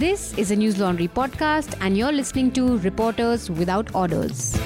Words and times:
This 0.00 0.32
is 0.38 0.50
a 0.50 0.56
News 0.56 0.78
Laundry 0.78 1.08
podcast, 1.08 1.76
and 1.82 1.94
you're 1.94 2.10
listening 2.10 2.50
to 2.52 2.78
Reporters 2.78 3.50
Without 3.50 3.94
Orders. 3.94 4.58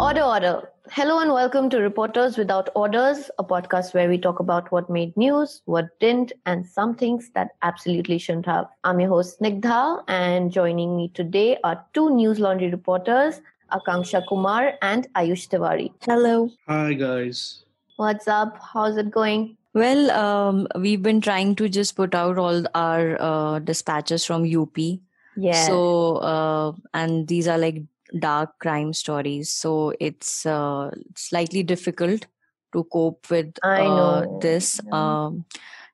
Order, 0.00 0.22
order. 0.22 0.70
Hello 0.90 1.18
and 1.18 1.30
welcome 1.30 1.68
to 1.68 1.76
Reporters 1.76 2.38
Without 2.38 2.70
Orders, 2.74 3.30
a 3.38 3.44
podcast 3.44 3.92
where 3.92 4.08
we 4.08 4.16
talk 4.16 4.40
about 4.40 4.72
what 4.72 4.88
made 4.88 5.14
news, 5.14 5.60
what 5.66 5.90
didn't, 6.00 6.32
and 6.46 6.64
some 6.64 6.94
things 6.94 7.32
that 7.34 7.50
absolutely 7.60 8.16
shouldn't 8.16 8.46
have. 8.46 8.64
I'm 8.84 8.98
your 8.98 9.10
host, 9.10 9.38
Snigdha, 9.38 10.04
and 10.08 10.50
joining 10.50 10.96
me 10.96 11.08
today 11.12 11.58
are 11.62 11.84
two 11.92 12.08
News 12.14 12.40
Laundry 12.40 12.70
reporters, 12.70 13.42
Akanksha 13.72 14.26
Kumar 14.26 14.72
and 14.80 15.06
Ayush 15.16 15.48
Tiwari. 15.50 15.92
Hello. 16.06 16.48
Hi, 16.66 16.94
guys. 16.94 17.62
What's 17.96 18.26
up? 18.26 18.56
How's 18.72 18.96
it 18.96 19.10
going? 19.10 19.58
Well, 19.72 20.10
um, 20.10 20.66
we've 20.76 21.02
been 21.02 21.20
trying 21.20 21.54
to 21.56 21.68
just 21.68 21.94
put 21.94 22.14
out 22.14 22.38
all 22.38 22.64
our 22.74 23.20
uh, 23.20 23.58
dispatches 23.60 24.24
from 24.24 24.44
UP. 24.46 25.00
Yeah. 25.36 25.66
So, 25.66 26.16
uh, 26.16 26.72
and 26.92 27.28
these 27.28 27.46
are 27.46 27.58
like 27.58 27.82
dark 28.18 28.58
crime 28.58 28.92
stories. 28.92 29.50
So 29.50 29.94
it's 30.00 30.44
uh, 30.44 30.90
slightly 31.16 31.62
difficult 31.62 32.26
to 32.72 32.84
cope 32.84 33.30
with 33.30 33.54
uh, 33.76 34.26
this 34.40 34.80
um, 34.90 35.44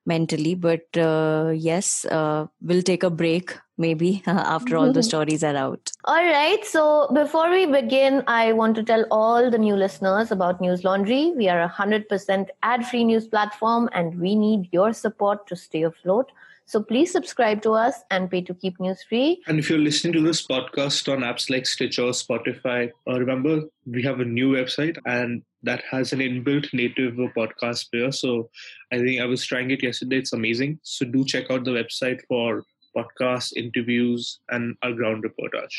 mentally. 0.07 0.55
But 0.55 0.97
uh, 0.97 1.53
yes, 1.55 2.07
uh, 2.07 2.47
we'll 2.63 2.83
take 2.83 3.03
a 3.03 3.11
break 3.11 3.57
maybe 3.79 4.23
after 4.27 4.77
all 4.77 4.93
the 4.93 5.03
stories 5.03 5.45
are 5.45 5.57
out. 5.57 5.93
All 6.05 6.25
right. 6.25 6.65
So 6.65 7.09
before 7.13 7.51
we 7.51 7.67
begin, 7.67 8.23
I 8.27 8.53
want 8.53 8.77
to 8.77 8.83
tell 8.83 9.05
all 9.11 9.51
the 9.51 9.59
new 9.59 9.75
listeners 9.75 10.31
about 10.31 10.61
News 10.61 10.85
Laundry. 10.85 11.33
We 11.37 11.49
are 11.49 11.63
a 11.63 11.69
100% 11.69 12.49
ad 12.63 12.87
free 12.87 13.05
news 13.05 13.27
platform 13.27 13.89
and 13.93 14.21
we 14.21 14.35
need 14.35 14.69
your 14.73 14.93
support 14.93 15.47
to 15.49 15.57
stay 15.57 15.83
afloat. 15.83 16.31
So 16.69 16.83
please 16.83 17.13
subscribe 17.13 17.63
to 17.63 17.75
us 17.75 18.03
and 18.11 18.29
pay 18.29 18.41
to 18.41 18.53
keep 18.53 18.81
news 18.81 19.01
free. 19.05 19.41
And 19.47 19.61
if 19.61 19.71
you're 19.71 19.79
listening 19.79 20.15
to 20.15 20.21
this 20.21 20.45
podcast 20.45 21.11
on 21.13 21.21
apps 21.21 21.49
like 21.49 21.65
Stitcher, 21.65 22.03
Spotify, 22.03 22.91
uh, 23.09 23.21
remember 23.21 23.63
we 23.87 24.03
have 24.03 24.19
a 24.19 24.25
new 24.25 24.51
website 24.55 24.99
and 25.07 25.43
that 25.63 25.85
has 25.89 26.13
an 26.13 26.19
inbuilt 26.19 26.75
native 26.75 27.15
podcast 27.37 27.89
player. 27.93 28.11
So 28.11 28.51
I 28.93 28.99
think 28.99 29.21
I 29.21 29.27
was 29.27 29.47
trying 29.47 29.71
it 29.71 29.83
yesterday. 29.83 30.17
It's 30.19 30.33
amazing. 30.33 30.81
So 30.83 31.07
do 31.07 31.25
check 31.25 31.53
out 31.53 31.65
the 31.65 31.71
website 31.71 32.23
for 32.27 32.65
podcasts, 32.97 33.53
interviews, 33.57 34.41
and 34.51 34.77
our 34.83 34.93
ground 34.93 35.25
reportage. 35.25 35.77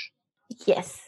Yes. 0.65 0.99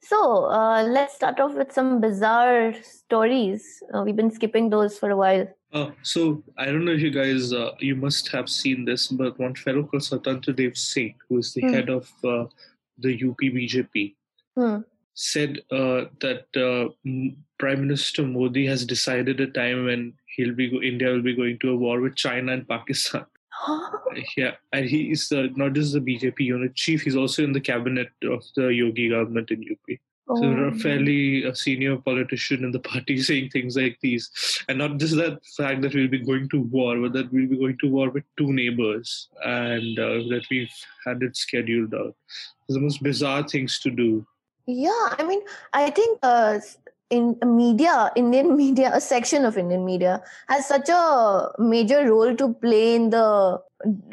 So 0.00 0.44
uh, 0.46 0.84
let's 0.84 1.14
start 1.14 1.40
off 1.40 1.54
with 1.54 1.72
some 1.72 2.00
bizarre 2.00 2.72
stories. 2.82 3.82
Uh, 3.92 4.02
we've 4.04 4.16
been 4.16 4.30
skipping 4.30 4.70
those 4.70 4.98
for 4.98 5.10
a 5.10 5.16
while. 5.16 5.46
Uh, 5.72 5.90
so 6.02 6.42
I 6.56 6.66
don't 6.66 6.84
know 6.84 6.92
if 6.92 7.00
you 7.00 7.10
guys, 7.10 7.52
uh, 7.52 7.72
you 7.78 7.94
must 7.94 8.28
have 8.28 8.48
seen 8.48 8.84
this, 8.84 9.08
but 9.08 9.38
one 9.38 9.54
fellow 9.54 9.82
called 9.82 10.02
Swatantra 10.02 10.56
Dev 10.56 10.76
Singh, 10.78 11.14
who 11.28 11.38
is 11.38 11.52
the 11.52 11.60
Hmm. 11.62 11.74
head 11.74 11.90
of 11.90 12.10
uh, 12.24 12.44
the 12.98 13.12
UP 13.24 13.36
BJP, 13.56 14.14
Hmm. 14.56 14.78
said 15.14 15.58
uh, 15.70 16.06
that 16.20 16.46
uh, 16.56 16.88
Prime 17.58 17.80
Minister 17.82 18.22
Modi 18.22 18.66
has 18.66 18.86
decided 18.86 19.40
a 19.40 19.48
time 19.48 19.84
when 19.84 20.14
he'll 20.36 20.54
be 20.54 20.70
go- 20.70 20.80
India 20.80 21.08
will 21.10 21.22
be 21.22 21.34
going 21.34 21.58
to 21.58 21.70
a 21.72 21.76
war 21.76 22.00
with 22.00 22.14
China 22.16 22.52
and 22.52 22.66
Pakistan. 22.68 23.26
Yeah, 24.36 24.52
and 24.72 24.84
he 24.84 25.10
is 25.12 25.30
uh, 25.32 25.48
not 25.54 25.72
just 25.74 25.92
the 25.92 26.00
BJP 26.00 26.40
unit 26.40 26.74
chief; 26.74 27.02
he's 27.02 27.16
also 27.16 27.44
in 27.44 27.52
the 27.52 27.60
cabinet 27.60 28.08
of 28.24 28.42
the 28.56 28.68
Yogi 28.68 29.10
government 29.10 29.50
in 29.50 29.64
UP. 29.70 29.98
So 30.36 30.44
Oh. 30.44 30.64
a 30.64 30.74
fairly 30.74 31.46
uh, 31.46 31.54
senior 31.54 31.96
politician 31.96 32.62
in 32.62 32.70
the 32.70 32.80
party 32.80 33.16
saying 33.28 33.48
things 33.48 33.76
like 33.76 33.98
these, 34.02 34.30
and 34.68 34.76
not 34.76 34.98
just 34.98 35.16
that 35.16 35.38
fact 35.56 35.80
that 35.82 35.94
we'll 35.94 36.08
be 36.08 36.18
going 36.18 36.50
to 36.50 36.60
war, 36.60 36.98
but 37.00 37.14
that 37.14 37.32
we'll 37.32 37.48
be 37.48 37.56
going 37.56 37.78
to 37.78 37.88
war 37.88 38.10
with 38.10 38.24
two 38.36 38.52
neighbors, 38.52 39.28
and 39.44 39.98
uh, 39.98 40.20
that 40.28 40.42
we've 40.50 40.74
had 41.06 41.22
it 41.22 41.34
scheduled 41.34 41.94
out. 41.94 42.14
It's 42.68 42.74
the 42.74 42.80
most 42.80 43.02
bizarre 43.02 43.48
things 43.48 43.78
to 43.80 43.90
do. 43.90 44.26
Yeah, 44.66 45.14
I 45.18 45.24
mean, 45.26 45.40
I 45.72 45.88
think 45.88 46.18
uh, 46.22 46.58
in 47.10 47.38
media, 47.44 48.10
Indian 48.16 48.56
media, 48.62 48.90
a 48.94 49.00
section 49.00 49.44
of 49.44 49.56
Indian 49.56 49.84
media 49.84 50.22
has 50.48 50.66
such 50.66 50.88
a 50.88 51.50
major 51.58 52.10
role 52.10 52.34
to 52.36 52.54
play 52.54 52.94
in 52.94 53.10
the 53.10 53.60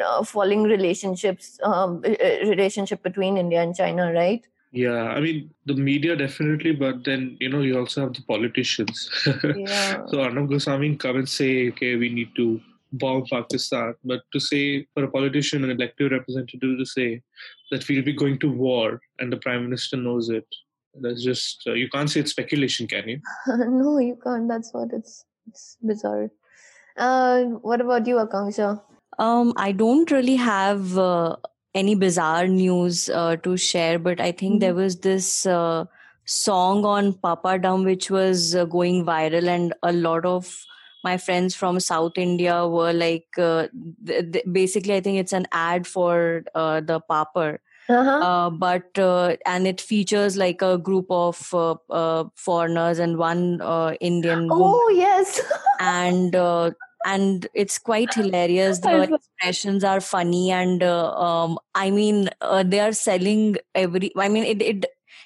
uh, 0.03 0.23
falling 0.23 0.63
relationships, 0.63 1.59
um, 1.63 2.03
uh, 2.05 2.47
relationship 2.47 3.03
between 3.03 3.37
India 3.37 3.61
and 3.61 3.75
China, 3.75 4.13
right? 4.13 4.45
Yeah, 4.71 5.07
I 5.15 5.21
mean 5.21 5.51
the 5.65 5.73
media 5.73 6.17
definitely, 6.17 6.73
but 6.73 7.05
then 7.05 7.37
you 7.39 7.49
know 7.49 7.61
you 7.61 7.79
also 7.79 8.01
have 8.01 8.13
the 8.13 8.23
politicians. 8.23 9.09
Yeah. 9.55 10.05
so 10.07 10.21
Arnab 10.21 10.49
Goswami 10.49 10.95
come 10.97 11.17
and 11.17 11.29
say, 11.29 11.69
okay, 11.69 11.95
we 11.95 12.09
need 12.09 12.35
to 12.35 12.59
bomb 12.91 13.25
Pakistan, 13.25 13.95
but 14.03 14.21
to 14.33 14.39
say 14.39 14.85
for 14.93 15.05
a 15.05 15.07
politician, 15.07 15.63
an 15.63 15.71
elected 15.71 16.11
representative, 16.11 16.77
to 16.77 16.85
say 16.85 17.21
that 17.71 17.87
we'll 17.87 18.03
be 18.03 18.13
going 18.13 18.37
to 18.39 18.51
war 18.51 19.01
and 19.19 19.31
the 19.31 19.37
prime 19.37 19.63
minister 19.63 19.97
knows 19.97 20.29
it, 20.29 20.47
that's 21.01 21.23
just 21.23 21.63
uh, 21.67 21.73
you 21.73 21.89
can't 21.89 22.09
say 22.09 22.21
it's 22.21 22.31
speculation, 22.31 22.87
can 22.87 23.07
you? 23.07 23.19
no, 23.47 23.99
you 23.99 24.17
can't. 24.23 24.47
That's 24.47 24.73
what 24.73 24.89
it's. 24.93 25.25
It's 25.47 25.77
bizarre. 25.81 26.31
Uh, 26.97 27.43
what 27.61 27.81
about 27.81 28.07
you, 28.07 28.15
Akanksha? 28.15 28.81
Um, 29.19 29.53
I 29.57 29.71
don't 29.71 30.09
really 30.09 30.35
have 30.37 30.97
uh, 30.97 31.35
any 31.73 31.93
bizarre 31.95 32.47
news 32.47 33.09
uh, 33.09 33.35
to 33.37 33.57
share, 33.57 33.99
but 33.99 34.19
I 34.19 34.31
think 34.31 34.59
there 34.59 34.73
was 34.73 34.99
this 34.99 35.45
uh, 35.45 35.85
song 36.25 36.83
on 36.83 37.13
Papa 37.13 37.59
Dum 37.59 37.83
which 37.83 38.09
was 38.09 38.55
uh, 38.55 38.65
going 38.65 39.05
viral, 39.05 39.47
and 39.47 39.73
a 39.83 39.93
lot 39.93 40.25
of 40.25 40.65
my 41.03 41.17
friends 41.17 41.53
from 41.53 41.79
South 41.79 42.17
India 42.17 42.67
were 42.67 42.91
like, 42.91 43.27
uh, 43.37 43.67
th- 44.05 44.31
th- 44.33 44.45
basically, 44.51 44.95
I 44.95 45.01
think 45.01 45.19
it's 45.19 45.33
an 45.33 45.45
ad 45.51 45.85
for 45.85 46.43
uh, 46.55 46.81
the 46.81 46.99
Papar. 46.99 47.59
Uh-huh. 47.87 48.09
Uh, 48.09 48.49
but 48.49 48.97
uh, 48.97 49.35
and 49.45 49.67
it 49.67 49.79
features 49.79 50.37
like 50.37 50.61
a 50.63 50.77
group 50.77 51.05
of 51.09 51.53
uh, 51.53 51.75
uh, 51.91 52.23
foreigners 52.35 52.97
and 52.97 53.17
one 53.17 53.61
uh, 53.61 53.93
Indian 54.01 54.47
woman 54.47 54.73
oh 54.73 54.89
yes. 54.89 55.39
and 55.79 56.35
and 57.05 57.47
it's 57.53 57.77
quite 57.77 58.13
hilarious 58.13 58.79
the 58.79 59.03
expressions 59.03 59.83
are 59.83 60.01
funny 60.01 60.51
and 60.51 60.81
uh, 60.81 61.11
um, 61.13 61.57
i 61.75 61.91
mean 61.91 62.29
uh, 62.41 62.63
they 62.63 62.79
are 62.79 62.91
selling 62.91 63.55
every 63.75 64.11
i 64.17 64.27
mean 64.27 64.43
it, 64.43 64.61
it 64.61 64.85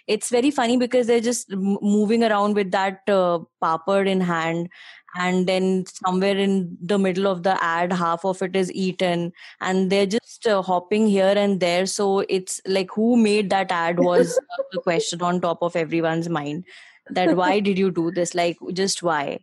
it's 0.10 0.30
very 0.32 0.50
funny 0.50 0.76
because 0.76 1.06
they're 1.06 1.26
just 1.26 1.52
moving 1.52 2.24
around 2.24 2.56
with 2.56 2.72
that 2.72 3.02
uh, 3.08 3.40
papad 3.64 4.08
in 4.08 4.20
hand 4.20 4.68
and 5.16 5.46
then 5.48 5.86
somewhere 5.86 6.36
in 6.36 6.76
the 6.82 6.98
middle 6.98 7.28
of 7.28 7.44
the 7.44 7.56
ad 7.64 7.94
half 7.94 8.26
of 8.26 8.42
it 8.42 8.56
is 8.56 8.72
eaten 8.74 9.32
and 9.62 9.92
they're 9.92 10.08
just 10.08 10.48
uh, 10.48 10.64
hopping 10.64 11.08
here 11.08 11.36
and 11.38 11.60
there. 11.60 11.86
So 11.86 12.20
it's 12.28 12.60
like 12.66 12.90
who 12.96 13.18
made 13.18 13.52
that 13.52 13.72
ad 13.72 14.00
was 14.00 14.40
the 14.72 14.82
question 14.82 15.22
on 15.22 15.42
top 15.42 15.62
of 15.62 15.76
everyone's 15.76 16.28
mind 16.28 16.66
that 17.12 17.36
why 17.36 17.60
did 17.60 17.78
you 17.78 17.92
do 17.92 18.10
this? 18.10 18.34
Like 18.34 18.58
just 18.74 19.04
why 19.04 19.40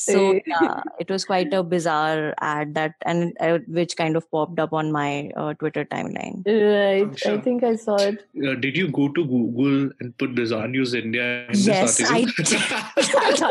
so 0.00 0.18
Eh. 0.32 0.40
yeah 0.46 0.82
it 1.04 1.08
was 1.14 1.24
quite 1.28 1.52
a 1.58 1.62
bizarre 1.70 2.34
ad 2.48 2.74
that 2.74 2.94
and 3.12 3.36
uh, 3.46 3.58
which 3.78 3.96
kind 4.00 4.16
of 4.20 4.30
popped 4.36 4.58
up 4.64 4.72
on 4.80 4.92
my 4.96 5.08
uh, 5.36 5.52
twitter 5.62 5.84
timeline 5.94 6.36
Right. 6.46 7.26
I 7.30 7.38
think 7.46 7.64
I 7.64 7.74
saw 7.84 7.96
it. 7.96 8.22
Uh, 8.48 8.54
did 8.66 8.76
you 8.80 8.88
go 8.98 9.08
to 9.16 9.24
Google 9.32 9.90
and 10.00 10.16
put 10.18 10.34
Bizarre 10.34 10.68
News 10.68 10.94
India 10.94 11.26
in 11.48 11.58
Yes, 11.70 11.96
this 11.98 12.10
I 12.10 12.20
article? 12.20 12.44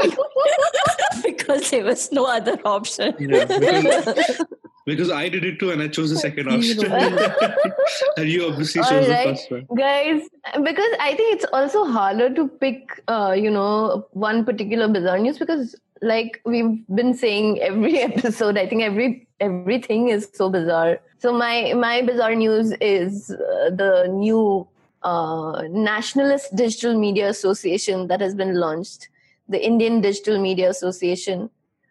did. 0.03 0.17
because 1.23 1.69
there 1.71 1.83
was 1.83 2.11
no 2.11 2.25
other 2.37 2.57
option 2.65 3.15
Yeah, 3.19 3.45
because- 3.45 4.41
because 4.87 5.11
I 5.11 5.29
did 5.29 5.43
it 5.43 5.59
too, 5.59 5.69
and 5.69 5.81
I 5.81 5.87
chose 5.89 6.09
the 6.09 6.17
second 6.17 6.47
option. 6.47 6.91
and 8.17 8.29
you 8.29 8.47
obviously 8.47 8.81
chose 8.81 9.07
the 9.07 9.15
first 9.23 9.51
one. 9.51 9.67
guys 9.75 10.21
because 10.63 10.93
i 10.99 11.13
think 11.15 11.35
it's 11.35 11.45
also 11.53 11.85
harder 11.85 12.29
to 12.33 12.47
pick 12.47 13.03
uh, 13.07 13.33
you 13.37 13.49
know 13.49 14.07
one 14.11 14.43
particular 14.45 14.87
bizarre 14.87 15.19
news 15.19 15.37
because 15.37 15.75
like 16.01 16.41
we've 16.45 16.73
been 16.95 17.13
saying 17.13 17.59
every 17.59 17.99
episode 18.09 18.57
i 18.57 18.67
think 18.67 18.81
every 18.81 19.27
everything 19.39 20.09
is 20.09 20.29
so 20.33 20.49
bizarre 20.49 20.99
so 21.19 21.33
my 21.33 21.73
my 21.73 22.01
bizarre 22.01 22.35
news 22.35 22.73
is 22.81 23.31
uh, 23.31 23.69
the 23.83 24.07
new 24.11 24.67
uh, 25.03 25.63
nationalist 25.69 26.55
digital 26.55 26.99
media 26.99 27.29
association 27.29 28.07
that 28.07 28.21
has 28.21 28.35
been 28.35 28.55
launched 28.55 29.09
the 29.49 29.63
indian 29.71 30.01
digital 30.01 30.39
media 30.39 30.69
association 30.69 31.49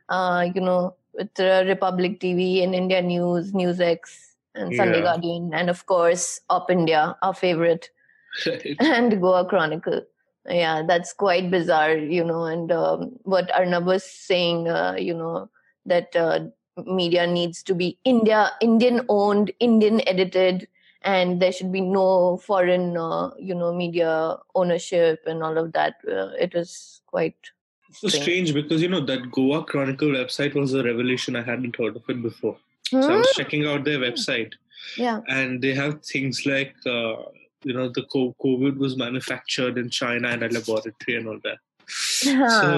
uh, 0.08 0.48
you 0.54 0.60
know 0.60 0.94
with 1.16 1.40
uh, 1.40 1.64
republic 1.66 2.20
tv 2.20 2.62
and 2.62 2.74
india 2.74 3.00
news 3.02 3.52
newsx 3.52 3.98
and 4.54 4.74
sunday 4.74 5.00
Yeah. 5.00 5.08
guardian 5.08 5.50
and 5.54 5.70
of 5.70 5.86
course 5.86 6.40
op 6.50 6.70
india 6.70 7.16
our 7.22 7.34
favorite 7.34 7.90
and 8.80 9.20
Goa 9.20 9.46
Chronicle. 9.46 10.02
Yeah, 10.48 10.82
that's 10.86 11.12
quite 11.12 11.50
bizarre, 11.50 11.96
you 11.96 12.22
know. 12.24 12.44
And 12.44 12.70
um, 12.70 13.12
what 13.22 13.50
Arnab 13.54 13.86
was 13.86 14.04
saying, 14.04 14.68
uh, 14.68 14.94
you 14.98 15.14
know, 15.14 15.50
that 15.86 16.14
uh, 16.14 16.40
media 16.84 17.26
needs 17.26 17.62
to 17.64 17.74
be 17.74 17.98
India, 18.04 18.52
Indian 18.60 19.00
owned, 19.08 19.52
Indian 19.58 20.06
edited, 20.06 20.68
and 21.02 21.40
there 21.42 21.52
should 21.52 21.72
be 21.72 21.80
no 21.80 22.36
foreign, 22.38 22.96
uh, 22.96 23.30
you 23.38 23.54
know, 23.54 23.72
media 23.72 24.36
ownership 24.54 25.20
and 25.26 25.42
all 25.42 25.58
of 25.58 25.72
that. 25.72 25.96
Uh, 26.06 26.28
it 26.38 26.54
was 26.54 27.02
quite 27.06 27.36
so 28.00 28.08
strange 28.08 28.52
because 28.54 28.82
you 28.82 28.88
know 28.88 29.04
that 29.06 29.30
Goa 29.30 29.64
Chronicle 29.64 30.08
website 30.08 30.54
was 30.54 30.74
a 30.74 30.82
revelation. 30.82 31.36
I 31.36 31.42
hadn't 31.42 31.76
heard 31.76 31.96
of 31.96 32.02
it 32.08 32.22
before. 32.22 32.56
So 32.90 32.98
I 32.98 33.12
Hmm? 33.12 33.18
was 33.18 33.30
checking 33.32 33.66
out 33.66 33.84
their 33.84 33.98
website, 33.98 34.52
Yeah. 34.96 35.20
And 35.28 35.60
they 35.62 35.74
have 35.74 36.04
things 36.04 36.46
like, 36.46 36.74
uh, 36.86 37.16
you 37.64 37.72
know, 37.72 37.88
the 37.88 38.04
COVID 38.12 38.76
was 38.76 38.96
manufactured 38.96 39.76
in 39.78 39.90
China 39.90 40.28
in 40.30 40.42
a 40.42 40.48
laboratory 40.48 41.16
and 41.16 41.28
all 41.28 41.40
that. 41.42 41.58
so 42.60 42.68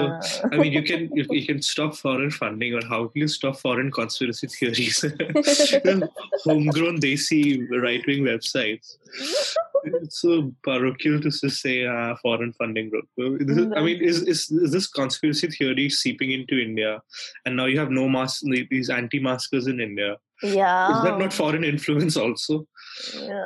I 0.51 0.57
mean, 0.57 0.71
you 0.71 0.83
can 0.83 1.09
you, 1.15 1.25
you, 1.29 1.45
can 1.45 1.61
stop 1.61 1.95
foreign 1.95 2.29
funding, 2.29 2.73
or 2.75 2.85
how 2.85 3.07
can 3.07 3.21
you 3.21 3.27
stop 3.27 3.57
foreign 3.57 3.91
conspiracy 3.91 4.47
theories? 4.47 5.01
Homegrown 6.43 6.99
desi 7.01 7.67
right 7.81 8.05
wing 8.05 8.23
websites. 8.23 8.97
It's 9.83 10.21
so 10.21 10.53
parochial 10.63 11.19
to 11.21 11.29
just 11.29 11.61
say 11.61 11.85
uh, 11.85 12.15
foreign 12.21 12.53
funding 12.53 12.89
growth. 12.89 13.05
I 13.19 13.81
mean, 13.81 14.01
is, 14.01 14.21
is 14.23 14.49
is 14.51 14.71
this 14.71 14.87
conspiracy 14.87 15.47
theory 15.47 15.89
seeping 15.89 16.31
into 16.31 16.59
India, 16.59 17.01
and 17.45 17.55
now 17.55 17.65
you 17.65 17.79
have 17.79 17.91
no 17.91 18.07
mask 18.09 18.43
these 18.69 18.89
anti-maskers 18.89 19.67
in 19.67 19.79
India? 19.79 20.17
Yeah, 20.41 20.97
is 20.97 21.03
that 21.03 21.19
not 21.19 21.33
foreign 21.33 21.63
influence 21.63 22.17
also? 22.17 22.67
Yeah, 23.13 23.45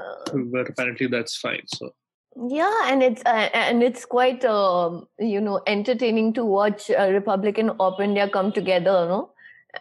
but 0.52 0.70
apparently 0.70 1.08
that's 1.08 1.38
fine. 1.38 1.64
So 1.68 1.94
yeah 2.50 2.92
and 2.92 3.04
it's 3.04 3.22
uh, 3.26 3.50
and 3.54 3.84
it's 3.84 4.06
quite 4.06 4.44
uh, 4.44 5.02
you 5.20 5.40
know 5.40 5.62
entertaining 5.68 6.34
to 6.34 6.44
watch 6.44 6.90
uh, 6.90 7.10
republican 7.12 7.70
op 7.80 8.00
india 8.02 8.28
come 8.28 8.52
together 8.52 9.08
no 9.08 9.30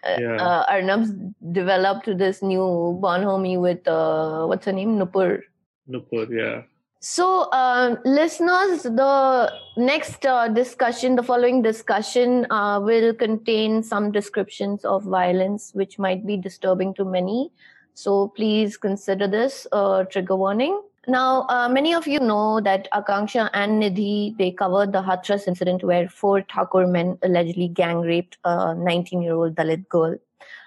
uh, 0.05 0.16
yeah. 0.19 0.37
uh, 0.37 0.64
arnab's 0.69 1.10
developed 1.52 2.06
this 2.19 2.43
new 2.43 2.98
bonhomie 3.00 3.56
with 3.56 3.87
uh, 3.88 4.44
what's 4.44 4.66
her 4.66 4.72
name 4.72 4.98
nupur 4.98 5.40
nupur 5.88 6.29
yeah. 6.31 6.62
So 7.05 7.50
uh, 7.50 7.96
listeners 8.05 8.84
the 8.84 9.52
next 9.76 10.25
uh, 10.25 10.46
discussion 10.46 11.17
the 11.17 11.23
following 11.25 11.61
discussion 11.61 12.46
uh, 12.50 12.79
will 12.81 13.12
contain 13.12 13.82
some 13.82 14.12
descriptions 14.12 14.84
of 14.84 15.02
violence 15.02 15.73
which 15.75 15.99
might 15.99 16.25
be 16.25 16.37
disturbing 16.37 16.94
to 16.94 17.05
many. 17.05 17.50
So 17.94 18.29
please 18.29 18.76
consider 18.76 19.26
this 19.26 19.67
a 19.73 20.06
trigger 20.08 20.37
warning. 20.37 20.81
Now, 21.08 21.46
uh, 21.49 21.69
many 21.69 21.93
of 21.93 22.06
you 22.06 22.20
know 22.20 22.61
that 22.61 22.87
Akanksha 22.93 23.50
and 23.52 23.82
Nidhi, 23.82 24.38
they 24.38 24.52
covered 24.52 24.93
the 24.93 25.02
Hathras 25.02 25.49
incident 25.49 25.82
where 25.82 26.08
four 26.08 26.43
Thakur 26.43 26.87
men 26.87 27.19
allegedly 27.25 27.67
gang 27.67 28.02
raped 28.02 28.38
a 28.44 28.76
19 28.76 29.20
year 29.23 29.34
old 29.34 29.56
Dalit 29.56 29.88
girl. 29.88 30.17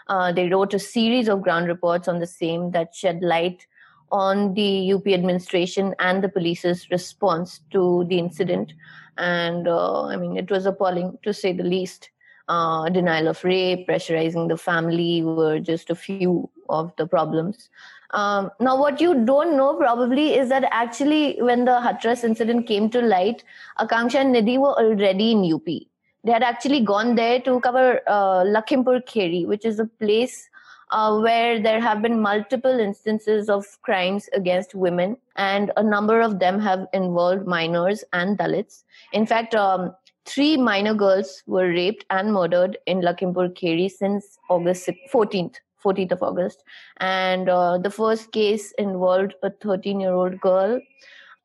Uh, 0.07 0.33
they 0.33 0.49
wrote 0.49 0.73
a 0.73 0.79
series 0.79 1.29
of 1.29 1.41
ground 1.41 1.67
reports 1.67 2.09
on 2.09 2.19
the 2.19 2.27
same 2.27 2.71
that 2.71 2.93
shed 2.93 3.21
light 3.21 3.65
on 4.11 4.53
the 4.53 4.93
UP 4.93 5.07
administration 5.07 5.95
and 5.99 6.23
the 6.23 6.29
police's 6.29 6.89
response 6.89 7.61
to 7.71 8.05
the 8.09 8.19
incident. 8.19 8.73
And 9.17 9.67
uh, 9.67 10.05
I 10.05 10.17
mean, 10.17 10.37
it 10.37 10.49
was 10.49 10.65
appalling 10.65 11.17
to 11.23 11.33
say 11.33 11.53
the 11.53 11.63
least. 11.63 12.09
Uh, 12.47 12.87
denial 12.89 13.27
of 13.27 13.43
rape, 13.43 13.87
pressurizing 13.87 14.47
the 14.47 14.55
family 14.55 15.23
were 15.23 15.57
just 15.57 15.89
a 15.89 15.95
few 15.95 16.47
of 16.69 16.95
the 16.95 17.07
problems. 17.07 17.69
Um, 18.11 18.51
now, 18.59 18.79
what 18.79 19.01
you 19.01 19.25
don't 19.25 19.57
know 19.57 19.75
probably 19.75 20.35
is 20.35 20.49
that 20.49 20.63
actually, 20.71 21.41
when 21.41 21.65
the 21.65 21.71
Hathras 21.71 22.23
incident 22.23 22.67
came 22.67 22.89
to 22.91 23.01
light, 23.01 23.43
Akanksha 23.79 24.15
and 24.15 24.35
Nidhi 24.35 24.59
were 24.59 24.77
already 24.79 25.31
in 25.31 25.51
UP. 25.51 25.65
They 25.65 26.31
had 26.31 26.43
actually 26.43 26.81
gone 26.81 27.15
there 27.15 27.39
to 27.41 27.59
cover 27.59 28.01
uh, 28.07 28.43
Lakhimpur 28.43 29.03
Kheri, 29.05 29.45
which 29.45 29.65
is 29.65 29.79
a 29.79 29.85
place 29.85 30.49
uh, 30.91 31.19
where 31.19 31.59
there 31.59 31.81
have 31.81 32.01
been 32.01 32.21
multiple 32.21 32.79
instances 32.79 33.49
of 33.49 33.65
crimes 33.81 34.29
against 34.33 34.75
women, 34.75 35.17
and 35.35 35.71
a 35.77 35.83
number 35.83 36.21
of 36.21 36.39
them 36.39 36.59
have 36.59 36.87
involved 36.93 37.47
minors 37.47 38.03
and 38.13 38.37
Dalits. 38.37 38.83
In 39.13 39.25
fact, 39.25 39.55
um, 39.55 39.95
three 40.25 40.57
minor 40.57 40.93
girls 40.93 41.43
were 41.47 41.69
raped 41.69 42.05
and 42.09 42.33
murdered 42.33 42.77
in 42.85 43.01
Lakhimpur 43.01 43.53
Kheri 43.53 43.89
since 43.89 44.39
August 44.49 44.89
14th. 45.11 45.55
14th 45.85 46.13
of 46.13 46.23
August. 46.23 46.63
And 46.97 47.47
uh, 47.47 47.77
the 47.77 47.91
first 47.91 48.31
case 48.31 48.71
involved 48.79 49.35
a 49.43 49.51
13 49.51 49.99
year 49.99 50.13
old 50.13 50.39
girl. 50.41 50.79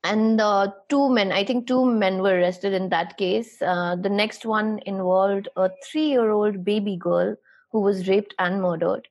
And 0.02 0.40
uh, 0.40 0.72
two 0.88 1.10
men, 1.10 1.30
I 1.30 1.44
think 1.44 1.66
two 1.66 1.84
men 1.84 2.22
were 2.22 2.38
arrested 2.38 2.72
in 2.72 2.88
that 2.88 3.18
case. 3.18 3.60
Uh, 3.60 3.96
the 3.96 4.08
next 4.08 4.46
one 4.46 4.80
involved 4.86 5.48
a 5.56 5.70
three 5.84 6.06
year 6.06 6.30
old 6.30 6.64
baby 6.64 6.96
girl 6.96 7.36
who 7.70 7.80
was 7.80 8.08
raped 8.08 8.34
and 8.38 8.62
murdered. 8.62 9.06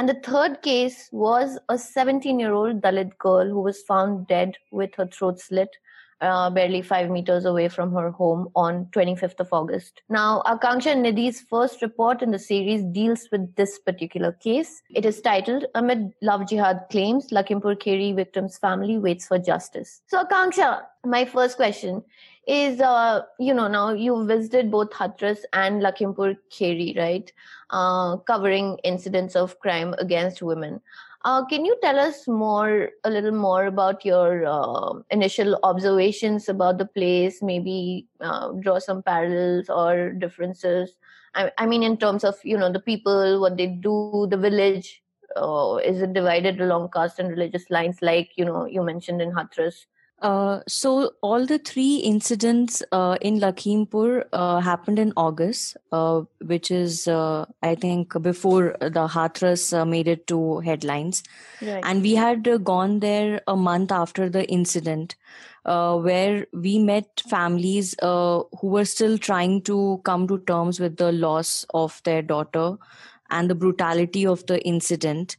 And 0.00 0.08
the 0.08 0.14
third 0.14 0.62
case 0.62 1.10
was 1.12 1.58
a 1.68 1.76
17 1.76 2.40
year 2.40 2.54
old 2.54 2.80
Dalit 2.80 3.18
girl 3.18 3.46
who 3.46 3.60
was 3.60 3.82
found 3.82 4.26
dead 4.28 4.56
with 4.70 4.94
her 4.94 5.06
throat 5.06 5.38
slit 5.38 5.76
uh, 6.22 6.48
barely 6.48 6.80
five 6.80 7.10
meters 7.10 7.44
away 7.44 7.68
from 7.68 7.92
her 7.92 8.10
home 8.10 8.48
on 8.54 8.86
25th 8.92 9.40
of 9.40 9.52
August. 9.52 10.00
Now, 10.08 10.42
Akanksha 10.46 10.94
Nidhi's 10.96 11.42
first 11.42 11.82
report 11.82 12.22
in 12.22 12.30
the 12.30 12.38
series 12.38 12.82
deals 12.82 13.28
with 13.30 13.54
this 13.56 13.78
particular 13.78 14.32
case. 14.32 14.80
It 14.88 15.04
is 15.04 15.20
titled 15.20 15.66
Amid 15.74 16.14
Love 16.22 16.48
Jihad 16.48 16.86
Claims, 16.90 17.28
Lakhimpur 17.30 17.76
Kheri 17.76 18.16
Victim's 18.16 18.56
Family 18.56 18.98
Waits 18.98 19.26
for 19.26 19.38
Justice. 19.38 20.00
So, 20.06 20.24
Akanksha, 20.24 20.80
my 21.04 21.26
first 21.26 21.56
question 21.56 22.02
is, 22.50 22.80
uh, 22.80 23.22
you 23.38 23.54
know, 23.54 23.68
now 23.68 23.90
you 23.90 24.26
visited 24.26 24.72
both 24.72 24.90
Hathras 24.90 25.38
and 25.52 25.80
Lakhimpur 25.80 26.36
Kheri, 26.50 26.98
right? 26.98 27.32
Uh, 27.70 28.16
covering 28.16 28.76
incidents 28.82 29.36
of 29.36 29.58
crime 29.60 29.94
against 29.98 30.42
women. 30.42 30.80
Uh, 31.24 31.44
can 31.44 31.64
you 31.64 31.76
tell 31.80 31.98
us 31.98 32.26
more, 32.26 32.90
a 33.04 33.10
little 33.10 33.30
more 33.30 33.66
about 33.66 34.04
your 34.04 34.44
uh, 34.46 34.94
initial 35.10 35.60
observations 35.62 36.48
about 36.48 36.78
the 36.78 36.86
place? 36.86 37.40
Maybe 37.40 38.08
uh, 38.20 38.50
draw 38.52 38.80
some 38.80 39.04
parallels 39.04 39.68
or 39.68 40.10
differences. 40.10 40.96
I, 41.36 41.52
I, 41.56 41.66
mean, 41.66 41.84
in 41.84 41.98
terms 41.98 42.24
of 42.24 42.34
you 42.42 42.58
know 42.58 42.72
the 42.72 42.80
people, 42.80 43.40
what 43.40 43.56
they 43.56 43.68
do, 43.68 44.26
the 44.28 44.36
village. 44.36 45.02
Uh, 45.36 45.76
is 45.84 46.02
it 46.02 46.12
divided 46.12 46.60
along 46.60 46.90
caste 46.92 47.20
and 47.20 47.30
religious 47.30 47.70
lines, 47.70 47.98
like 48.02 48.30
you 48.34 48.44
know 48.44 48.64
you 48.64 48.82
mentioned 48.82 49.22
in 49.22 49.30
Hathras? 49.30 49.86
Uh, 50.20 50.60
so 50.68 51.12
all 51.22 51.46
the 51.46 51.58
three 51.58 51.96
incidents 51.96 52.82
uh, 52.92 53.16
in 53.22 53.40
Lakhimpur 53.40 54.24
uh, 54.32 54.60
happened 54.60 54.98
in 54.98 55.14
August, 55.16 55.78
uh, 55.92 56.22
which 56.44 56.70
is 56.70 57.08
uh, 57.08 57.46
I 57.62 57.74
think 57.74 58.20
before 58.20 58.76
the 58.80 59.08
Hathras 59.08 59.76
uh, 59.76 59.86
made 59.86 60.08
it 60.08 60.26
to 60.26 60.60
headlines, 60.60 61.22
right. 61.62 61.82
and 61.84 62.02
we 62.02 62.14
had 62.14 62.64
gone 62.64 63.00
there 63.00 63.40
a 63.46 63.56
month 63.56 63.90
after 63.90 64.28
the 64.28 64.46
incident, 64.50 65.16
where 65.64 66.46
we 66.52 66.78
met 66.78 67.22
families 67.26 67.94
who 68.02 68.46
were 68.62 68.84
still 68.84 69.16
trying 69.16 69.62
to 69.62 70.02
come 70.04 70.28
to 70.28 70.38
terms 70.40 70.80
with 70.80 70.98
the 70.98 71.12
loss 71.12 71.64
of 71.72 72.02
their 72.04 72.20
daughter 72.20 72.76
and 73.30 73.48
the 73.48 73.54
brutality 73.54 74.26
of 74.26 74.44
the 74.46 74.60
incident 74.66 75.36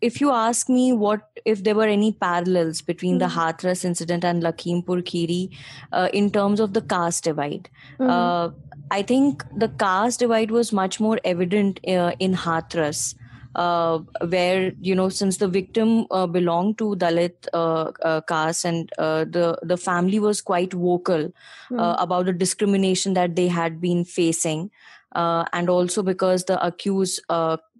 if 0.00 0.20
you 0.20 0.30
ask 0.30 0.68
me 0.68 0.92
what 0.92 1.40
if 1.44 1.62
there 1.64 1.74
were 1.74 1.86
any 1.86 2.12
parallels 2.12 2.82
between 2.82 3.18
mm-hmm. 3.18 3.18
the 3.18 3.28
hmm. 3.28 3.38
Hathras 3.38 3.84
incident 3.84 4.24
and 4.24 4.42
Lakhimpur 4.42 5.02
Kheri 5.02 5.56
uh, 5.92 6.08
in 6.12 6.30
terms 6.30 6.60
of 6.60 6.72
the 6.72 6.82
caste 6.82 7.24
divide, 7.24 7.68
mm-hmm. 7.98 8.10
uh, 8.10 8.50
I 8.90 9.02
think 9.02 9.44
the 9.56 9.68
caste 9.68 10.20
divide 10.20 10.50
was 10.50 10.72
much 10.72 11.00
more 11.00 11.18
evident 11.24 11.80
uh, 11.86 12.12
in 12.18 12.34
Hathras. 12.34 13.14
Uh, 13.56 13.98
where 14.28 14.70
you 14.80 14.94
know 14.94 15.08
since 15.08 15.38
the 15.38 15.48
victim 15.48 16.06
uh, 16.12 16.24
belonged 16.24 16.78
to 16.78 16.94
Dalit 16.94 17.48
uh, 17.52 18.20
caste 18.28 18.64
and 18.64 18.92
the 18.96 19.58
the 19.60 19.76
family 19.76 20.20
was 20.20 20.40
quite 20.40 20.72
vocal 20.72 21.24
mm-hmm. 21.24 21.80
about 21.80 22.26
the 22.26 22.32
discrimination 22.32 23.14
that 23.14 23.34
they 23.34 23.48
had 23.48 23.80
been 23.80 24.04
facing, 24.04 24.70
and 25.16 25.68
also 25.68 26.00
because 26.00 26.44
the 26.44 26.64
accused 26.64 27.20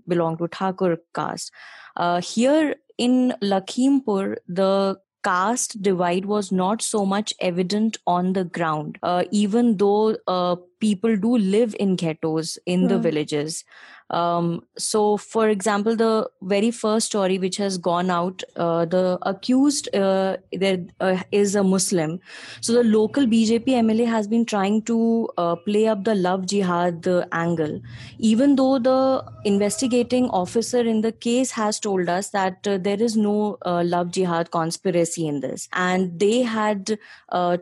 belonged 0.08 0.38
to 0.38 0.48
Thakur 0.48 0.98
caste. 1.14 1.52
Uh, 2.00 2.18
here 2.22 2.76
in 2.96 3.34
Lakhimpur, 3.42 4.36
the 4.48 4.98
caste 5.22 5.82
divide 5.82 6.24
was 6.24 6.50
not 6.50 6.80
so 6.80 7.04
much 7.04 7.34
evident 7.40 7.98
on 8.06 8.32
the 8.32 8.44
ground, 8.44 8.98
uh, 9.02 9.24
even 9.30 9.76
though 9.76 10.16
uh, 10.26 10.56
people 10.80 11.14
do 11.16 11.36
live 11.36 11.76
in 11.78 11.96
ghettos 11.96 12.58
in 12.64 12.84
mm. 12.84 12.88
the 12.88 12.96
hmm. 12.96 13.02
villages. 13.02 13.64
Um, 14.10 14.64
so, 14.76 15.16
for 15.16 15.48
example, 15.48 15.94
the 15.94 16.28
very 16.42 16.70
first 16.70 17.06
story 17.06 17.38
which 17.38 17.56
has 17.58 17.78
gone 17.78 18.10
out, 18.10 18.42
uh, 18.56 18.84
the 18.84 19.18
accused 19.22 19.94
uh, 19.94 20.36
there 20.52 20.84
uh, 21.00 21.22
is 21.30 21.54
a 21.54 21.62
Muslim. 21.62 22.20
So, 22.60 22.72
the 22.72 22.84
local 22.84 23.24
BJP 23.24 23.66
MLA 23.66 24.06
has 24.06 24.26
been 24.26 24.44
trying 24.44 24.82
to 24.82 25.28
uh, 25.38 25.56
play 25.56 25.86
up 25.86 26.04
the 26.04 26.14
love 26.14 26.46
jihad 26.46 27.06
angle, 27.32 27.80
even 28.18 28.56
though 28.56 28.78
the 28.78 29.24
investigating 29.44 30.28
officer 30.30 30.80
in 30.80 31.02
the 31.02 31.12
case 31.12 31.52
has 31.52 31.78
told 31.78 32.08
us 32.08 32.30
that 32.30 32.66
uh, 32.66 32.78
there 32.78 33.00
is 33.00 33.16
no 33.16 33.58
uh, 33.64 33.82
love 33.84 34.10
jihad 34.10 34.50
conspiracy 34.50 35.26
in 35.28 35.40
this, 35.40 35.68
and 35.72 36.18
they 36.18 36.42
had 36.42 36.98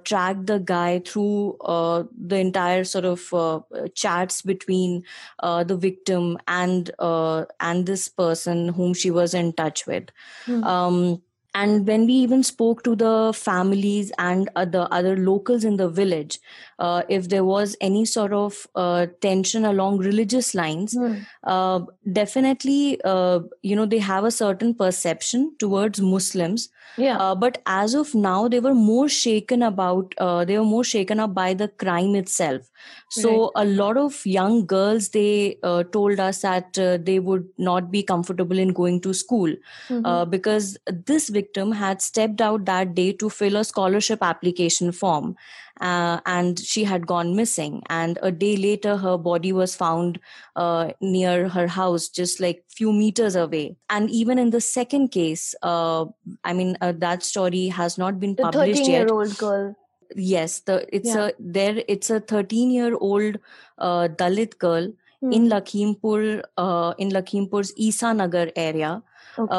tracked 0.04 0.46
the 0.46 0.58
guy 0.58 0.98
through 1.00 1.56
the 1.62 2.36
entire 2.36 2.84
sort 2.84 3.04
of 3.04 3.64
chats 3.94 4.40
between 4.40 5.02
the 5.42 5.76
victim 5.78 6.37
and 6.46 6.90
uh, 6.98 7.44
and 7.60 7.86
this 7.86 8.08
person 8.08 8.68
whom 8.68 8.94
she 8.94 9.10
was 9.10 9.34
in 9.34 9.52
touch 9.52 9.86
with. 9.86 10.10
Mm. 10.46 10.64
Um, 10.64 11.22
and 11.54 11.86
when 11.86 12.06
we 12.06 12.12
even 12.12 12.42
spoke 12.42 12.84
to 12.84 12.94
the 12.94 13.32
families 13.34 14.12
and 14.18 14.48
the 14.54 14.86
other 14.92 15.16
locals 15.16 15.64
in 15.64 15.76
the 15.76 15.88
village 15.88 16.38
uh, 16.78 17.02
if 17.08 17.28
there 17.28 17.44
was 17.44 17.76
any 17.80 18.04
sort 18.04 18.32
of 18.32 18.66
uh, 18.74 19.06
tension 19.20 19.64
along 19.64 19.98
religious 19.98 20.54
lines 20.54 20.94
mm. 20.94 21.24
uh, 21.44 21.80
definitely 22.12 23.00
uh, 23.04 23.40
you 23.62 23.74
know 23.74 23.86
they 23.86 23.98
have 23.98 24.24
a 24.24 24.30
certain 24.30 24.74
perception 24.74 25.54
towards 25.58 26.00
muslims 26.00 26.68
yeah 26.96 27.16
uh, 27.18 27.34
but 27.34 27.60
as 27.66 27.94
of 27.94 28.14
now 28.14 28.48
they 28.48 28.60
were 28.60 28.74
more 28.74 29.08
shaken 29.08 29.62
about 29.62 30.14
uh, 30.18 30.44
they 30.44 30.58
were 30.58 30.64
more 30.64 30.84
shaken 30.84 31.20
up 31.20 31.34
by 31.34 31.52
the 31.52 31.68
crime 31.68 32.14
itself 32.14 32.70
so 33.10 33.30
right. 33.30 33.50
a 33.56 33.64
lot 33.64 33.96
of 33.96 34.24
young 34.24 34.64
girls 34.66 35.08
they 35.10 35.58
told 35.92 36.20
us 36.20 36.42
that 36.42 36.72
they 37.04 37.18
would 37.18 37.46
not 37.58 37.90
be 37.90 38.02
comfortable 38.02 38.58
in 38.58 38.72
going 38.72 39.00
to 39.00 39.12
school 39.12 39.52
mm-hmm. 39.88 40.30
because 40.30 40.76
this 40.86 41.28
victim 41.28 41.72
had 41.72 42.00
stepped 42.00 42.40
out 42.40 42.64
that 42.64 42.94
day 42.94 43.12
to 43.12 43.28
fill 43.28 43.56
a 43.56 43.64
scholarship 43.64 44.22
application 44.22 44.92
form 44.92 45.36
uh, 45.80 46.20
and 46.26 46.58
she 46.72 46.84
had 46.88 47.06
gone 47.10 47.34
missing 47.36 47.82
and 47.98 48.18
a 48.28 48.30
day 48.30 48.54
later 48.62 48.96
her 49.04 49.16
body 49.26 49.52
was 49.58 49.74
found 49.82 50.20
uh, 50.56 50.90
near 51.00 51.48
her 51.48 51.66
house 51.66 52.08
just 52.20 52.40
like 52.44 52.62
few 52.78 52.92
meters 52.92 53.36
away 53.42 53.64
and 53.88 54.10
even 54.10 54.38
in 54.44 54.50
the 54.56 54.60
second 54.60 55.08
case 55.18 55.54
uh, 55.62 56.04
i 56.44 56.52
mean 56.60 56.76
uh, 56.80 56.92
that 57.06 57.28
story 57.32 57.66
has 57.80 57.98
not 58.04 58.20
been 58.20 58.34
the 58.40 58.48
published 58.48 58.86
13 58.86 58.94
year 58.94 59.08
old 59.16 59.36
girl 59.38 59.74
yes 60.14 60.60
the 60.70 60.78
it's 61.00 61.14
yeah. 61.14 61.26
a 61.26 61.32
there 61.58 61.82
it's 61.96 62.10
a 62.10 62.20
13 62.20 62.70
year 62.70 62.94
old 63.10 63.38
uh, 63.78 64.08
dalit 64.22 64.58
girl 64.58 64.90
hmm. 65.20 65.32
in 65.38 65.48
lakhimpur 65.54 66.42
uh, 66.66 66.94
in 66.98 67.18
lakhimpur's 67.18 67.72
isa 67.90 68.14
nagar 68.22 68.48
area 68.68 68.98
Okay. 69.38 69.56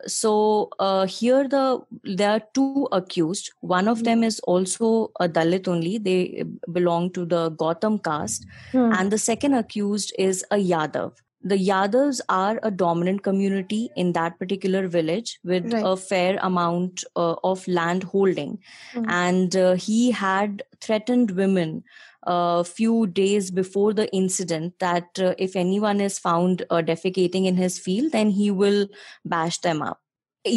Uh, 0.00 0.08
so 0.08 0.68
uh, 0.78 1.06
here 1.06 1.48
the 1.48 1.80
there 2.04 2.30
are 2.30 2.42
two 2.54 2.88
accused. 2.92 3.50
One 3.60 3.88
of 3.88 4.04
them 4.04 4.22
is 4.22 4.40
also 4.40 5.10
a 5.20 5.28
Dalit 5.28 5.68
only. 5.68 5.98
They 5.98 6.44
belong 6.72 7.10
to 7.12 7.24
the 7.24 7.50
Gautam 7.52 8.02
caste, 8.02 8.46
hmm. 8.72 8.92
and 8.92 9.10
the 9.10 9.18
second 9.18 9.54
accused 9.54 10.12
is 10.18 10.44
a 10.50 10.56
Yadav. 10.56 11.12
The 11.42 11.56
Yadavs 11.56 12.20
are 12.28 12.60
a 12.62 12.70
dominant 12.70 13.22
community 13.22 13.88
in 13.96 14.12
that 14.12 14.38
particular 14.38 14.86
village 14.88 15.38
with 15.42 15.72
right. 15.72 15.82
a 15.86 15.96
fair 15.96 16.38
amount 16.42 17.02
uh, 17.16 17.36
of 17.42 17.66
land 17.66 18.02
holding, 18.02 18.58
hmm. 18.92 19.04
and 19.08 19.56
uh, 19.56 19.74
he 19.74 20.10
had 20.10 20.62
threatened 20.80 21.30
women 21.32 21.82
a 22.24 22.64
few 22.64 23.06
days 23.06 23.50
before 23.50 23.94
the 23.94 24.12
incident 24.14 24.78
that 24.78 25.18
uh, 25.18 25.34
if 25.38 25.56
anyone 25.56 26.00
is 26.00 26.18
found 26.18 26.62
uh, 26.70 26.76
defecating 26.76 27.46
in 27.46 27.56
his 27.56 27.78
field, 27.78 28.12
then 28.12 28.30
he 28.30 28.50
will 28.50 28.88
bash 29.24 29.58
them 29.58 29.82
up. 29.82 30.00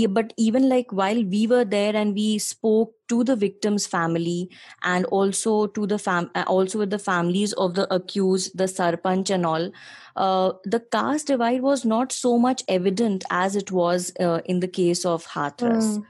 But 0.10 0.34
even 0.38 0.70
like 0.70 0.94
while 0.94 1.22
we 1.26 1.46
were 1.46 1.66
there 1.66 1.94
and 1.94 2.14
we 2.14 2.38
spoke 2.38 2.94
to 3.10 3.24
the 3.26 3.36
victim's 3.36 3.86
family 3.86 4.50
and 4.82 5.04
also 5.06 5.68
to 5.68 5.86
the 5.86 6.00
fam, 6.00 6.32
uh, 6.36 6.46
also 6.48 6.80
with 6.80 6.90
the 6.90 7.00
families 7.00 7.52
of 7.54 7.74
the 7.74 7.94
accused, 7.94 8.58
the 8.58 8.64
sarpanch 8.64 9.30
and 9.30 9.46
all, 9.46 9.72
uh, 10.16 10.54
the 10.64 10.80
caste 10.80 11.28
divide 11.28 11.62
was 11.62 11.84
not 11.84 12.14
so 12.14 12.38
much 12.38 12.64
evident 12.70 13.26
as 13.30 13.58
it 13.58 13.72
was 13.72 14.14
uh, 14.22 14.40
in 14.46 14.62
the 14.62 14.70
case 14.70 15.06
of 15.06 15.28
Hathras. 15.28 15.98
Mm 15.98 16.06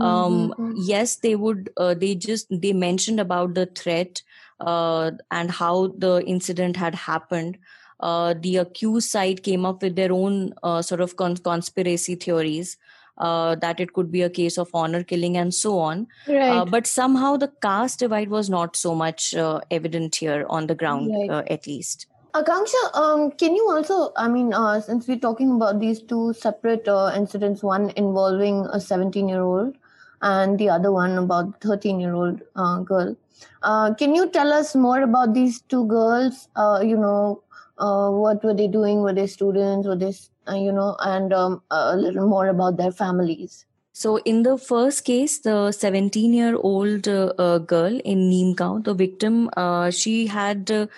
um 0.00 0.54
mm-hmm. 0.58 0.72
yes 0.76 1.16
they 1.16 1.36
would 1.36 1.70
uh, 1.76 1.94
they 1.94 2.14
just 2.14 2.46
they 2.50 2.72
mentioned 2.72 3.20
about 3.20 3.54
the 3.54 3.66
threat 3.66 4.22
and 4.66 5.50
how 5.50 5.88
the 5.98 6.22
incident 6.26 6.76
had 6.76 6.94
happened. 6.94 7.58
Uh, 8.00 8.34
the 8.40 8.56
accused 8.56 9.08
side 9.08 9.42
came 9.44 9.64
up 9.64 9.80
with 9.80 9.94
their 9.94 10.12
own 10.12 10.52
uh, 10.64 10.82
sort 10.82 11.00
of 11.00 11.16
con- 11.16 11.36
conspiracy 11.36 12.16
theories 12.16 12.76
uh, 13.18 13.54
that 13.56 13.78
it 13.78 13.92
could 13.92 14.10
be 14.10 14.22
a 14.22 14.30
case 14.30 14.58
of 14.58 14.68
honor 14.74 15.04
killing 15.04 15.36
and 15.36 15.54
so 15.54 15.78
on. 15.78 16.08
Right. 16.26 16.48
Uh, 16.48 16.64
but 16.64 16.86
somehow 16.86 17.36
the 17.36 17.52
caste 17.62 18.00
divide 18.00 18.28
was 18.28 18.50
not 18.50 18.74
so 18.74 18.94
much 18.94 19.34
uh, 19.34 19.60
evident 19.70 20.16
here 20.16 20.46
on 20.50 20.66
the 20.66 20.74
ground, 20.74 21.12
right. 21.12 21.48
at 21.48 21.66
least. 21.68 22.06
Akanksha, 22.34 22.94
um, 22.94 23.30
can 23.32 23.54
you 23.54 23.70
also, 23.70 24.10
I 24.16 24.26
mean, 24.26 24.52
since 24.80 25.06
we're 25.06 25.18
talking 25.18 25.52
about 25.52 25.78
these 25.78 26.02
two 26.02 26.32
separate 26.32 26.88
incidents, 27.14 27.62
one 27.62 27.90
involving 27.90 28.66
a 28.72 28.80
17 28.80 29.28
year 29.28 29.42
old 29.42 29.76
and 30.22 30.58
the 30.58 30.70
other 30.70 30.90
one 30.92 31.18
about 31.18 31.60
13 31.60 32.00
year 32.00 32.14
old 32.14 32.40
girl, 32.86 33.16
uh, 33.62 33.94
can 33.94 34.14
you 34.14 34.28
tell 34.30 34.52
us 34.52 34.74
more 34.74 35.02
about 35.02 35.34
these 35.34 35.60
two 35.62 35.86
girls? 35.86 36.48
Uh, 36.56 36.80
you 36.84 36.96
know, 36.96 37.42
uh, 37.78 38.10
what 38.10 38.42
were 38.44 38.54
they 38.54 38.68
doing? 38.68 39.02
Were 39.02 39.12
they 39.12 39.26
students? 39.26 39.86
Were 39.86 39.96
they, 39.96 40.14
uh, 40.48 40.54
you 40.54 40.72
know, 40.72 40.96
and 41.00 41.32
um, 41.32 41.62
a 41.70 41.96
little 41.96 42.26
more 42.26 42.48
about 42.48 42.76
their 42.76 42.92
families? 42.92 43.66
So, 43.92 44.16
in 44.20 44.42
the 44.42 44.56
first 44.56 45.04
case, 45.04 45.38
the 45.40 45.70
17 45.70 46.32
year 46.32 46.56
old 46.56 47.06
uh, 47.08 47.58
girl 47.58 48.00
in 48.04 48.30
Neemgaon, 48.30 48.84
the 48.84 48.94
victim, 48.94 49.50
she 49.90 50.26
had. 50.26 50.88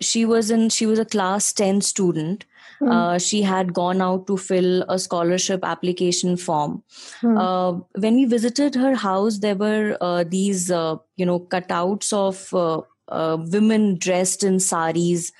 she 0.00 0.24
was 0.30 0.50
in 0.54 0.68
she 0.72 0.86
was 0.88 0.98
a 1.02 1.04
class 1.12 1.46
10 1.58 1.80
student 1.80 2.44
Mm. 2.80 2.92
Uh, 2.92 3.18
she 3.18 3.42
had 3.42 3.74
gone 3.74 4.00
out 4.00 4.26
to 4.26 4.36
fill 4.36 4.82
a 4.88 4.98
scholarship 4.98 5.64
application 5.64 6.36
form. 6.36 6.82
Mm. 7.22 7.38
Uh, 7.38 7.82
when 7.98 8.14
we 8.14 8.24
visited 8.24 8.74
her 8.74 8.94
house, 8.94 9.38
there 9.38 9.54
were 9.54 9.98
uh, 10.00 10.24
these, 10.24 10.70
uh, 10.70 10.96
you 11.16 11.26
know, 11.26 11.40
cutouts 11.40 12.12
of 12.12 12.54
uh, 12.54 12.80
uh, 13.08 13.36
women 13.50 13.98
dressed 13.98 14.42
in 14.42 14.60
saris 14.60 15.32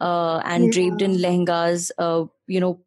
and 0.00 0.64
yeah. 0.64 0.70
draped 0.70 1.02
in 1.02 1.16
lehengas, 1.16 1.90
you 2.46 2.60
know, 2.60 2.80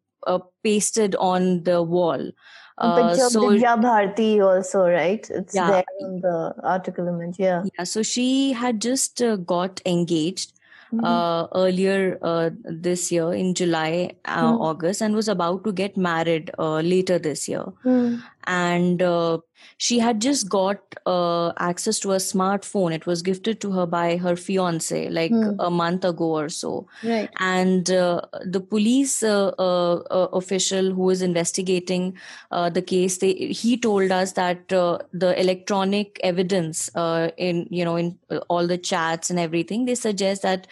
pasted 0.62 1.14
on 1.16 1.62
the 1.64 1.82
wall. 1.82 2.30
Uh, 2.78 3.14
so 3.14 3.42
Divya 3.42 3.78
Bharti 3.78 4.42
also, 4.42 4.88
right? 4.88 5.28
It's 5.28 5.54
yeah. 5.54 5.70
there 5.70 5.84
in 6.00 6.20
the 6.22 6.54
article 6.62 7.06
image. 7.08 7.38
Yeah. 7.38 7.64
Yeah. 7.78 7.84
So 7.84 8.02
she 8.02 8.52
had 8.54 8.80
just 8.80 9.20
uh, 9.20 9.36
got 9.36 9.82
engaged 9.84 10.54
mm-hmm. 10.92 11.04
uh, 11.04 11.46
earlier 11.54 12.18
uh, 12.22 12.50
this 12.64 13.10
year 13.12 13.32
in 13.32 13.54
July, 13.54 14.12
uh, 14.24 14.44
mm-hmm. 14.44 14.62
August, 14.62 15.02
and 15.02 15.14
was 15.14 15.28
about 15.28 15.64
to 15.64 15.72
get 15.72 15.96
married 15.96 16.50
uh, 16.58 16.80
later 16.80 17.18
this 17.18 17.48
year. 17.48 17.64
Mm-hmm. 17.84 18.20
And 18.44 19.02
uh, 19.02 19.38
she 19.76 19.98
had 19.98 20.20
just 20.20 20.48
got 20.48 20.78
uh, 21.06 21.52
access 21.58 21.98
to 22.00 22.12
a 22.12 22.16
smartphone. 22.16 22.92
It 22.92 23.06
was 23.06 23.22
gifted 23.22 23.60
to 23.62 23.72
her 23.72 23.86
by 23.86 24.16
her 24.16 24.36
fiance 24.36 25.08
like 25.08 25.32
mm. 25.32 25.56
a 25.58 25.70
month 25.70 26.04
ago 26.04 26.36
or 26.36 26.48
so. 26.48 26.86
Right. 27.02 27.30
And 27.38 27.90
uh, 27.90 28.20
the 28.44 28.60
police 28.60 29.22
uh, 29.22 29.48
uh, 29.58 29.94
uh 30.10 30.28
official 30.32 30.92
who 30.92 31.10
is 31.10 31.22
investigating 31.22 32.18
uh, 32.50 32.68
the 32.70 32.82
case, 32.82 33.18
they, 33.18 33.32
he 33.32 33.76
told 33.78 34.10
us 34.10 34.32
that 34.32 34.68
the 34.68 35.34
electronic 35.40 36.20
evidence 36.22 36.90
in 37.36 37.66
you 37.70 37.84
know 37.84 37.96
in 37.96 38.18
all 38.48 38.66
the 38.66 38.78
chats 38.78 39.30
and 39.30 39.38
everything, 39.38 39.84
they 39.84 39.94
suggest 39.94 40.42
that 40.42 40.66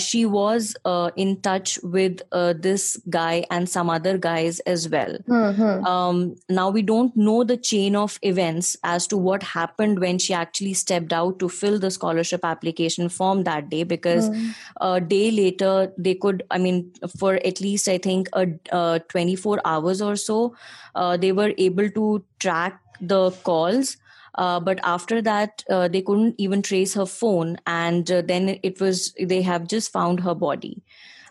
she 0.00 0.24
was 0.24 0.74
in 1.16 1.40
touch 1.42 1.78
with 1.82 2.22
this 2.62 2.96
guy 3.08 3.44
and 3.50 3.68
some 3.68 3.90
other 3.90 4.16
guys 4.18 4.60
as 4.60 4.88
well. 4.88 5.18
Mm-hmm. 5.28 5.84
Um, 5.84 6.36
now 6.48 6.70
we 6.70 6.82
don't 6.90 7.16
know 7.16 7.42
the 7.52 7.56
chain 7.70 7.96
of 8.02 8.18
events 8.32 8.76
as 8.94 9.06
to 9.06 9.16
what 9.28 9.42
happened 9.54 10.00
when 10.06 10.18
she 10.18 10.34
actually 10.42 10.74
stepped 10.74 11.12
out 11.12 11.38
to 11.38 11.48
fill 11.48 11.78
the 11.78 11.90
scholarship 11.90 12.44
application 12.44 13.08
form 13.08 13.44
that 13.44 13.70
day 13.70 13.82
because 13.94 14.30
mm. 14.30 14.54
a 14.80 15.00
day 15.00 15.30
later 15.30 15.92
they 15.96 16.14
could 16.14 16.42
i 16.50 16.58
mean 16.58 16.92
for 17.18 17.34
at 17.52 17.60
least 17.60 17.88
i 17.88 17.98
think 17.98 18.28
a, 18.32 18.46
a 18.72 19.00
24 19.08 19.60
hours 19.64 20.02
or 20.02 20.16
so 20.16 20.54
uh, 20.94 21.16
they 21.16 21.32
were 21.32 21.52
able 21.58 21.90
to 21.90 22.24
track 22.38 22.80
the 23.00 23.30
calls. 23.42 23.96
Uh, 24.36 24.60
but 24.60 24.78
after 24.84 25.20
that 25.20 25.64
uh, 25.68 25.88
they 25.88 26.00
couldn't 26.00 26.34
even 26.38 26.62
trace 26.62 26.94
her 26.94 27.04
phone 27.04 27.56
and 27.66 28.10
uh, 28.10 28.22
then 28.22 28.58
it 28.62 28.80
was 28.80 29.12
they 29.20 29.42
have 29.42 29.66
just 29.66 29.92
found 29.92 30.20
her 30.20 30.34
body. 30.34 30.82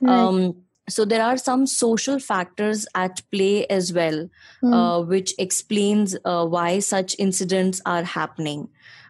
Um, 0.06 0.56
so 0.90 1.06
there 1.06 1.24
are 1.24 1.38
some 1.38 1.66
social 1.68 2.20
factors 2.20 2.86
at 2.96 3.22
play 3.32 3.66
as 3.68 3.94
well 3.94 4.30
mm. 4.64 4.74
uh, 4.74 5.04
which 5.06 5.34
explains 5.38 6.16
uh, 6.26 6.46
why 6.46 6.80
such 6.80 7.16
incidents 7.20 7.82
are 7.86 8.04
happening 8.04 8.68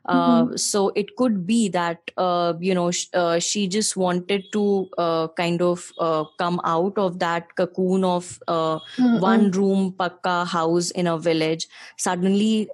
mm-hmm. 0.10 0.54
Uh, 0.54 0.58
so 0.58 0.92
it 0.96 1.16
could 1.16 1.46
be 1.46 1.70
that 1.70 2.12
uh, 2.18 2.54
you 2.60 2.74
know 2.74 2.92
sh- 2.92 3.08
uh, 3.14 3.40
she 3.40 3.68
just 3.68 3.96
wanted 3.96 4.44
to 4.52 4.90
uh, 4.98 5.28
kind 5.30 5.62
of 5.62 5.92
uh, 6.00 6.24
come 6.38 6.60
out 6.64 6.98
of 6.98 7.20
that 7.20 7.56
cocoon 7.56 8.04
of 8.04 8.40
mm-hmm. 8.48 9.20
one 9.20 9.52
room 9.52 9.94
pakka 10.00 10.48
house 10.48 10.92
in 10.92 11.08
a 11.08 11.18
village 11.18 11.68
suddenly 11.98 12.70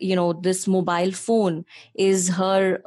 you 0.00 0.16
know 0.16 0.32
this 0.32 0.66
mobile 0.66 1.12
phone 1.12 1.64
is 1.94 2.28
her 2.28 2.78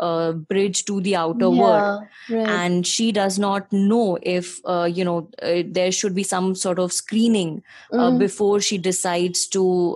bridge 0.49 0.85
to 0.85 0.99
the 1.01 1.15
outer 1.15 1.51
yeah, 1.51 1.61
world 1.61 2.03
right. 2.29 2.47
and 2.47 2.87
she 2.87 3.11
does 3.11 3.39
not 3.39 3.71
know 3.71 4.17
if 4.21 4.59
you 4.97 5.05
know 5.05 5.29
there 5.65 5.91
should 5.91 6.15
be 6.15 6.23
some 6.23 6.55
sort 6.55 6.79
of 6.79 6.91
screening 6.91 7.61
mm. 7.91 8.19
before 8.19 8.59
she 8.59 8.77
decides 8.77 9.47
to 9.47 9.95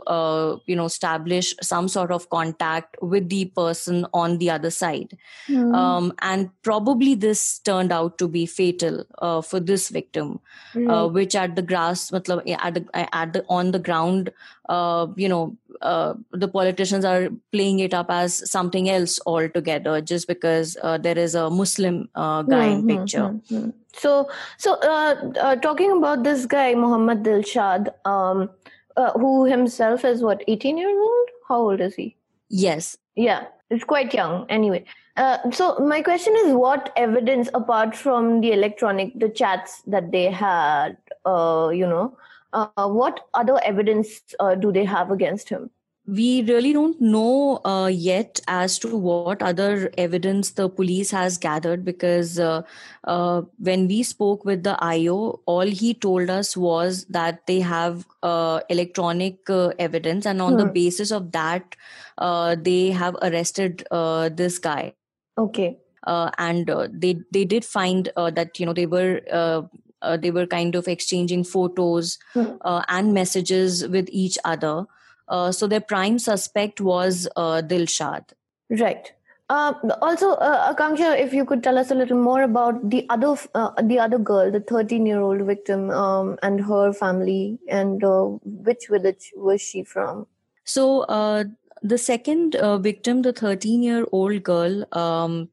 you 0.66 0.76
know 0.76 0.86
establish 0.86 1.54
some 1.62 1.88
sort 1.88 2.12
of 2.12 2.30
contact 2.30 2.98
with 3.02 3.30
the 3.30 3.46
person 3.46 3.71
person 3.72 4.06
on 4.14 4.38
the 4.44 4.50
other 4.58 4.72
side 4.80 5.18
Hmm. 5.48 5.74
um, 5.76 6.14
and 6.22 6.50
probably 6.70 7.16
this 7.16 7.60
turned 7.60 7.92
out 7.92 8.18
to 8.18 8.28
be 8.28 8.46
fatal 8.46 9.04
uh, 9.20 9.42
for 9.42 9.60
this 9.60 9.90
victim 9.90 10.40
uh, 10.88 11.08
which 11.08 11.36
at 11.36 11.56
the 11.56 11.62
grass 11.62 12.12
at 12.14 12.26
the, 12.26 12.86
at 13.22 13.34
the 13.34 13.46
on 13.50 13.72
the 13.72 13.80
ground 13.80 14.32
uh, 14.70 15.08
you 15.16 15.30
know 15.30 15.58
uh, 15.82 16.14
the 16.32 16.48
politicians 16.48 17.06
are 17.06 17.30
playing 17.52 17.80
it 17.80 17.94
up 17.94 18.10
as 18.10 18.50
something 18.50 18.90
else 18.90 19.20
altogether 19.26 20.00
just 20.02 20.28
because 20.28 20.78
uh, 20.84 20.98
there 20.98 21.18
is 21.18 21.36
a 21.36 21.50
muslim 21.50 22.10
uh, 22.16 22.42
guy 22.44 22.66
in 22.66 22.82
Hmm, 22.82 22.88
picture 22.88 23.28
hmm, 23.28 23.56
hmm. 23.56 23.70
So, 23.94 24.30
so 24.58 24.76
uh, 24.76 25.16
uh, 25.40 25.56
talking 25.58 25.92
about 25.92 26.24
this 26.24 26.46
guy, 26.46 26.76
Muhammad 26.76 27.24
Dilshad, 27.24 27.90
um, 28.06 28.50
uh, 28.96 29.12
who 29.14 29.46
himself 29.46 30.06
is 30.06 30.22
what, 30.24 30.44
18 30.48 30.78
years 30.78 30.96
old? 30.98 31.30
How 31.48 31.58
old 31.58 31.82
is 31.82 31.96
he? 31.96 32.16
yes 32.50 32.98
Yeah, 33.16 33.46
it's 33.72 33.84
quite 33.84 34.14
young. 34.14 34.46
Anyway, 34.50 34.86
uh, 35.18 35.38
so 35.52 35.78
my 35.80 36.02
question 36.02 36.36
is, 36.46 36.54
what 36.54 36.92
evidence 36.96 37.50
apart 37.54 37.96
from 37.96 38.42
the 38.42 38.52
electronic, 38.52 39.18
the 39.18 39.30
chats 39.30 39.82
that 39.88 40.12
they 40.12 40.30
had, 40.30 40.98
uh, 41.26 41.72
you 41.74 41.88
know, 41.88 42.18
uh, 42.54 42.88
what 42.88 43.22
other 43.34 43.60
evidence 43.64 44.22
uh, 44.40 44.56
do 44.56 44.72
they 44.72 44.84
have 44.86 45.10
against 45.10 45.50
him? 45.50 45.70
We 46.08 46.42
really 46.44 46.74
don't 46.74 47.00
know 47.00 47.62
uh, 47.64 47.88
yet 47.88 48.40
as 48.48 48.80
to 48.80 48.98
what 48.98 49.42
other 49.42 49.92
evidence 49.98 50.52
the 50.52 50.68
police 50.68 51.12
has 51.12 51.38
gathered 51.38 51.86
because 51.86 52.40
uh, 52.40 52.62
uh, 53.04 53.42
when 53.60 53.88
we 53.88 54.02
spoke 54.04 54.44
with 54.44 54.64
the 54.64 54.76
IO, 54.84 55.42
all 55.46 55.62
he 55.68 55.94
told 55.94 56.30
us 56.30 56.58
was 56.58 57.06
that 57.06 57.46
they 57.46 57.60
have 57.60 58.06
uh, 58.24 58.62
electronic 58.70 59.50
uh, 59.50 59.70
evidence, 59.80 60.26
and 60.26 60.42
on 60.42 60.58
the 60.58 60.66
Hmm. 60.66 60.74
basis 60.74 61.12
of 61.12 61.32
that, 61.32 61.76
uh, 62.18 62.56
they 62.60 62.90
have 62.92 63.16
arrested 63.22 63.86
uh, 63.92 64.30
this 64.30 64.58
guy. 64.58 64.94
Okay. 65.38 65.78
Uh, 66.08 66.32
and 66.38 66.70
uh, 66.70 66.88
they 66.92 67.20
they 67.32 67.46
did 67.46 67.64
find 67.64 68.10
uh, 68.16 68.32
that 68.32 68.60
you 68.60 68.66
know 68.66 68.74
they 68.74 68.86
were. 68.86 69.22
Uh, 69.32 69.62
uh, 70.04 70.18
they 70.18 70.32
were 70.32 70.48
kind 70.48 70.74
of 70.74 70.88
exchanging 70.88 71.44
photos 71.44 72.18
Hmm. 72.34 72.56
uh, 72.62 72.82
and 72.88 73.14
messages 73.14 73.88
with 73.88 74.10
each 74.12 74.36
other. 74.44 74.86
Uh, 75.32 75.52
so 75.52 75.66
their 75.66 75.80
prime 75.80 76.20
suspect 76.20 76.82
was 76.82 77.28
uh, 77.36 77.62
Dilshad. 77.66 78.34
Right. 78.70 79.12
Uh, 79.50 79.74
also, 80.02 80.32
uh, 80.34 80.74
Akanksha, 80.74 81.20
if 81.20 81.34
you 81.34 81.44
could 81.44 81.62
tell 81.62 81.78
us 81.78 81.92
a 81.92 81.96
little 81.96 82.18
more 82.18 82.42
about 82.44 82.90
the 82.90 83.06
other, 83.10 83.36
uh, 83.54 83.72
the 83.82 84.00
other 84.00 84.18
girl, 84.18 84.52
the 84.52 84.62
13-year-old 84.62 85.42
victim, 85.42 85.90
um, 85.90 86.38
and 86.42 86.62
her 86.62 86.94
family, 86.94 87.60
and 87.68 88.04
uh, 88.04 88.24
which 88.44 88.88
village 88.90 89.34
was 89.36 89.62
she 89.62 89.84
from? 89.84 90.26
So 90.64 91.02
uh, 91.02 91.44
the 91.82 91.98
second 91.98 92.56
uh, 92.56 92.78
victim, 92.78 93.24
the 93.24 93.34
13-year-old 93.34 94.44
girl, 94.44 94.86
um, 94.94 95.50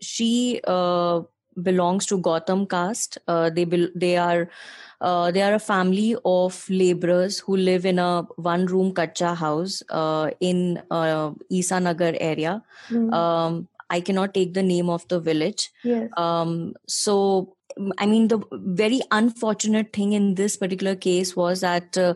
she 0.00 0.60
uh, 0.64 1.20
belongs 1.62 2.06
to 2.06 2.18
Gautam 2.18 2.68
caste. 2.68 3.18
Uh, 3.26 3.50
they 3.50 3.64
bel 3.64 3.88
they 3.94 4.16
are 4.16 4.48
uh, 5.00 5.30
they 5.30 5.42
are 5.42 5.54
a 5.54 5.58
family 5.58 6.16
of 6.24 6.64
laborers 6.70 7.38
who 7.38 7.56
live 7.56 7.84
in 7.84 7.98
a 7.98 8.22
one-room 8.36 8.94
kacha 8.94 9.34
house 9.34 9.82
uh, 9.90 10.30
in 10.40 10.82
uh, 10.90 11.32
Isa 11.50 11.80
Nagar 11.80 12.14
area. 12.20 12.62
Hmm. 12.88 13.12
Um, 13.12 13.68
I 13.90 14.00
cannot 14.00 14.34
take 14.34 14.54
the 14.54 14.62
name 14.62 14.88
of 14.88 15.06
the 15.08 15.20
village. 15.20 15.70
yes. 15.84 16.10
um, 16.16 16.74
so 16.88 17.54
mm, 17.78 17.92
i 17.98 18.06
mean 18.06 18.28
the 18.28 18.38
very 18.80 19.00
unfortunate 19.18 19.92
thing 19.92 20.12
in 20.18 20.34
this 20.40 20.56
particular 20.56 20.96
case 20.96 21.36
was 21.36 21.60
that 21.60 21.98
uh, 21.98 22.14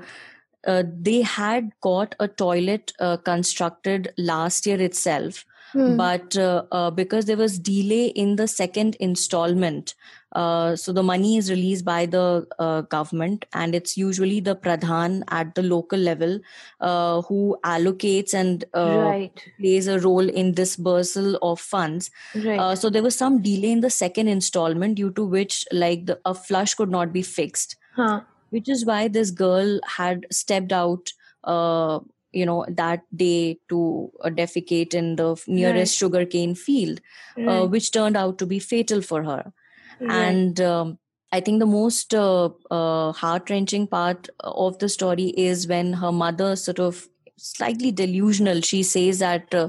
uh, 0.67 0.83
they 1.01 1.23
had 1.23 1.71
got 1.81 2.15
a 2.21 2.29
toilet 2.29 2.93
uh, 3.01 3.17
constructed 3.17 4.13
last 4.19 4.67
year 4.67 4.81
itself 4.81 5.45
Hmm. 5.73 5.97
but 5.97 6.37
uh, 6.37 6.65
uh, 6.73 6.91
because 6.91 7.27
there 7.27 7.37
was 7.37 7.59
delay 7.59 8.07
in 8.07 8.37
the 8.37 8.49
second 8.49 8.97
installment 8.99 9.95
uh, 10.33 10.77
so 10.77 10.93
the 10.93 11.03
money 11.03 11.37
is 11.37 11.51
released 11.51 11.85
by 11.85 12.07
the 12.07 12.47
uh, 12.59 12.81
government 12.83 13.45
and 13.53 13.75
it's 13.75 13.97
usually 13.97 14.41
the 14.41 14.55
pradhan 14.57 15.23
at 15.29 15.55
the 15.55 15.63
local 15.63 15.99
level 15.99 16.39
uh, 16.81 17.23
who 17.23 17.57
allocates 17.65 18.35
and 18.35 18.65
uh, 18.75 18.99
right. 18.99 19.45
plays 19.59 19.87
a 19.87 19.99
role 20.01 20.29
in 20.29 20.53
dispersal 20.53 21.37
of 21.43 21.61
funds 21.61 22.11
Right. 22.35 22.59
uh, 22.59 22.75
so 22.75 22.91
there 22.91 23.03
was 23.03 23.17
some 23.17 23.43
delay 23.43 23.73
in 23.73 23.81
the 23.81 23.91
second 23.91 24.29
installment 24.29 24.97
due 24.97 25.11
to 25.13 25.25
which 25.25 25.65
like 25.73 26.07
the, 26.07 26.19
a 26.25 26.35
flush 26.35 26.75
could 26.75 26.91
not 26.91 27.13
be 27.13 27.23
fixed 27.23 27.77
huh. 27.95 28.21
which 28.51 28.69
is 28.69 28.85
why 28.85 29.09
this 29.09 29.31
girl 29.31 29.79
had 29.87 30.27
stepped 30.31 30.73
out 30.73 31.13
uh, 31.45 32.01
you 32.33 32.47
know 32.47 32.65
that 32.69 33.03
day 33.17 33.59
to 33.69 34.11
uh, 34.23 34.29
defecate 34.29 34.95
in 34.95 35.17
the 35.17 35.43
nearest 35.47 35.97
sugarcane 35.97 36.55
field 36.55 37.01
uh, 37.47 37.67
which 37.67 37.91
turned 37.93 38.17
out 38.17 38.39
to 38.39 38.47
be 38.47 38.59
fatal 38.59 39.03
for 39.03 39.23
her. 39.23 39.53
Right. 40.01 40.11
and 40.11 40.61
um, 40.63 40.99
i 41.31 41.41
think 41.41 41.59
the 41.61 41.67
most 41.67 42.15
uh, 42.15 42.49
uh, 42.71 43.13
heart-wrenching 43.13 43.87
part 43.87 44.29
of 44.41 44.79
the 44.79 44.89
story 44.89 45.27
is 45.37 45.67
when 45.69 45.93
her 45.93 46.11
mother 46.11 46.57
sort 46.57 46.81
of 46.81 47.07
slightly 47.37 47.91
delusional 47.93 48.63
she 48.63 48.83
says 48.83 49.19
that 49.19 49.55
uh, 49.55 49.69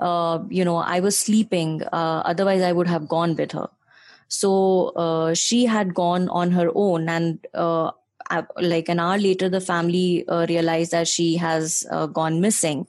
uh, 0.00 0.38
you 0.48 0.64
know 0.64 0.76
i 0.76 0.98
was 1.00 1.18
sleeping 1.18 1.82
uh, 1.92 2.22
otherwise 2.24 2.62
i 2.62 2.72
would 2.72 2.88
have 2.88 3.08
gone 3.08 3.36
with 3.36 3.52
her. 3.52 3.68
So 4.28 4.88
uh, 4.94 5.34
she 5.34 5.64
had 5.64 5.94
gone 5.94 6.28
on 6.28 6.50
her 6.52 6.70
own 6.74 7.08
and 7.08 7.46
uh, 7.54 7.86
uh, 7.86 7.92
like 8.60 8.88
an 8.88 9.00
hour 9.00 9.18
later 9.18 9.48
the 9.48 9.60
family 9.60 10.26
uh, 10.28 10.46
realized 10.48 10.92
that 10.92 11.08
she 11.08 11.36
has 11.36 11.86
uh, 11.90 12.06
gone 12.06 12.40
missing 12.40 12.86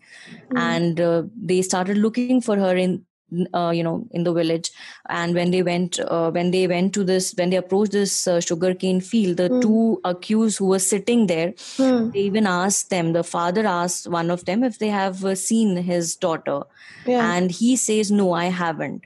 Hmm. 0.51 0.57
and 0.57 0.99
uh, 0.99 1.23
they 1.41 1.61
started 1.61 1.97
looking 1.97 2.31
for 2.31 2.57
her 2.57 2.75
in 2.75 3.05
uh, 3.53 3.69
you 3.69 3.83
know 3.83 4.07
in 4.11 4.23
the 4.23 4.33
village 4.33 4.71
and 5.09 5.33
when 5.35 5.51
they 5.51 5.61
went 5.61 5.99
uh, 5.99 6.31
when 6.31 6.51
they 6.51 6.67
went 6.67 6.93
to 6.93 7.03
this 7.03 7.33
when 7.35 7.49
they 7.49 7.57
approached 7.57 7.91
this 7.91 8.27
uh, 8.27 8.39
sugarcane 8.39 8.99
field 9.01 9.37
the 9.37 9.49
Hmm. 9.49 9.59
two 9.61 10.01
accused 10.03 10.57
who 10.57 10.65
were 10.67 10.79
sitting 10.79 11.27
there 11.27 11.53
Hmm. 11.77 12.09
they 12.13 12.19
even 12.21 12.47
asked 12.47 12.89
them 12.89 13.13
the 13.13 13.23
father 13.23 13.65
asked 13.65 14.07
one 14.09 14.31
of 14.31 14.45
them 14.45 14.63
if 14.63 14.79
they 14.79 14.89
have 14.89 15.23
uh, 15.25 15.35
seen 15.35 15.77
his 15.77 16.15
daughter 16.15 16.61
Yeah. 17.05 17.31
and 17.31 17.51
he 17.51 17.75
says 17.75 18.11
no 18.11 18.31
i 18.33 18.45
haven't 18.45 19.05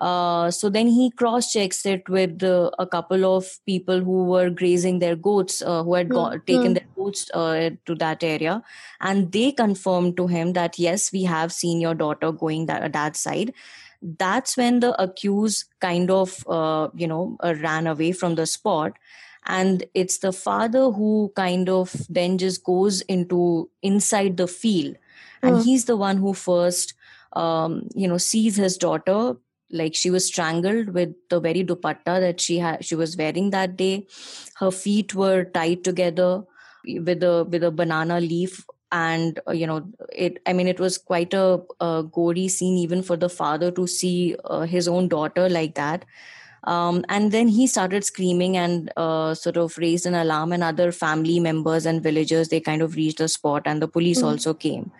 uh, 0.00 0.50
so 0.50 0.68
then 0.68 0.86
he 0.88 1.10
cross 1.10 1.52
checks 1.52 1.84
it 1.86 2.08
with 2.08 2.42
uh, 2.42 2.70
a 2.78 2.86
couple 2.86 3.24
of 3.24 3.46
people 3.66 4.00
who 4.00 4.24
were 4.24 4.48
grazing 4.50 4.98
their 5.00 5.16
goats 5.16 5.62
uh, 5.62 5.82
who 5.82 5.94
had 5.94 6.10
Hmm, 6.10 6.12
got, 6.12 6.46
taken 6.46 6.72
hmm. 6.72 6.74
their 6.74 6.86
goats 6.96 7.30
uh, 7.34 7.70
to 7.84 7.94
that 7.96 8.22
area 8.22 8.62
and 9.00 9.32
they 9.32 9.52
confirmed 9.52 10.16
to 10.16 10.26
him 10.26 10.52
that 10.52 10.78
yes 10.78 11.12
we 11.12 11.24
have 11.24 11.52
seen 11.52 11.80
your 11.80 11.94
daughter 11.94 12.32
going 12.32 12.66
that, 12.66 12.92
that 12.92 13.16
side 13.16 13.52
that's 14.18 14.56
when 14.56 14.80
the 14.80 15.00
accused 15.02 15.64
kind 15.80 16.10
of 16.10 16.44
uh, 16.48 16.88
you 16.94 17.06
know 17.06 17.36
uh, 17.42 17.54
ran 17.60 17.86
away 17.86 18.12
from 18.12 18.34
the 18.36 18.46
spot 18.46 18.92
and 19.46 19.84
it's 19.94 20.18
the 20.18 20.32
father 20.32 20.90
who 20.90 21.32
kind 21.34 21.68
of 21.68 21.94
then 22.08 22.38
just 22.38 22.62
goes 22.64 23.00
into 23.02 23.70
inside 23.82 24.36
the 24.36 24.46
field 24.46 24.96
and 25.42 25.56
Hmm. 25.56 25.62
he's 25.62 25.86
the 25.86 25.96
one 25.96 26.18
who 26.18 26.32
first 26.34 26.94
um, 27.34 27.88
you 27.94 28.06
know 28.06 28.18
sees 28.18 28.56
his 28.56 28.76
daughter 28.76 29.36
like 29.70 29.94
she 29.94 30.10
was 30.10 30.26
strangled 30.26 30.90
with 30.90 31.14
the 31.28 31.40
very 31.40 31.62
dupatta 31.64 32.20
that 32.20 32.40
she 32.40 32.58
had 32.58 32.84
she 32.84 32.94
was 32.94 33.16
wearing 33.16 33.50
that 33.50 33.76
day. 33.76 34.06
Her 34.56 34.70
feet 34.70 35.14
were 35.14 35.44
tied 35.44 35.84
together 35.84 36.44
with 36.84 37.22
a 37.22 37.44
with 37.44 37.62
a 37.64 37.70
banana 37.70 38.20
leaf 38.20 38.64
and 38.90 39.38
uh, 39.46 39.52
you 39.52 39.66
know 39.66 39.86
it 40.10 40.38
i 40.46 40.52
mean 40.54 40.66
it 40.66 40.80
was 40.80 40.96
quite 40.96 41.34
a, 41.34 41.60
a 41.78 42.02
gory 42.10 42.48
scene 42.48 42.78
even 42.78 43.02
for 43.02 43.16
the 43.18 43.28
father 43.28 43.70
to 43.70 43.86
see 43.86 44.34
uh, 44.46 44.60
his 44.62 44.88
own 44.88 45.08
daughter 45.08 45.48
like 45.50 45.74
that. 45.74 46.06
Um, 46.64 47.04
and 47.08 47.30
then 47.30 47.48
he 47.48 47.66
started 47.66 48.04
screaming 48.04 48.56
and 48.56 48.92
uh, 48.96 49.34
sort 49.34 49.56
of 49.56 49.78
raised 49.78 50.06
an 50.06 50.14
alarm 50.14 50.52
and 50.52 50.62
other 50.64 50.90
family 50.92 51.38
members 51.40 51.86
and 51.86 52.02
villagers 52.02 52.48
they 52.48 52.60
kind 52.60 52.82
of 52.82 52.96
reached 52.96 53.18
the 53.18 53.28
spot 53.28 53.62
and 53.66 53.80
the 53.80 53.88
police 53.88 54.22
Mhm. 54.22 54.28
also 54.30 54.54
came. 54.54 54.90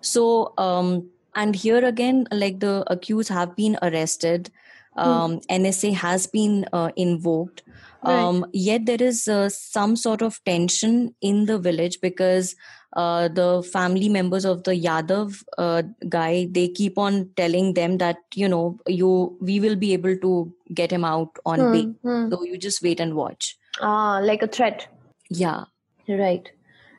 So 0.00 0.52
um, 0.58 1.08
and 1.36 1.56
here 1.56 1.84
again 1.84 2.26
like 2.32 2.60
the 2.60 2.84
accused 2.92 3.28
have 3.28 3.54
been 3.56 3.78
arrested 3.82 4.50
um, 4.96 5.40
nsa 5.50 5.94
has 5.94 6.26
been 6.26 6.66
uh, 6.72 6.90
invoked 6.96 7.62
Right. 8.02 8.14
um, 8.14 8.46
yet 8.52 8.86
there 8.86 9.02
is 9.02 9.26
uh, 9.28 9.48
some 9.48 9.96
sort 9.96 10.22
of 10.22 10.40
tension 10.44 11.14
in 11.20 11.46
the 11.46 11.58
village 11.58 12.00
because 12.00 12.54
uh, 12.94 13.28
the 13.28 13.62
family 13.72 14.08
members 14.08 14.44
of 14.44 14.62
the 14.64 14.72
Yadav 14.72 15.42
uh, 15.58 15.82
guy 16.08 16.48
they 16.50 16.68
keep 16.68 16.98
on 16.98 17.30
telling 17.36 17.74
them 17.74 17.98
that 17.98 18.18
you 18.34 18.48
know 18.48 18.78
you 18.86 19.36
we 19.40 19.60
will 19.60 19.76
be 19.76 19.92
able 19.92 20.16
to 20.18 20.52
get 20.74 20.92
him 20.92 21.04
out 21.04 21.30
on 21.44 21.66
Hmm, 21.66 21.72
bail 21.72 21.94
hmm. 22.02 22.30
so 22.30 22.42
you 22.44 22.58
just 22.58 22.82
wait 22.82 23.00
and 23.00 23.14
watch 23.14 23.56
Ah, 23.80 24.20
like 24.22 24.42
a 24.42 24.46
threat. 24.48 24.88
yeah 25.30 25.64
Right. 26.08 26.50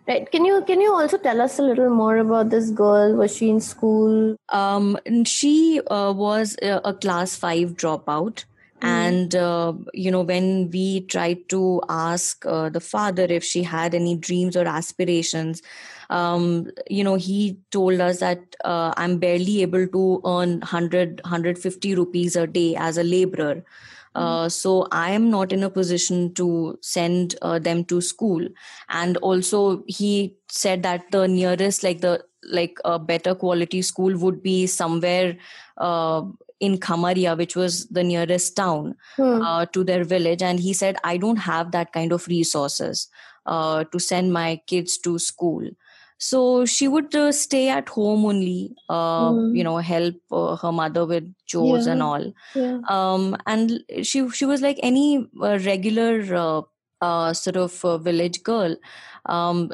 Right. 0.08 0.30
Can 0.32 0.46
you 0.46 0.64
can 0.66 0.80
you 0.80 0.94
also 0.94 1.18
tell 1.18 1.42
us 1.42 1.60
a 1.60 1.62
little 1.62 1.90
more 1.90 2.18
about 2.18 2.50
this 2.50 2.70
girl? 2.70 3.14
Was 3.16 3.36
she 3.36 3.50
in 3.50 3.60
school? 3.60 4.38
um 4.50 4.98
she 5.26 5.82
uh, 5.88 6.14
was 6.16 6.56
a, 6.62 6.80
a 6.86 6.94
class 6.94 7.36
5 7.36 7.72
dropout 7.72 8.46
and 8.82 9.36
uh, 9.36 9.74
you 9.94 10.12
know 10.12 10.22
when 10.22 10.70
we 10.72 11.02
tried 11.02 11.50
to 11.50 11.82
ask 11.90 12.46
uh, 12.46 12.70
the 12.70 12.80
father 12.80 13.24
if 13.24 13.44
she 13.44 13.64
had 13.64 13.96
any 13.96 14.16
dreams 14.16 14.56
or 14.56 14.66
aspirations 14.68 15.62
um, 16.10 16.70
you 16.90 17.04
know 17.04 17.16
he 17.16 17.58
told 17.72 18.00
us 18.00 18.20
that 18.20 18.56
uh, 18.64 18.94
i'm 18.98 19.18
barely 19.18 19.62
able 19.64 19.88
to 19.88 20.22
earn 20.26 20.60
100 20.60 21.22
150 21.24 21.96
rupees 21.96 22.36
a 22.36 22.46
day 22.46 22.76
as 22.76 22.98
a 22.98 23.04
laborer 23.04 23.64
uh, 24.18 24.50
so 24.50 24.88
I 24.92 25.12
am 25.12 25.30
not 25.30 25.52
in 25.52 25.64
a 25.64 25.70
position 25.70 26.34
to 26.36 26.78
send 26.82 27.36
uh, 27.42 27.60
them 27.60 27.86
to 27.86 28.02
school. 28.02 28.48
And 28.90 29.18
also, 29.18 29.84
he 29.88 30.36
said 30.50 30.84
that 30.84 31.12
the 31.12 31.28
nearest, 31.28 31.84
like 31.84 32.02
the 32.02 32.24
like 32.44 32.78
a 32.86 32.98
better 32.98 33.36
quality 33.36 33.82
school, 33.82 34.18
would 34.18 34.42
be 34.44 34.68
somewhere 34.68 35.38
uh, 35.78 36.22
in 36.60 36.78
Khamaria, 36.78 37.38
which 37.38 37.56
was 37.56 37.88
the 37.88 38.04
nearest 38.04 38.56
town 38.56 38.96
Hmm. 39.16 39.42
uh, 39.42 39.66
to 39.68 39.84
their 39.84 40.04
village. 40.04 40.42
And 40.42 40.60
he 40.60 40.74
said, 40.74 40.98
I 41.04 41.18
don't 41.18 41.38
have 41.38 41.72
that 41.72 41.94
kind 41.94 42.12
of 42.12 42.28
resources 42.28 43.08
uh, 43.46 43.84
to 43.86 44.00
send 44.00 44.34
my 44.34 44.62
kids 44.68 44.98
to 45.00 45.20
school. 45.20 45.70
So 46.20 46.66
she 46.66 46.88
would 46.88 47.14
uh, 47.16 47.32
stay 47.32 47.70
at 47.70 47.90
home 47.90 48.26
only, 48.26 48.76
uh, 48.90 49.36
Hmm. 49.36 49.52
you 49.52 49.64
know, 49.64 49.78
help 49.78 50.16
uh, 50.32 50.56
her 50.58 50.72
mother 50.72 51.06
with 51.06 51.34
chores 51.46 51.86
and 51.88 52.02
all. 52.02 52.34
Yeah. 52.56 52.80
Um, 52.90 53.38
and 53.46 53.84
she 54.04 54.30
she 54.30 54.46
was 54.46 54.62
like 54.62 54.80
any 54.82 55.28
uh, 55.42 55.60
regular 55.66 56.24
uh, 56.36 56.62
uh, 57.02 57.34
sort 57.34 57.58
of 57.58 58.04
village 58.04 58.44
girl. 58.44 58.76
Um, 59.26 59.72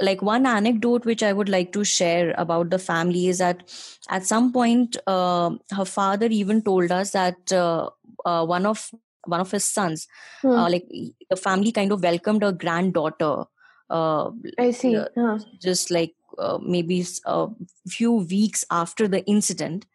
like 0.00 0.22
one 0.22 0.46
anecdote 0.46 1.04
which 1.04 1.22
I 1.22 1.32
would 1.32 1.48
like 1.48 1.72
to 1.72 1.84
share 1.84 2.34
about 2.38 2.70
the 2.70 2.78
family 2.78 3.28
is 3.28 3.38
that 3.38 3.62
at 4.10 4.24
some 4.26 4.52
point 4.52 4.96
uh, 5.06 5.50
her 5.72 5.84
father 5.84 6.26
even 6.26 6.62
told 6.62 6.90
us 6.90 7.12
that 7.12 7.52
uh, 7.52 7.90
uh, 8.24 8.44
one 8.46 8.66
of 8.66 8.90
one 9.26 9.40
of 9.40 9.50
his 9.50 9.64
sons, 9.64 10.06
Hmm. 10.42 10.62
uh, 10.62 10.68
like 10.70 10.86
the 11.30 11.36
family 11.36 11.72
kind 11.72 11.92
of 11.92 12.02
welcomed 12.02 12.42
a 12.42 12.52
granddaughter. 12.52 13.44
Uh, 13.90 14.30
I 14.58 14.70
see. 14.70 14.94
Huh. 15.16 15.38
just 15.60 15.90
like 15.90 16.14
uh, 16.38 16.58
maybe 16.62 17.04
a 17.26 17.48
few 17.88 18.12
weeks 18.12 18.64
after 18.70 19.08
the 19.08 19.24
incident 19.26 19.86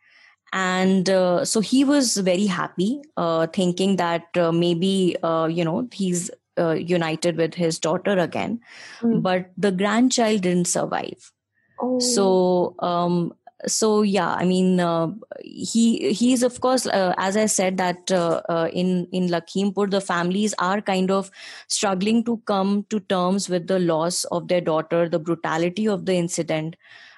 and 0.51 1.09
uh, 1.09 1.43
so 1.45 1.59
he 1.59 1.83
was 1.83 2.17
very 2.17 2.45
happy 2.45 3.01
uh, 3.17 3.47
thinking 3.47 3.95
that 3.97 4.25
uh, 4.37 4.51
maybe 4.51 5.15
uh, 5.23 5.45
you 5.45 5.63
know 5.63 5.87
he's 5.91 6.29
uh, 6.59 6.71
united 6.71 7.37
with 7.37 7.53
his 7.55 7.79
daughter 7.79 8.17
again 8.17 8.59
Hmm. 8.99 9.19
but 9.21 9.51
the 9.57 9.71
grandchild 9.71 10.41
didn't 10.41 10.67
survive 10.67 11.31
Oh. 11.79 11.99
so 11.99 12.75
um 12.79 13.33
so 13.67 14.01
yeah 14.01 14.33
i 14.35 14.45
mean 14.45 14.79
uh, 14.79 15.07
he 15.43 16.11
he's 16.13 16.43
of 16.43 16.59
course 16.61 16.85
uh, 16.87 17.13
as 17.17 17.37
i 17.37 17.45
said 17.45 17.77
that 17.77 18.11
uh, 18.11 18.41
uh, 18.49 18.67
in 18.73 19.07
in 19.11 19.27
lakhimpur 19.29 19.89
the 19.89 20.01
families 20.01 20.53
are 20.59 20.81
kind 20.81 21.11
of 21.11 21.31
struggling 21.67 22.23
to 22.23 22.37
come 22.45 22.85
to 22.89 22.99
terms 23.15 23.47
with 23.49 23.67
the 23.67 23.79
loss 23.79 24.23
of 24.25 24.47
their 24.47 24.61
daughter 24.61 25.07
the 25.09 25.19
brutality 25.19 25.87
of 25.87 26.05
the 26.05 26.15
incident 26.15 26.75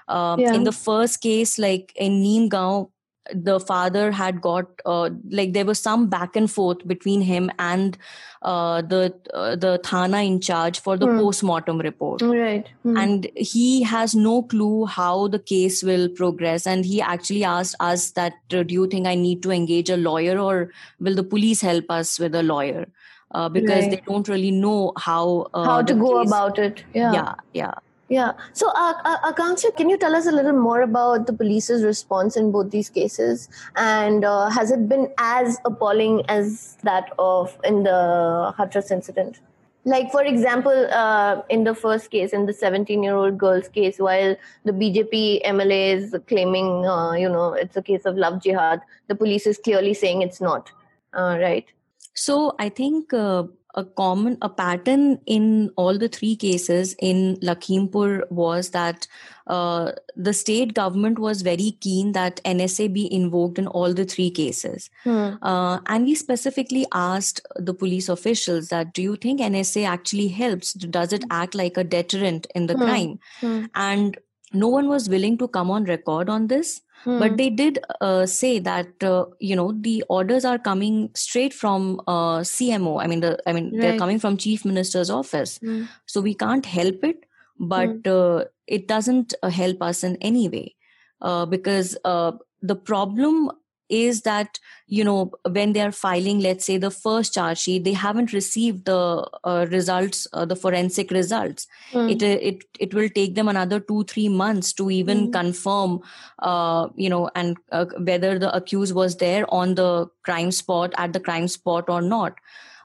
uh, 0.07 0.37
Yeah. 0.37 0.53
in 0.53 0.63
the 0.63 0.71
first 0.71 1.21
case 1.21 1.57
like 1.57 1.91
in 1.95 2.21
neemgaon 2.23 2.89
the 3.33 3.59
father 3.59 4.11
had 4.11 4.41
got 4.41 4.65
uh, 4.85 5.09
like 5.31 5.53
there 5.53 5.65
was 5.65 5.79
some 5.79 6.07
back 6.07 6.35
and 6.35 6.49
forth 6.51 6.87
between 6.87 7.21
him 7.21 7.49
and 7.57 7.97
uh, 8.41 8.81
the 8.81 9.13
uh, 9.33 9.55
the 9.55 9.79
thana 9.83 10.21
in 10.21 10.39
charge 10.39 10.79
for 10.79 10.97
the 10.97 11.07
Hmm. 11.07 11.17
post-mortem 11.19 11.79
report 11.79 12.21
right. 12.21 12.67
Hmm. 12.83 12.97
and 12.97 13.27
he 13.35 13.81
has 13.83 14.13
no 14.15 14.43
clue 14.43 14.85
how 14.85 15.27
the 15.27 15.39
case 15.39 15.81
will 15.83 16.07
progress 16.09 16.67
and 16.67 16.85
he 16.85 17.01
actually 17.01 17.43
asked 17.43 17.75
us 17.79 18.11
that 18.11 18.33
uh, 18.53 18.61
do 18.63 18.73
you 18.75 18.85
think 18.87 19.07
i 19.07 19.15
need 19.15 19.41
to 19.47 19.51
engage 19.51 19.89
a 19.89 19.97
lawyer 19.97 20.37
or 20.37 20.69
will 20.99 21.15
the 21.15 21.23
police 21.23 21.61
help 21.61 21.85
us 21.89 22.19
with 22.19 22.35
a 22.35 22.43
lawyer 22.43 22.85
uh, 23.31 23.49
because 23.49 23.81
Right. 23.83 23.91
they 23.91 24.01
don't 24.07 24.27
really 24.27 24.51
know 24.51 24.93
how 24.97 25.47
uh, 25.53 25.63
how 25.65 25.81
to 25.81 25.93
go 25.95 26.13
case- 26.21 26.29
about 26.29 26.59
it. 26.59 26.83
Yeah. 26.93 27.11
yeah 27.13 27.33
yeah 27.53 27.73
Yeah. 28.07 28.33
So, 28.53 28.69
uh, 28.69 28.93
uh, 29.03 29.33
Akanksha, 29.33 29.75
can 29.75 29.89
you 29.89 29.97
tell 29.97 30.15
us 30.15 30.27
a 30.27 30.31
little 30.31 30.53
more 30.53 30.81
about 30.81 31.25
the 31.25 31.33
police's 31.33 31.83
response 31.83 32.37
in 32.37 32.51
both 32.51 32.69
these 32.69 32.89
cases? 32.89 33.49
And 33.75 34.23
uh, 34.23 34.49
has 34.49 34.69
it 34.69 34.87
been 34.87 35.11
as 35.17 35.57
appalling 35.65 36.23
as 36.29 36.77
that 36.83 37.11
of 37.17 37.57
in 37.63 37.83
the 37.83 38.53
Hathras 38.57 38.91
incident? 38.91 39.39
Like, 39.85 40.11
for 40.11 40.23
example, 40.23 40.87
uh, 40.91 41.41
in 41.49 41.63
the 41.63 41.73
first 41.75 42.09
case, 42.11 42.31
in 42.31 42.45
the 42.45 42.53
17 42.53 43.01
year 43.03 43.15
old 43.15 43.37
girl's 43.37 43.67
case, 43.67 43.97
while 43.97 44.35
the 44.63 44.71
BJP 44.71 45.43
MLA 45.45 45.95
is 45.95 46.15
claiming, 46.27 46.85
uh, 46.85 47.13
you 47.13 47.29
know, 47.29 47.53
it's 47.53 47.77
a 47.77 47.83
case 47.83 48.05
of 48.05 48.17
love 48.17 48.41
jihad, 48.41 48.81
the 49.07 49.15
police 49.15 49.45
is 49.47 49.59
clearly 49.59 49.93
saying 49.93 50.21
it's 50.21 50.41
not. 50.41 50.71
Uh, 51.13 51.37
right? 51.39 51.65
So 52.15 52.55
I 52.59 52.69
think 52.69 53.13
uh, 53.13 53.43
a 53.75 53.83
common 53.83 54.37
a 54.41 54.49
pattern 54.49 55.19
in 55.25 55.69
all 55.75 55.97
the 55.97 56.07
three 56.07 56.35
cases 56.35 56.95
in 56.99 57.35
Lakhimpur 57.37 58.29
was 58.31 58.69
that 58.71 59.07
uh, 59.47 59.91
the 60.15 60.33
state 60.33 60.73
government 60.73 61.19
was 61.19 61.41
very 61.41 61.71
keen 61.81 62.13
that 62.13 62.41
NSA 62.45 62.91
be 62.93 63.13
invoked 63.13 63.59
in 63.59 63.67
all 63.67 63.93
the 63.93 64.05
three 64.05 64.29
cases. 64.31 64.89
Hmm. 65.03 65.33
Uh, 65.41 65.79
and 65.87 66.05
we 66.05 66.15
specifically 66.15 66.85
asked 66.93 67.41
the 67.55 67.73
police 67.73 68.09
officials 68.09 68.69
that 68.69 68.93
do 68.93 69.01
you 69.01 69.15
think 69.15 69.39
NSA 69.41 69.85
actually 69.85 70.29
helps? 70.29 70.73
Does 70.73 71.13
it 71.13 71.23
act 71.29 71.53
like 71.53 71.77
a 71.77 71.83
deterrent 71.83 72.47
in 72.55 72.67
the 72.67 72.73
Hmm. 72.73 72.83
crime? 72.83 73.19
Hmm. 73.41 73.65
And 73.75 74.17
no 74.53 74.67
one 74.69 74.87
was 74.87 75.09
willing 75.09 75.37
to 75.39 75.47
come 75.47 75.69
on 75.69 75.83
record 75.83 76.29
on 76.29 76.47
this 76.47 76.81
Hmm. 77.03 77.19
but 77.19 77.37
they 77.37 77.49
did 77.51 77.77
uh, 78.01 78.25
say 78.25 78.57
that 78.57 79.03
uh, 79.03 79.25
you 79.39 79.55
know 79.55 79.73
the 79.79 80.03
orders 80.09 80.45
are 80.45 80.57
coming 80.57 81.11
straight 81.13 81.53
from 81.53 82.01
uh, 82.07 82.39
cmo 82.39 82.99
i 83.03 83.05
mean 83.05 83.19
the 83.19 83.37
i 83.45 83.53
mean 83.53 83.77
they're 83.79 83.97
coming 83.99 84.17
from 84.19 84.37
chief 84.37 84.65
minister's 84.65 85.09
office. 85.09 85.59
Hmm. 85.59 85.83
so 86.05 86.21
we 86.21 86.33
can't 86.33 86.65
help 86.65 87.03
it 87.03 87.25
but 87.59 88.05
uh, 88.07 88.45
it 88.67 88.87
doesn't 88.87 89.33
uh, 89.43 89.49
help 89.49 89.81
us 89.81 90.03
in 90.03 90.17
any 90.17 90.49
way. 90.49 90.75
Uh, 91.21 91.45
because 91.45 91.97
uh, 92.03 92.33
the 92.61 92.75
problem 92.75 93.49
is 93.89 94.21
that 94.21 94.59
you 94.87 95.03
know 95.03 95.31
when 95.51 95.73
they 95.73 95.81
are 95.81 95.91
filing 95.91 96.39
let's 96.39 96.65
say 96.65 96.77
the 96.77 96.91
first 96.91 97.33
charge 97.33 97.57
sheet 97.59 97.83
they 97.83 97.93
haven't 97.93 98.33
received 98.33 98.85
the 98.85 99.29
uh, 99.43 99.65
results 99.71 100.27
uh, 100.33 100.45
the 100.45 100.55
forensic 100.55 101.11
results 101.11 101.67
Hmm. 101.91 102.07
it 102.09 102.21
it 102.23 102.63
it 102.79 102.93
will 102.93 103.09
take 103.09 103.35
them 103.35 103.47
another 103.47 103.79
2 103.79 104.03
3 104.03 104.27
months 104.29 104.73
to 104.73 104.89
even 104.91 105.27
Mhm. 105.27 105.31
confirm 105.31 105.99
uh, 106.39 106.87
you 106.95 107.09
know 107.09 107.29
and 107.35 107.57
uh, 107.71 107.85
whether 108.11 108.37
the 108.39 108.53
accused 108.55 108.93
was 108.95 109.17
there 109.17 109.45
on 109.53 109.75
the 109.75 110.07
crime 110.23 110.51
spot 110.51 110.93
at 110.97 111.13
the 111.13 111.19
crime 111.19 111.47
spot 111.47 111.89
or 111.89 112.01
not 112.01 112.33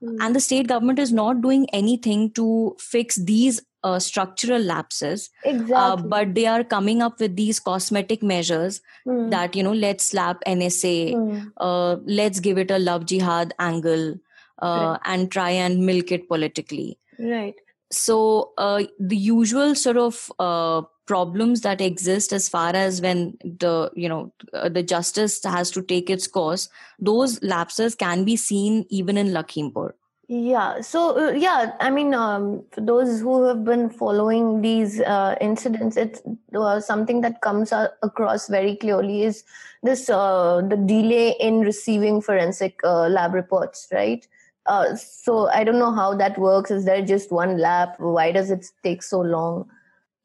Hmm. 0.02 0.16
and 0.20 0.34
the 0.36 0.40
state 0.40 0.66
government 0.68 0.98
is 0.98 1.12
not 1.12 1.40
doing 1.42 1.66
anything 1.72 2.30
to 2.32 2.76
fix 2.78 3.16
these 3.16 3.60
uh, 3.84 3.98
structural 3.98 4.60
lapses 4.60 5.30
exactly. 5.44 5.74
uh, 5.76 5.96
but 5.96 6.34
they 6.34 6.46
are 6.46 6.64
coming 6.64 7.02
up 7.02 7.20
with 7.20 7.36
these 7.36 7.60
cosmetic 7.60 8.22
measures 8.22 8.80
Hmm. 9.04 9.30
that 9.30 9.56
you 9.56 9.62
know 9.62 9.72
let's 9.72 10.06
slap 10.06 10.42
nsa 10.46 10.94
Hmm. 11.16 11.38
uh, 11.56 11.96
let's 12.06 12.40
give 12.40 12.58
it 12.58 12.70
a 12.70 12.78
love 12.78 13.06
jihad 13.06 13.54
angle 13.58 14.14
uh, 14.62 14.98
and 15.04 15.30
try 15.30 15.50
and 15.50 15.86
milk 15.86 16.12
it 16.12 16.28
politically 16.28 16.98
Right. 17.18 17.54
so 17.90 18.52
uh, 18.58 18.82
the 18.98 19.16
usual 19.16 19.74
sort 19.74 19.96
of 19.96 20.30
uh, 20.38 20.82
problems 21.06 21.62
that 21.62 21.80
exist 21.80 22.32
as 22.32 22.48
far 22.48 22.74
as 22.74 23.00
when 23.00 23.36
the 23.42 23.90
you 23.94 24.08
know 24.08 24.32
uh, 24.52 24.68
the 24.68 24.82
justice 24.82 25.42
has 25.44 25.70
to 25.72 25.82
take 25.82 26.08
its 26.08 26.26
course 26.26 26.68
those 26.98 27.42
lapses 27.42 27.94
can 27.94 28.24
be 28.24 28.36
seen 28.36 28.84
even 28.90 29.16
in 29.16 29.28
lakhimpur 29.38 29.90
Yeah. 30.32 30.80
So, 30.80 31.18
uh, 31.18 31.32
yeah, 31.32 31.74
I 31.80 31.90
mean, 31.90 32.14
um, 32.14 32.62
for 32.70 32.82
those 32.82 33.18
who 33.20 33.42
have 33.48 33.64
been 33.64 33.90
following 33.90 34.60
these 34.60 35.00
uh, 35.00 35.34
incidents, 35.40 35.96
it's 35.96 36.22
uh, 36.54 36.78
something 36.80 37.20
that 37.22 37.40
comes 37.40 37.72
across 37.72 38.46
very 38.46 38.76
clearly 38.76 39.24
is 39.24 39.42
this 39.82 40.08
uh, 40.08 40.62
the 40.68 40.76
delay 40.76 41.34
in 41.40 41.62
receiving 41.62 42.22
forensic 42.22 42.78
uh, 42.84 43.08
lab 43.08 43.34
reports, 43.34 43.88
right? 43.90 44.24
Uh, 44.66 44.94
so, 44.94 45.48
I 45.48 45.64
don't 45.64 45.80
know 45.80 45.92
how 45.92 46.14
that 46.14 46.38
works. 46.38 46.70
Is 46.70 46.84
there 46.84 47.04
just 47.04 47.32
one 47.32 47.58
lab? 47.58 47.88
Why 47.98 48.30
does 48.30 48.52
it 48.52 48.66
take 48.84 49.02
so 49.02 49.20
long? 49.20 49.68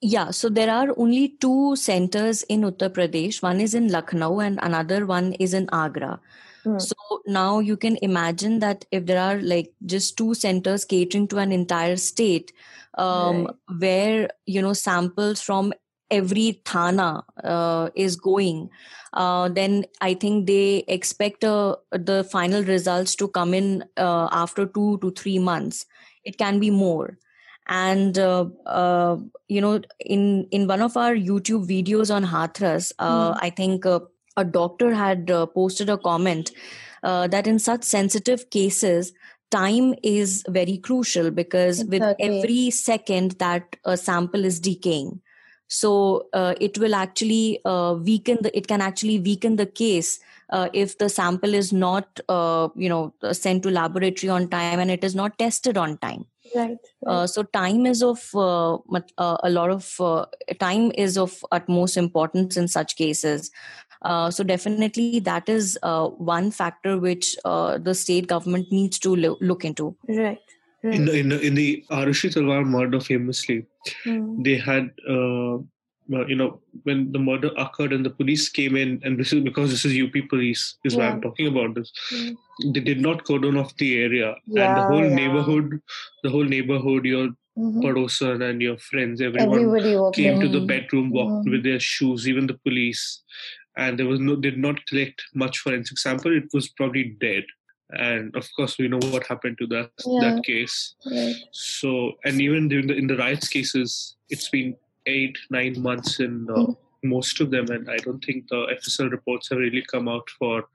yeah 0.01 0.29
so 0.29 0.49
there 0.49 0.69
are 0.69 0.89
only 0.97 1.29
two 1.39 1.73
centers 1.77 2.43
in 2.43 2.61
uttar 2.69 2.89
pradesh 2.95 3.41
one 3.41 3.61
is 3.61 3.73
in 3.73 3.87
lucknow 3.87 4.41
and 4.41 4.59
another 4.61 5.05
one 5.05 5.31
is 5.45 5.53
in 5.53 5.69
agra 5.71 6.19
Hmm. 6.65 6.79
so 6.79 6.94
now 7.25 7.59
you 7.59 7.77
can 7.77 7.97
imagine 8.01 8.59
that 8.59 8.85
if 8.91 9.05
there 9.05 9.19
are 9.21 9.39
like 9.41 9.71
just 9.85 10.17
two 10.17 10.33
centers 10.33 10.85
catering 10.85 11.27
to 11.27 11.37
an 11.37 11.51
entire 11.51 11.95
state 11.97 12.51
um, 12.97 13.47
Right. 13.47 13.55
where 13.79 14.29
you 14.45 14.61
know 14.61 14.73
samples 14.73 15.41
from 15.41 15.73
every 16.11 16.61
thana 16.65 17.23
uh, 17.43 17.89
is 17.95 18.15
going 18.15 18.69
uh, 19.13 19.49
then 19.49 19.85
i 20.01 20.13
think 20.13 20.45
they 20.47 20.83
expect 20.87 21.43
uh, 21.43 21.75
the 21.91 22.23
final 22.31 22.63
results 22.63 23.15
to 23.15 23.27
come 23.27 23.53
in 23.53 23.83
uh, 23.97 24.27
after 24.31 24.65
2 24.65 24.97
to 24.99 25.11
3 25.11 25.39
months 25.39 25.85
it 26.23 26.37
can 26.37 26.59
be 26.59 26.69
more 26.69 27.17
and 27.67 28.17
uh, 28.19 28.45
uh, 28.65 29.17
you 29.47 29.61
know 29.61 29.81
in 29.99 30.47
in 30.51 30.67
one 30.67 30.81
of 30.81 30.95
our 30.97 31.13
youtube 31.15 31.67
videos 31.67 32.13
on 32.13 32.23
hathras 32.25 32.91
uh, 32.99 33.33
Hmm. 33.33 33.39
i 33.41 33.49
think 33.49 33.85
uh, 33.85 33.99
a 34.37 34.43
doctor 34.43 34.93
had 34.93 35.31
uh, 35.31 35.45
posted 35.47 35.89
a 35.89 35.97
comment 35.97 36.51
uh, 37.05 37.27
that 37.27 37.47
in 37.47 37.59
such 37.59 37.83
sensitive 37.83 38.49
cases 38.49 39.13
time 39.51 39.93
is 40.03 40.43
very 40.49 40.77
crucial 40.77 41.31
because 41.31 41.81
Exactly. 41.81 41.99
with 41.99 42.15
every 42.19 42.71
second 42.71 43.31
that 43.43 43.75
a 43.85 43.95
sample 43.95 44.43
is 44.43 44.59
decaying 44.59 45.21
so 45.67 46.27
uh, 46.33 46.53
it 46.59 46.77
will 46.77 46.95
actually 46.95 47.59
uh, 47.65 47.93
weaken 47.93 48.37
the 48.41 48.55
it 48.57 48.67
can 48.67 48.81
actually 48.81 49.19
weaken 49.19 49.55
the 49.55 49.65
case 49.65 50.19
uh, 50.51 50.69
if 50.73 50.97
the 50.97 51.09
sample 51.09 51.53
is 51.53 51.73
not 51.73 52.19
uh, 52.29 52.69
you 52.75 52.89
know 52.89 53.13
sent 53.31 53.63
to 53.63 53.71
laboratory 53.71 54.29
on 54.29 54.47
time 54.47 54.79
and 54.79 54.91
it 54.91 55.03
is 55.03 55.15
not 55.15 55.37
tested 55.37 55.77
on 55.77 55.97
time 55.97 56.25
Right. 56.55 56.77
uh, 57.07 57.27
so 57.27 57.43
time 57.43 57.85
is 57.85 58.01
of 58.03 58.21
a 58.33 59.49
lot 59.49 59.69
of 59.69 59.95
uh, 59.99 60.25
time 60.59 60.91
is 60.95 61.17
of 61.17 61.43
utmost 61.51 61.97
importance 61.97 62.57
in 62.57 62.67
such 62.67 62.95
cases 62.95 63.51
uh, 64.01 64.29
so 64.31 64.43
definitely 64.43 65.19
that 65.19 65.47
is 65.49 65.77
uh, 65.83 66.07
one 66.07 66.51
factor 66.51 66.97
which 66.97 67.35
uh, 67.45 67.77
the 67.77 67.93
state 67.95 68.27
government 68.27 68.67
needs 68.71 68.99
to 68.99 69.15
lo- 69.15 69.37
look 69.41 69.65
into 69.65 69.95
right. 70.07 70.39
Right. 70.83 70.93
In 70.93 71.05
the, 71.05 71.13
in 71.17 71.29
the, 71.29 71.39
in 71.41 71.55
the 71.55 71.83
Aarushi 71.89 72.29
Talwar 72.31 72.63
murder, 72.63 72.99
famously, 72.99 73.65
Mm. 74.05 74.43
they 74.43 74.55
had, 74.55 74.91
uh, 75.09 75.55
uh, 75.55 76.25
you 76.27 76.35
know, 76.35 76.59
when 76.83 77.11
the 77.11 77.17
murder 77.19 77.49
occurred 77.57 77.91
and 77.93 78.05
the 78.05 78.09
police 78.11 78.49
came 78.49 78.75
in, 78.75 78.99
and 79.03 79.17
this 79.19 79.31
is 79.33 79.43
because 79.43 79.71
this 79.71 79.85
is 79.85 79.93
UP 79.99 80.13
police, 80.29 80.77
is 80.83 80.95
why 80.95 81.07
I'm 81.07 81.21
talking 81.21 81.47
about 81.47 81.73
this. 81.75 81.91
Mm. 82.13 82.35
They 82.73 82.79
did 82.81 82.99
not 83.01 83.23
cordon 83.25 83.57
off 83.57 83.75
the 83.77 83.99
area, 83.99 84.35
and 84.47 84.77
the 84.77 84.83
whole 84.83 85.03
yeah. 85.05 85.15
neighborhood, 85.15 85.81
the 86.23 86.29
whole 86.29 86.43
neighborhood, 86.43 87.05
your 87.05 87.29
padosan 87.57 88.47
and 88.49 88.61
your 88.61 88.77
friends, 88.77 89.21
everyone 89.21 90.11
came 90.13 90.35
in. 90.35 90.41
to 90.41 90.59
the 90.59 90.65
bedroom, 90.65 91.09
walked 91.09 91.47
Mm. 91.47 91.51
with 91.51 91.63
their 91.63 91.79
shoes, 91.79 92.27
even 92.27 92.45
the 92.47 92.59
police, 92.65 93.23
and 93.77 93.99
there 93.99 94.07
was 94.07 94.19
no, 94.19 94.35
did 94.35 94.57
not 94.57 94.85
collect 94.87 95.21
much 95.33 95.59
forensic 95.59 95.97
sample. 95.97 96.35
It 96.35 96.49
was 96.53 96.69
probably 96.69 97.15
dead, 97.19 97.43
and 97.91 98.35
of 98.35 98.47
course, 98.55 98.77
we 98.77 98.87
know 98.87 98.99
what 99.11 99.27
happened 99.27 99.57
to 99.59 99.67
that 99.67 99.91
Yeah. 100.05 100.21
that 100.35 100.43
case. 100.43 100.95
Right. 101.05 101.35
So, 101.51 102.13
and 102.23 102.41
even 102.41 102.67
during 102.67 102.87
the, 102.87 102.95
in 102.95 103.07
the 103.07 103.17
riots 103.17 103.47
cases, 103.47 104.15
it's 104.29 104.49
been 104.49 104.75
eight, 105.05 105.37
nine 105.49 105.81
months 105.81 106.19
in 106.19 106.47
uh, 106.49 106.53
Mm. 106.55 106.77
most 107.03 107.39
of 107.41 107.51
them, 107.51 107.67
and 107.69 107.89
I 107.89 107.97
don't 107.97 108.23
think 108.25 108.47
the 108.49 108.61
FSL 108.79 109.11
reports 109.11 109.49
have 109.49 109.59
really 109.59 109.83
come 109.91 110.07
out 110.07 110.27
for 110.39 110.67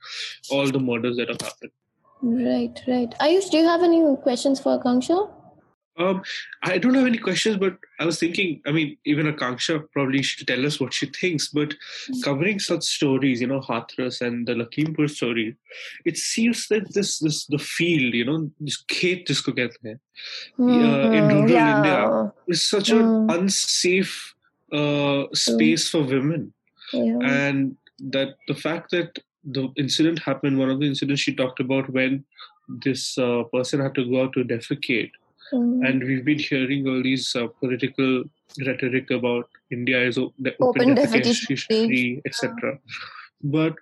all 0.50 0.66
the 0.70 0.78
murders 0.78 1.16
that 1.16 1.28
have 1.28 1.40
happened. 1.40 1.72
Right, 2.22 2.78
right. 2.86 3.12
Ayush, 3.20 3.50
do 3.50 3.56
you 3.56 3.64
have 3.64 3.82
any 3.82 4.00
questions 4.22 4.60
for 4.60 4.78
Akanksha? 4.78 5.18
Um, 5.98 6.22
I 6.62 6.79
don't 6.79 6.94
have 6.94 7.07
any 7.07 7.18
questions, 7.18 7.57
but 7.57 7.76
I 7.98 8.05
was 8.05 8.18
thinking. 8.18 8.61
I 8.66 8.72
mean, 8.72 8.96
even 9.05 9.26
Akanksha 9.26 9.85
probably 9.92 10.22
should 10.22 10.46
tell 10.46 10.64
us 10.64 10.81
what 10.81 10.94
she 10.94 11.07
thinks. 11.07 11.48
But 11.48 11.74
Mm. 12.09 12.22
covering 12.24 12.59
such 12.61 12.85
stories, 12.85 13.40
you 13.40 13.48
know, 13.48 13.61
Hathras 13.61 14.20
and 14.20 14.46
the 14.46 14.55
Lakhimpur 14.55 15.11
story, 15.11 15.57
it 16.05 16.16
seems 16.16 16.68
that 16.68 16.92
this 16.94 17.18
this 17.18 17.44
the 17.46 17.59
field, 17.59 18.14
you 18.14 18.24
know, 18.24 18.50
this 18.61 18.83
khet 18.94 19.26
jisko 19.26 19.53
kehte 19.59 19.76
hain, 19.83 19.98
in 20.66 21.29
Mhm, 21.29 21.33
rural 21.33 21.50
yeah. 21.50 21.76
India. 21.76 22.33
is 22.46 22.62
such 22.68 22.88
Mm. 22.90 23.00
an 23.00 23.09
unsafe 23.38 24.14
uh, 24.72 25.24
space 25.35 25.88
for 25.90 26.03
women, 26.03 26.53
Yeah. 26.92 27.18
and 27.22 27.76
that 28.14 28.37
the 28.48 28.55
fact 28.55 28.90
that 28.92 29.18
the 29.44 29.68
incident 29.76 30.20
happened, 30.20 30.59
one 30.59 30.70
of 30.70 30.81
the 30.81 30.87
incidents 30.87 31.20
she 31.22 31.35
talked 31.35 31.61
about 31.61 31.90
when 31.90 32.24
this 32.85 33.18
uh, 33.18 33.42
person 33.53 33.81
had 33.81 33.94
to 33.96 34.05
go 34.11 34.22
out 34.22 34.33
to 34.35 34.44
defecate 34.44 35.11
Mhm. 35.52 35.86
and 35.88 36.04
we've 36.04 36.24
been 36.24 36.38
hearing 36.38 36.86
all 36.88 37.02
these 37.02 37.34
uh, 37.36 37.46
political 37.60 38.24
rhetoric 38.66 39.10
about 39.10 39.48
India 39.70 40.00
is 40.06 40.18
o- 40.18 40.32
the 40.38 40.54
Open 40.60 40.90
open, 40.90 40.94
defecation 40.96 41.46
defecation 41.50 41.86
free, 41.86 42.22
etc. 42.26 42.78
But 43.42 43.74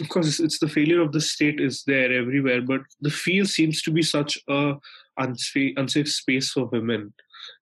of 0.00 0.08
course, 0.08 0.26
it's, 0.28 0.40
it's 0.40 0.58
the 0.58 0.68
failure 0.68 1.00
of 1.00 1.12
the 1.12 1.20
state 1.20 1.60
is 1.60 1.84
there 1.86 2.12
everywhere. 2.12 2.60
But 2.62 2.82
the 3.00 3.10
field 3.10 3.48
seems 3.48 3.82
to 3.82 3.90
be 3.90 4.02
such 4.02 4.38
a 4.48 4.74
unsafe, 5.16 5.74
unsafe 5.76 6.08
space 6.10 6.50
for 6.50 6.66
women 6.66 7.12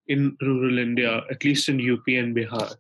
in 0.09 0.37
rural 0.41 0.79
India, 0.79 1.23
at 1.31 1.45
least 1.45 1.69
in 1.69 1.79
UP 1.93 2.07
and 2.09 2.35
Bihar. 2.35 2.75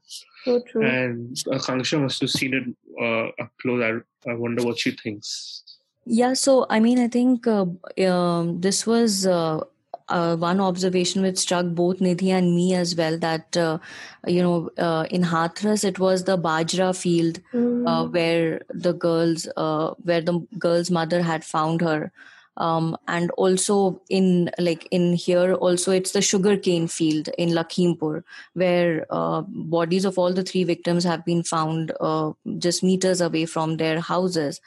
so 0.44 0.61
true. 0.68 0.83
And 0.85 1.37
Akanksha 1.46 2.00
must 2.00 2.20
have 2.20 2.31
seen 2.31 2.54
it 2.54 2.64
uh, 3.00 3.42
up 3.42 3.50
close. 3.62 3.83
I, 4.26 4.31
I 4.31 4.35
wonder 4.35 4.64
what 4.64 4.78
she 4.78 4.90
thinks. 4.92 5.62
Yeah, 6.07 6.33
so 6.33 6.66
I 6.70 6.81
mean, 6.81 6.98
I 6.98 7.09
think 7.09 7.46
uh, 7.46 7.66
um, 8.11 8.61
this 8.61 8.87
was 8.87 9.26
uh, 9.26 9.61
uh, 10.09 10.37
one 10.37 10.61
observation 10.61 11.23
which 11.23 11.38
struck 11.38 11.66
both 11.66 11.99
Nidhi 11.99 12.29
and 12.31 12.55
me 12.55 12.75
as 12.75 12.94
well. 12.97 13.18
That 13.18 13.57
uh, 13.57 13.79
you 14.27 14.42
know, 14.42 14.71
uh, 14.79 15.07
in 15.11 15.23
Hathras, 15.23 15.85
it 15.85 15.99
was 15.99 16.25
the 16.25 16.38
Bajra 16.38 16.97
field 16.97 17.40
uh, 17.55 18.05
Mm. 18.05 18.12
where 18.12 18.62
the 18.71 18.92
girls, 18.92 19.49
uh, 19.57 19.94
where 20.03 20.21
the 20.21 20.47
girl's 20.59 20.90
mother 20.90 21.23
had 21.23 21.44
found 21.44 21.81
her, 21.81 22.12
um, 22.57 22.97
and 23.07 23.31
also 23.33 24.03
in 24.11 24.51
like 24.59 24.87
in 24.90 25.12
here, 25.14 25.55
also 25.55 25.92
it's 25.92 26.12
the 26.12 26.21
sugarcane 26.23 26.88
field 26.88 27.29
in 27.38 27.51
Lakhimpur, 27.51 28.25
where 28.55 29.07
uh, 29.11 29.42
bodies 29.49 30.05
of 30.05 30.18
all 30.18 30.33
the 30.33 30.42
three 30.42 30.64
victims 30.64 31.05
have 31.05 31.25
been 31.25 31.42
found 31.42 31.92
uh, 32.01 32.33
just 32.59 32.83
meters 32.83 33.21
away 33.21 33.47
from 33.47 33.77
their 33.77 34.01
houses 34.01 34.61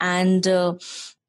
and 0.00 0.46
uh, 0.48 0.74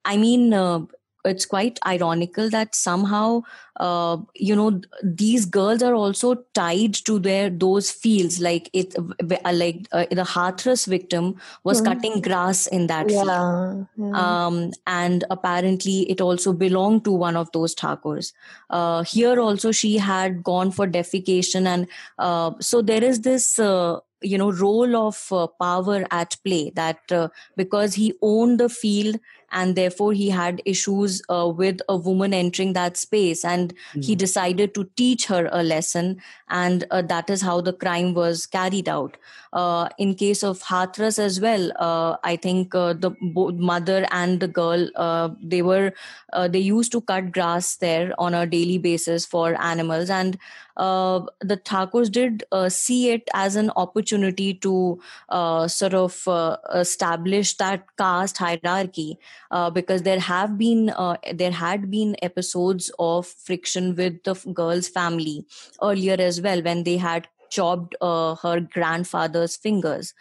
i 0.06 0.18
mean 0.18 0.54
uh, 0.54 0.80
it's 1.26 1.46
quite 1.46 1.80
ironical 1.86 2.50
that 2.50 2.74
somehow 2.76 3.42
uh, 3.80 4.18
you 4.36 4.56
know 4.56 4.82
these 5.04 5.46
girls 5.46 5.82
are 5.82 5.94
also 5.94 6.36
tied 6.54 6.94
to 6.94 7.20
their 7.20 7.50
those 7.50 7.90
fields 7.92 8.40
like 8.40 8.70
it 8.74 8.96
uh, 8.98 9.54
like 9.54 9.88
uh, 9.92 10.06
the 10.12 10.24
hathras 10.24 10.86
victim 10.88 11.36
was 11.64 11.82
Mhm. 11.82 11.86
cutting 11.86 12.22
grass 12.22 12.68
in 12.68 12.88
that 12.88 13.08
field 13.10 13.28
yeah. 13.28 13.84
yeah. 13.98 14.46
um, 14.46 14.72
and 14.88 15.24
apparently 15.30 16.10
it 16.12 16.22
also 16.22 16.54
belonged 16.54 17.04
to 17.06 17.12
one 17.12 17.36
of 17.36 17.52
those 17.54 17.74
Thakurs. 17.76 18.34
Uh, 18.70 19.04
here 19.04 19.40
also 19.40 19.72
she 19.72 19.98
had 19.98 20.44
gone 20.44 20.72
for 20.72 20.88
defecation, 20.88 21.66
and 21.66 21.88
uh, 22.20 22.52
so 22.60 22.82
there 22.82 23.04
is 23.04 23.22
this. 23.22 23.58
Uh, 23.60 24.00
you 24.24 24.38
know 24.38 24.52
role 24.52 24.96
of 24.96 25.20
uh, 25.32 25.48
power 25.60 26.06
at 26.12 26.38
play 26.46 26.72
that 26.76 27.12
uh, 27.12 27.28
because 27.58 27.96
he 27.96 28.14
owned 28.22 28.60
the 28.60 28.70
field 28.70 29.18
and 29.52 29.76
therefore 29.76 30.14
he 30.14 30.30
had 30.30 30.62
issues 30.66 31.22
uh, 31.30 31.48
with 31.48 31.82
a 31.90 31.96
woman 31.96 32.34
entering 32.34 32.74
that 32.74 32.98
space 32.98 33.44
and 33.46 33.74
he 34.00 34.16
Mhm. 34.16 34.20
decided 34.20 34.74
to 34.76 34.86
teach 34.96 35.26
her 35.28 35.50
a 35.52 35.64
lesson 35.64 36.22
and 36.50 36.86
uh, 36.92 37.02
that 37.02 37.30
is 37.30 37.42
how 37.42 37.60
the 37.62 37.74
crime 37.74 38.14
was 38.14 38.46
carried 38.46 38.90
out 38.90 39.18
uh, 39.54 39.90
in 39.98 40.16
case 40.16 40.44
of 40.44 40.62
hathras 40.64 41.20
as 41.20 41.40
well 41.46 41.72
uh, 41.88 42.16
i 42.24 42.36
think 42.36 42.76
uh, 42.76 42.94
the 42.94 43.12
both 43.40 43.56
mother 43.72 44.06
and 44.12 44.40
the 44.40 44.48
girl 44.48 44.88
uh, 44.96 45.30
they 45.42 45.62
were 45.62 45.94
uh, 46.34 46.48
they 46.48 46.60
used 46.60 46.92
to 46.92 47.02
cut 47.02 47.32
grass 47.32 47.76
there 47.78 48.14
on 48.18 48.34
a 48.34 48.46
daily 48.46 48.78
basis 48.78 49.26
for 49.26 49.48
animals 49.62 50.10
and 50.10 50.38
uh, 50.78 51.22
the 51.40 51.58
Thakurs 51.58 52.12
did 52.12 52.44
uh, 52.52 52.70
see 52.70 53.10
it 53.10 53.30
as 53.34 53.56
an 53.56 53.72
opportunity 53.76 54.54
to 54.56 55.00
uh, 55.30 55.68
sort 55.68 55.94
of 55.94 56.28
uh, 56.28 56.58
establish 56.74 57.56
that 57.58 57.86
caste 57.98 58.38
hierarchy 58.38 59.18
uh, 59.52 59.70
because 59.70 60.04
there 60.04 60.20
have 60.20 60.58
been 60.58 60.94
there 61.34 61.52
had 61.52 61.90
been 61.92 62.16
episodes 62.22 62.92
of 63.00 63.28
friction 63.28 63.96
with 63.96 64.24
the 64.24 64.36
girl's 64.54 64.88
family 64.88 65.46
earlier 65.82 66.16
as 66.20 66.42
well 66.42 66.62
when 66.62 66.84
they 66.84 66.98
had 66.98 67.28
chopped 67.50 67.96
her 68.02 68.68
grandfather's 68.74 69.58
fingers. 69.58 70.14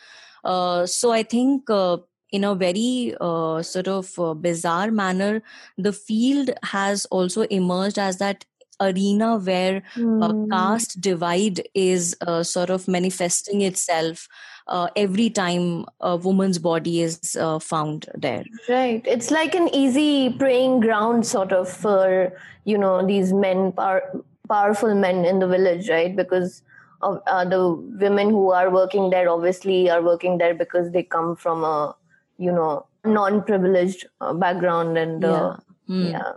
So 0.44 1.12
i 1.12 1.22
think 1.22 1.68
in 2.32 2.44
a 2.44 2.54
very 2.54 3.14
uh, 3.20 3.62
sort 3.62 3.88
of 3.88 4.18
uh, 4.18 4.34
bizarre 4.34 4.90
manner 4.90 5.42
the 5.76 5.92
field 5.92 6.50
has 6.64 7.04
also 7.06 7.42
emerged 7.42 7.98
as 7.98 8.18
that 8.18 8.44
arena 8.80 9.36
where 9.38 9.82
Mm. 9.96 10.50
caste 10.50 11.00
divide 11.00 11.62
is 11.74 12.16
uh, 12.26 12.42
sort 12.42 12.70
of 12.70 12.88
manifesting 12.88 13.60
itself 13.62 14.28
uh, 14.68 14.88
every 14.96 15.28
time 15.30 15.84
a 16.00 16.16
woman's 16.16 16.58
body 16.58 17.00
is 17.02 17.36
uh, 17.36 17.58
found 17.58 18.06
there. 18.14 18.44
Right. 18.68 19.02
It's 19.04 19.30
like 19.30 19.54
an 19.54 19.68
easy 19.74 20.30
preying 20.30 20.80
ground, 20.80 21.26
sort 21.26 21.52
of, 21.52 21.68
for, 21.68 22.32
you 22.64 22.78
know, 22.78 23.04
these 23.06 23.32
men, 23.32 23.72
power, 23.72 24.02
powerful 24.48 24.94
men 24.94 25.24
in 25.24 25.40
the 25.40 25.48
village, 25.48 25.88
right? 25.88 26.14
Because 26.14 26.62
of 27.02 27.20
uh, 27.26 27.44
the 27.44 27.74
women 27.98 28.30
who 28.30 28.50
are 28.52 28.70
working 28.70 29.10
there 29.10 29.28
obviously 29.28 29.90
are 29.90 30.02
working 30.02 30.38
there 30.38 30.54
because 30.54 30.92
they 30.92 31.02
come 31.02 31.34
from 31.34 31.64
a, 31.64 31.96
you 32.38 32.52
know, 32.52 32.86
non 33.04 33.42
privileged 33.42 34.06
uh, 34.20 34.32
background. 34.34 34.98
And, 34.98 35.24
uh, 35.24 35.56
Hmm. 35.88 36.06
yeah. 36.06 36.32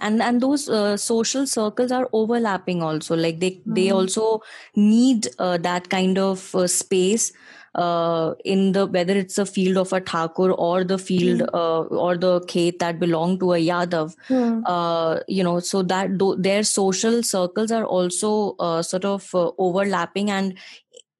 And 0.00 0.22
and 0.22 0.40
those 0.40 0.68
uh, 0.68 0.96
social 0.96 1.46
circles 1.46 1.92
are 1.92 2.08
overlapping 2.12 2.82
also 2.82 3.16
like 3.16 3.40
they 3.40 3.60
they 3.66 3.88
Mhm. 3.88 3.94
also 3.98 4.40
need 4.74 5.28
uh, 5.38 5.56
that 5.58 5.88
kind 5.90 6.18
of 6.18 6.54
uh, 6.54 6.66
space 6.66 7.32
uh, 7.74 8.34
in 8.44 8.72
the 8.72 8.86
whether 8.86 9.14
it's 9.16 9.38
a 9.38 9.46
field 9.46 9.76
of 9.76 9.92
a 9.92 10.00
thakur 10.00 10.50
or 10.52 10.84
the 10.84 10.98
field 10.98 11.42
uh, 11.52 11.82
or 12.06 12.16
the 12.16 12.40
khet 12.52 12.78
that 12.78 12.98
belong 13.00 13.38
to 13.38 13.52
a 13.52 13.58
yadav 13.68 14.14
Hmm. 14.28 14.60
uh, 14.66 15.20
you 15.28 15.42
know 15.42 15.58
so 15.60 15.82
that 15.82 16.18
tho- 16.18 16.36
their 16.36 16.62
social 16.62 17.22
circles 17.22 17.70
are 17.70 17.84
also 17.84 18.54
uh, 18.58 18.82
sort 18.82 19.04
of 19.04 19.28
uh, 19.34 19.50
overlapping 19.58 20.30
and 20.30 20.54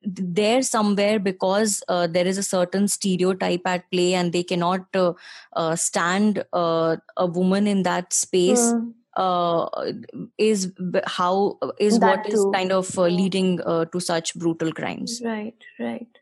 there 0.04 0.62
somewhere 0.62 1.18
because 1.18 1.82
uh, 1.88 2.06
there 2.06 2.26
is 2.26 2.38
a 2.38 2.42
certain 2.42 2.88
stereotype 2.88 3.66
at 3.66 3.90
play 3.90 4.14
and 4.14 4.32
they 4.32 4.42
cannot 4.42 4.84
uh, 4.94 5.12
uh, 5.54 5.76
stand 5.76 6.44
uh, 6.52 6.96
a 7.16 7.26
woman 7.26 7.66
in 7.66 7.82
that 7.82 8.12
space 8.12 8.72
mm. 8.72 8.92
is 10.38 10.72
how 11.06 11.58
is 11.78 11.98
that 11.98 12.18
what 12.18 12.24
too. 12.24 12.32
is 12.32 12.46
kind 12.52 12.72
of 12.72 12.98
uh, 12.98 13.02
leading 13.02 13.58
to 13.58 14.00
such 14.00 14.34
brutal 14.34 14.72
crimes 14.72 15.20
right 15.24 15.54
right 15.78 16.18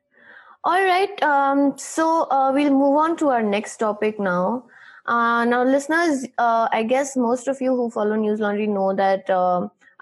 all 0.65 0.83
right 0.83 1.23
um, 1.23 1.77
so 1.77 2.29
we'll 2.53 2.71
move 2.71 2.97
on 2.97 3.17
to 3.17 3.31
our 3.31 3.43
next 3.43 3.79
topic 3.79 4.21
now 4.21 4.65
now 5.09 5.65
listeners 5.65 6.27
i 6.39 6.85
guess 6.87 7.17
most 7.17 7.49
of 7.49 7.61
you 7.61 7.75
who 7.75 7.91
follow 7.91 8.15
news 8.15 8.41
laundry 8.41 8.67
know 8.67 8.95
that 8.95 9.29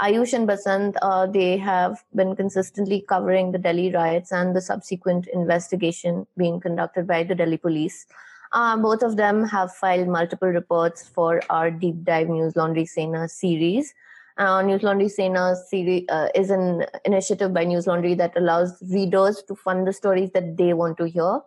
Ayush 0.00 0.32
and 0.32 0.48
Basant, 0.48 0.96
uh, 1.02 1.26
they 1.26 1.58
have 1.58 2.02
been 2.14 2.34
consistently 2.34 3.04
covering 3.06 3.52
the 3.52 3.58
Delhi 3.58 3.92
riots 3.92 4.32
and 4.32 4.56
the 4.56 4.60
subsequent 4.62 5.26
investigation 5.28 6.26
being 6.38 6.58
conducted 6.58 7.06
by 7.06 7.22
the 7.22 7.34
Delhi 7.34 7.58
police. 7.58 8.06
Uh, 8.52 8.78
both 8.78 9.02
of 9.02 9.16
them 9.16 9.44
have 9.46 9.74
filed 9.74 10.08
multiple 10.08 10.48
reports 10.48 11.06
for 11.06 11.42
our 11.50 11.70
deep 11.70 12.02
dive 12.02 12.28
News 12.28 12.56
Laundry 12.56 12.86
Sena 12.86 13.28
series. 13.28 13.94
Uh, 14.38 14.62
News 14.62 14.82
Laundry 14.82 15.10
Sena 15.10 15.54
series 15.68 16.06
uh, 16.08 16.28
is 16.34 16.48
an 16.48 16.86
initiative 17.04 17.52
by 17.52 17.64
News 17.64 17.86
Laundry 17.86 18.14
that 18.14 18.36
allows 18.36 18.82
readers 18.90 19.42
to 19.48 19.54
fund 19.54 19.86
the 19.86 19.92
stories 19.92 20.30
that 20.32 20.56
they 20.56 20.72
want 20.72 20.96
to 20.96 21.04
hear. 21.04 21.40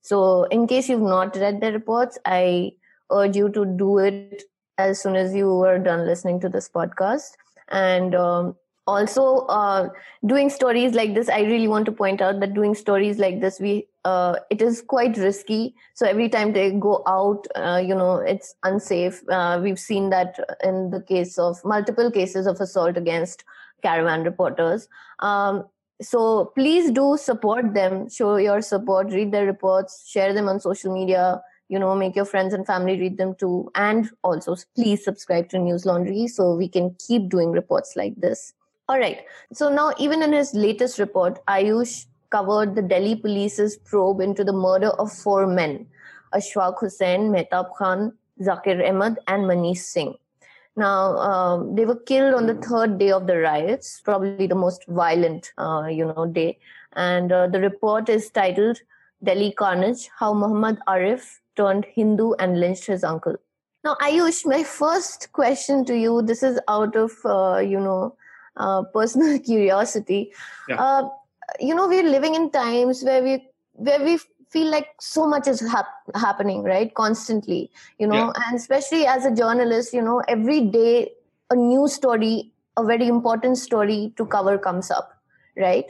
So, 0.00 0.44
in 0.44 0.66
case 0.66 0.88
you've 0.88 1.02
not 1.02 1.36
read 1.36 1.60
the 1.60 1.72
reports, 1.72 2.18
I 2.24 2.72
urge 3.10 3.36
you 3.36 3.50
to 3.50 3.66
do 3.66 3.98
it 3.98 4.44
as 4.78 5.02
soon 5.02 5.14
as 5.14 5.34
you 5.34 5.60
are 5.62 5.78
done 5.78 6.06
listening 6.06 6.40
to 6.40 6.48
this 6.48 6.68
podcast 6.68 7.32
and 7.70 8.14
um, 8.14 8.56
also 8.86 9.46
uh, 9.46 9.88
doing 10.26 10.48
stories 10.48 10.94
like 10.94 11.14
this 11.14 11.28
i 11.28 11.40
really 11.40 11.68
want 11.68 11.84
to 11.84 11.92
point 11.92 12.20
out 12.20 12.40
that 12.40 12.54
doing 12.54 12.74
stories 12.74 13.18
like 13.18 13.40
this 13.40 13.60
we 13.60 13.86
uh, 14.08 14.36
it 14.50 14.62
is 14.62 14.80
quite 14.80 15.16
risky. 15.16 15.74
So 15.94 16.06
every 16.06 16.28
time 16.28 16.52
they 16.52 16.70
go 16.72 17.02
out 17.06 17.46
uh, 17.54 17.82
you 17.84 17.94
know 17.94 18.16
it's 18.16 18.54
unsafe. 18.62 19.22
Uh, 19.28 19.60
we've 19.62 19.78
seen 19.78 20.10
that 20.10 20.38
in 20.62 20.90
the 20.90 21.02
case 21.02 21.38
of 21.38 21.64
multiple 21.64 22.10
cases 22.10 22.46
of 22.46 22.60
assault 22.60 22.96
against 22.96 23.44
caravan 23.82 24.24
reporters. 24.24 24.88
Um, 25.18 25.64
so 26.00 26.52
please 26.54 26.90
do 26.90 27.16
support 27.16 27.74
them. 27.74 28.08
Show 28.08 28.36
your 28.36 28.62
support. 28.62 29.12
Read 29.12 29.32
their 29.32 29.46
reports. 29.46 30.08
Share 30.08 30.32
them 30.32 30.48
on 30.48 30.60
social 30.60 30.94
media 30.94 31.42
you 31.68 31.78
know 31.78 31.94
make 31.94 32.16
your 32.16 32.24
friends 32.24 32.54
and 32.54 32.66
family 32.66 32.98
read 32.98 33.18
them 33.18 33.34
too. 33.34 33.70
And 33.74 34.10
also 34.22 34.56
please 34.74 35.04
subscribe 35.04 35.48
to 35.50 35.58
news 35.58 35.86
laundry 35.86 36.26
so 36.28 36.54
we 36.54 36.68
can 36.68 36.94
keep 37.06 37.28
doing 37.28 37.52
reports 37.52 37.96
like 37.96 38.14
this. 38.16 38.52
All 38.88 38.98
right. 38.98 39.20
So 39.52 39.68
now 39.68 39.92
even 39.98 40.22
in 40.22 40.32
his 40.32 40.54
latest 40.54 40.98
report 40.98 41.44
ayush 41.46 42.06
covered 42.30 42.74
the 42.74 42.82
delhi 42.82 43.16
police's 43.16 43.76
probe 43.76 44.20
into 44.20 44.44
the 44.44 44.52
murder 44.52 44.88
of 44.88 45.12
four 45.12 45.46
men 45.46 45.86
ashfaq 46.34 46.80
hussain 46.80 47.30
mehtab 47.34 47.74
khan 47.76 48.12
zakir 48.48 48.86
ahmed 48.88 49.18
and 49.26 49.44
manish 49.44 49.78
singh. 49.78 50.14
Now 50.76 51.16
um, 51.18 51.74
they 51.74 51.84
were 51.84 51.96
killed 51.96 52.34
on 52.34 52.46
the 52.46 52.54
third 52.54 52.98
day 52.98 53.10
of 53.10 53.26
the 53.26 53.38
riots 53.38 54.00
probably 54.04 54.46
the 54.46 54.54
most 54.54 54.84
violent 54.86 55.52
uh, 55.58 55.86
you 55.90 56.06
know 56.06 56.26
day. 56.26 56.58
And 56.94 57.30
uh, 57.30 57.46
the 57.48 57.60
report 57.60 58.08
is 58.08 58.30
titled 58.30 58.80
delhi 59.24 59.52
carnage 59.60 60.08
how 60.18 60.32
muhammad 60.32 60.78
arif 60.86 61.24
turned 61.58 61.84
Hindu 61.98 62.32
and 62.38 62.60
lynched 62.60 62.86
his 62.86 63.04
uncle. 63.04 63.36
Now, 63.84 63.96
Ayush, 64.02 64.44
my 64.46 64.62
first 64.62 65.32
question 65.32 65.84
to 65.90 65.96
you 65.96 66.22
this 66.22 66.42
is 66.42 66.58
out 66.68 66.96
of, 66.96 67.12
uh, 67.24 67.58
you 67.58 67.80
know, 67.80 68.16
uh, 68.56 68.82
personal 68.94 69.38
curiosity. 69.50 70.32
Yeah. 70.68 70.82
Uh, 70.82 71.08
you 71.60 71.74
know, 71.74 71.88
we're 71.88 72.10
living 72.16 72.34
in 72.34 72.50
times 72.50 73.02
where 73.02 73.22
we 73.22 73.48
where 73.74 74.02
we 74.04 74.18
feel 74.50 74.70
like 74.70 74.88
so 75.00 75.26
much 75.26 75.46
is 75.46 75.60
hap- 75.60 76.14
happening, 76.14 76.62
right? 76.62 76.92
Constantly, 76.94 77.70
you 77.98 78.06
know, 78.06 78.16
yeah. 78.16 78.46
and 78.46 78.56
especially 78.56 79.06
as 79.06 79.24
a 79.24 79.34
journalist, 79.34 79.94
you 79.94 80.02
know, 80.02 80.22
every 80.28 80.60
day 80.60 81.12
a 81.50 81.56
new 81.56 81.86
story, 81.88 82.52
a 82.76 82.84
very 82.84 83.06
important 83.06 83.58
story 83.58 84.12
to 84.16 84.26
cover 84.26 84.58
comes 84.58 84.90
up, 84.90 85.12
right? 85.56 85.86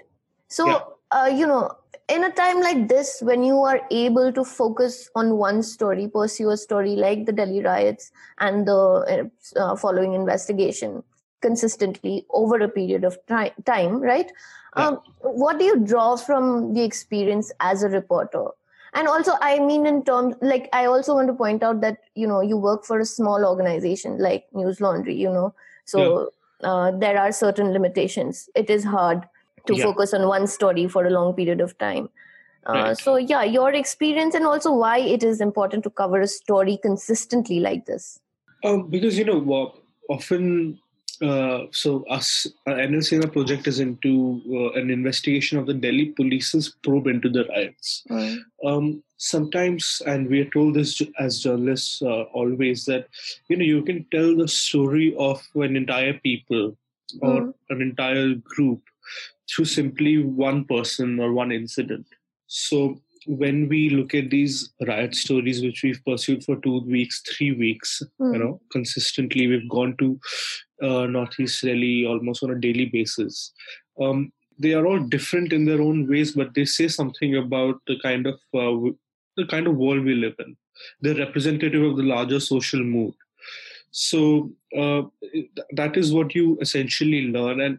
So, 0.49 0.67
yeah. 0.67 0.81
uh, 1.11 1.27
you 1.27 1.47
know, 1.47 1.78
in 2.09 2.25
a 2.25 2.31
time 2.31 2.61
like 2.61 2.89
this 2.89 3.21
when 3.21 3.43
you 3.43 3.59
are 3.59 3.81
able 3.91 4.33
to 4.33 4.45
focus 4.45 5.11
on 5.15 5.37
one 5.37 5.63
story 5.63 6.09
pursue 6.09 6.51
a 6.51 6.57
story 6.57 6.97
like 6.97 7.27
the 7.27 7.33
delhi 7.33 7.63
riots 7.63 8.11
and 8.39 8.67
the 8.67 9.31
uh, 9.57 9.61
uh 9.61 9.77
following 9.77 10.15
investigation 10.15 11.03
consistently 11.43 12.25
over 12.31 12.59
a 12.61 12.69
period 12.69 13.05
of 13.05 13.17
time 13.27 14.01
right? 14.01 14.33
Yeah. 14.77 14.89
um, 14.89 15.01
what 15.21 15.59
do 15.59 15.65
you 15.65 15.79
draw 15.81 16.17
from 16.17 16.75
the 16.75 16.83
experience 16.83 17.53
as 17.61 17.83
a 17.83 17.89
reporter? 17.89 18.47
And 18.95 19.07
also 19.07 19.33
i 19.43 19.59
mean 19.59 19.87
in 19.87 20.03
terms 20.05 20.35
like 20.41 20.69
i 20.73 20.87
also 20.87 21.15
want 21.15 21.29
to 21.29 21.35
point 21.35 21.63
out 21.63 21.83
that 21.83 21.99
you 22.15 22.27
know 22.27 22.41
you 22.41 22.57
work 22.57 22.85
for 22.85 22.99
a 22.99 23.05
small 23.05 23.45
organization 23.45 24.19
like 24.19 24.47
news 24.53 24.81
laundry 24.81 25.15
you 25.15 25.31
know? 25.31 25.55
So 25.85 26.31
yeah. 26.63 26.69
uh, 26.69 26.91
there 26.99 27.19
are 27.19 27.33
certain 27.33 27.73
limitations. 27.73 28.49
It 28.55 28.71
is 28.71 28.85
hard 28.85 29.29
to 29.69 29.77
yeah. 29.77 29.85
focus 29.85 30.13
on 30.13 30.27
one 30.27 30.47
story 30.47 30.89
for 30.89 31.07
a 31.07 31.11
long 31.11 31.35
period 31.35 31.61
of 31.61 31.77
time. 31.79 32.09
Uh, 32.67 32.73
right. 32.73 32.99
So, 32.99 33.17
yeah, 33.17 33.45
your 33.45 33.73
experience 33.73 34.35
and 34.35 34.45
also 34.45 34.73
why 34.73 34.99
it 34.99 35.23
is 35.23 35.41
important 35.41 35.85
to 35.85 35.91
cover 35.91 36.21
a 36.21 36.27
story 36.27 36.79
consistently 36.83 37.61
like 37.61 37.87
this. 37.87 38.19
Um, 38.65 38.89
because, 38.89 39.17
you 39.17 39.25
know, 39.25 39.73
often, 40.11 40.79
uh, 41.23 41.65
so 41.71 42.05
us, 42.05 42.47
our 42.67 42.75
NL 42.75 43.05
Sena 43.05 43.29
project 43.29 43.67
is 43.69 43.81
into 43.81 44.43
uh, 44.51 44.79
an 44.79 44.91
investigation 44.91 45.59
of 45.59 45.67
the 45.67 45.75
Delhi 45.75 46.07
police's 46.17 46.75
probe 46.83 47.07
into 47.07 47.29
the 47.29 47.45
riots. 47.45 48.05
Mm. 48.11 48.39
Um, 48.65 49.03
sometimes, 49.17 50.03
and 50.07 50.29
we 50.29 50.41
are 50.41 50.51
told 50.51 50.75
this 50.75 51.01
as 51.19 51.43
journalists 51.43 52.03
uh, 52.03 52.25
always, 52.35 52.85
that, 52.87 53.09
you 53.49 53.57
know, 53.57 53.65
you 53.65 53.83
can 53.83 54.05
tell 54.13 54.37
the 54.37 54.49
story 54.49 55.15
of 55.19 55.43
an 55.55 55.77
entire 55.77 56.15
people 56.15 56.77
or 57.23 57.41
mm. 57.41 57.55
an 57.71 57.81
entire 57.81 58.35
group 58.35 58.83
through 59.51 59.65
simply 59.65 60.23
one 60.23 60.65
person 60.65 61.19
or 61.21 61.33
one 61.33 61.53
incident. 61.53 62.07
So 62.47 63.01
when 63.27 63.69
we 63.69 63.91
look 63.91 64.15
at 64.15 64.31
these 64.31 64.71
riot 64.87 65.15
stories 65.15 65.63
which 65.63 65.83
we've 65.83 66.03
pursued 66.05 66.43
for 66.45 66.57
two 66.57 66.81
weeks 66.81 67.23
three 67.29 67.53
weeks 67.53 68.03
mm. 68.21 68.33
you 68.33 68.39
know 68.39 68.61
consistently 68.73 69.47
we've 69.47 69.69
gone 69.69 69.95
to 69.99 70.19
uh, 70.83 71.07
northeast 71.07 71.63
delhi 71.63 72.07
almost 72.07 72.43
on 72.43 72.51
a 72.51 72.61
daily 72.61 72.87
basis 72.87 73.53
um, 74.01 74.33
they 74.59 74.73
are 74.73 74.87
all 74.87 74.99
different 74.99 75.53
in 75.53 75.67
their 75.67 75.83
own 75.83 76.09
ways 76.09 76.33
but 76.33 76.55
they 76.55 76.65
say 76.65 76.89
something 76.89 77.37
about 77.37 77.81
the 77.87 77.99
kind 78.01 78.27
of 78.27 78.35
uh, 78.55 78.91
the 79.37 79.47
kind 79.47 79.67
of 79.67 79.77
world 79.77 80.05
we 80.05 80.15
live 80.15 80.35
in 80.39 80.57
they're 81.03 81.27
representative 81.27 81.83
of 81.83 81.97
the 81.97 82.03
larger 82.03 82.41
social 82.41 82.83
mood 82.83 83.15
so 83.91 84.51
uh, 84.77 85.03
that 85.73 85.97
is 85.97 86.13
what 86.13 86.35
you 86.35 86.59
essentially 86.61 87.29
learn 87.29 87.61
and 87.61 87.79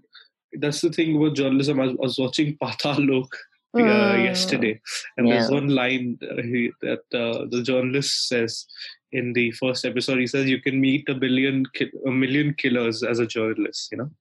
that's 0.53 0.81
the 0.81 0.91
thing 0.91 1.15
about 1.15 1.35
journalism. 1.35 1.79
I 1.79 1.85
was, 1.85 1.91
I 1.91 2.01
was 2.01 2.19
watching 2.19 2.57
Paatal 2.57 3.07
Lok 3.07 3.35
uh, 3.75 3.79
mm. 3.79 4.23
yesterday, 4.23 4.79
and 5.17 5.27
yeah. 5.27 5.35
there's 5.35 5.51
one 5.51 5.69
line 5.69 6.17
he, 6.21 6.71
that 6.81 7.03
uh, 7.13 7.45
the 7.49 7.62
journalist 7.63 8.27
says 8.27 8.65
in 9.12 9.33
the 9.33 9.51
first 9.51 9.85
episode. 9.85 10.19
He 10.19 10.27
says 10.27 10.49
you 10.49 10.62
can 10.62 10.79
meet 10.79 11.07
a 11.09 11.15
billion, 11.15 11.65
a 12.05 12.12
million 12.12 12.53
killers 12.53 13.03
as 13.03 13.19
a 13.19 13.27
journalist. 13.27 13.89
You 13.91 13.97
know. 13.99 14.12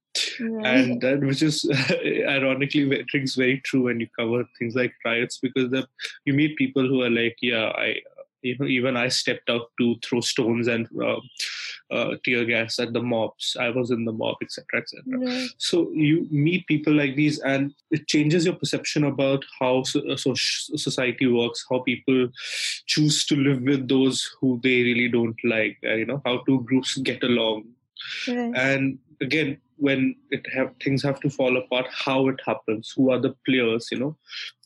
And 0.40 1.00
that, 1.02 1.20
which 1.20 1.42
is 1.42 1.68
ironically 2.28 3.04
rings 3.12 3.34
very 3.34 3.60
true 3.60 3.84
when 3.84 4.00
you 4.00 4.08
cover 4.18 4.44
things 4.58 4.74
like 4.74 4.92
riots 5.04 5.38
because 5.38 5.70
the, 5.70 5.86
you 6.24 6.32
meet 6.32 6.56
people 6.56 6.88
who 6.88 7.02
are 7.02 7.10
like, 7.10 7.36
yeah, 7.40 7.70
I 7.76 8.00
you 8.42 8.56
know 8.58 8.66
even 8.66 8.96
i 8.96 9.08
stepped 9.08 9.50
out 9.50 9.70
to 9.78 9.96
throw 10.04 10.20
stones 10.20 10.68
and 10.68 10.88
uh, 11.02 11.20
uh, 11.90 12.14
tear 12.24 12.44
gas 12.44 12.78
at 12.78 12.92
the 12.92 13.02
mobs. 13.02 13.56
I 13.58 13.70
was 13.70 13.90
in 13.90 14.04
the 14.04 14.12
mob 14.12 14.36
etc 14.42 14.80
etc 14.80 15.02
yeah. 15.06 15.46
so 15.56 15.90
you 15.92 16.26
meet 16.30 16.66
people 16.66 16.92
like 16.92 17.16
these 17.16 17.38
and 17.40 17.74
it 17.90 18.06
changes 18.08 18.44
your 18.44 18.54
perception 18.54 19.04
about 19.04 19.44
how 19.58 19.82
so, 19.82 20.00
uh, 20.08 20.16
so 20.16 20.34
society 20.34 21.26
works 21.26 21.64
how 21.70 21.80
people 21.80 22.28
choose 22.86 23.24
to 23.26 23.36
live 23.36 23.62
with 23.62 23.88
those 23.88 24.30
who 24.40 24.60
they 24.62 24.82
really 24.82 25.08
don't 25.08 25.38
like 25.44 25.78
uh, 25.84 25.94
you 25.94 26.06
know 26.06 26.20
how 26.24 26.38
two 26.46 26.62
groups 26.62 26.96
get 26.98 27.22
along. 27.22 27.64
And 28.54 28.98
again 29.20 29.60
when 29.78 30.14
it 30.30 30.44
have 30.52 30.72
things 30.82 31.02
have 31.02 31.20
to 31.20 31.30
fall 31.30 31.56
apart 31.56 31.86
how 31.90 32.28
it 32.28 32.40
happens 32.44 32.92
who 32.96 33.10
are 33.10 33.20
the 33.20 33.34
players 33.46 33.88
you 33.90 33.98
know 33.98 34.16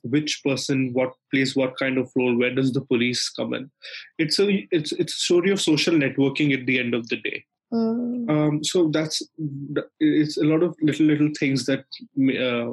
which 0.02 0.42
person 0.44 0.92
what 0.92 1.12
plays 1.30 1.54
what 1.54 1.76
kind 1.78 1.98
of 1.98 2.10
role 2.16 2.36
where 2.36 2.54
does 2.54 2.72
the 2.72 2.80
police 2.80 3.28
come 3.28 3.54
in 3.54 3.70
it's 4.18 4.38
a 4.38 4.66
it's 4.70 4.92
it's 4.92 5.14
a 5.14 5.24
story 5.26 5.50
of 5.50 5.60
social 5.60 5.94
networking 5.94 6.58
at 6.58 6.66
the 6.66 6.78
end 6.78 6.94
of 6.94 7.08
the 7.08 7.16
day 7.16 7.44
mm. 7.72 8.30
um, 8.30 8.64
so 8.64 8.88
that's 8.88 9.22
it's 10.00 10.36
a 10.36 10.44
lot 10.44 10.62
of 10.62 10.74
little 10.82 11.06
little 11.06 11.30
things 11.38 11.66
that 11.66 11.84
uh, 12.46 12.72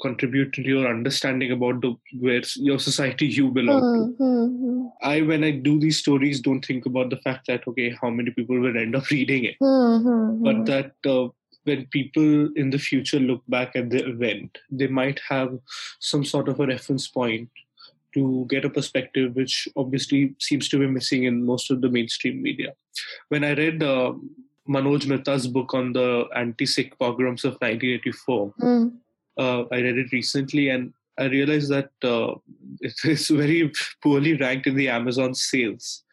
contribute 0.00 0.52
to 0.52 0.62
your 0.62 0.88
understanding 0.88 1.52
about 1.52 1.80
the 1.80 1.94
where 2.18 2.42
your 2.56 2.78
society 2.78 3.26
you 3.26 3.50
belong 3.50 3.80
to 3.80 4.24
mm-hmm. 4.24 4.86
i 5.02 5.20
when 5.20 5.44
i 5.44 5.50
do 5.50 5.78
these 5.78 5.98
stories 5.98 6.40
don't 6.40 6.64
think 6.64 6.86
about 6.86 7.10
the 7.10 7.16
fact 7.18 7.46
that 7.46 7.66
okay 7.68 7.94
how 8.00 8.10
many 8.10 8.30
people 8.30 8.58
will 8.58 8.76
end 8.76 8.96
up 8.96 9.08
reading 9.16 9.44
it 9.44 9.56
mm-hmm. 9.62 10.42
but 10.42 10.66
that 10.66 10.92
uh, 11.06 11.28
when 11.64 11.86
people 11.86 12.50
in 12.56 12.70
the 12.70 12.78
future 12.78 13.18
look 13.18 13.42
back 13.48 13.74
at 13.74 13.90
the 13.90 14.06
event, 14.06 14.58
they 14.70 14.86
might 14.86 15.20
have 15.28 15.58
some 15.98 16.24
sort 16.24 16.48
of 16.48 16.60
a 16.60 16.66
reference 16.66 17.08
point 17.08 17.48
to 18.14 18.46
get 18.48 18.64
a 18.64 18.70
perspective, 18.70 19.34
which 19.34 19.68
obviously 19.76 20.34
seems 20.38 20.68
to 20.68 20.78
be 20.78 20.86
missing 20.86 21.24
in 21.24 21.44
most 21.44 21.70
of 21.70 21.80
the 21.80 21.88
mainstream 21.88 22.40
media. 22.40 22.72
When 23.28 23.42
I 23.44 23.54
read 23.54 23.82
uh, 23.82 24.12
Manoj 24.68 25.06
Mitta's 25.06 25.46
book 25.48 25.74
on 25.74 25.92
the 25.92 26.26
anti-Sikh 26.36 26.98
pogroms 26.98 27.44
of 27.44 27.54
1984, 27.54 28.54
Mm. 28.60 28.92
uh, 29.36 29.64
I 29.72 29.80
read 29.80 29.98
it 29.98 30.12
recently, 30.12 30.68
and 30.68 30.92
I 31.18 31.24
realized 31.24 31.70
that 31.70 31.90
uh, 32.04 32.34
it 32.80 32.94
is 33.04 33.28
very 33.28 33.72
poorly 34.02 34.36
ranked 34.36 34.66
in 34.66 34.76
the 34.76 34.88
Amazon 34.88 35.34
sales. 35.34 36.04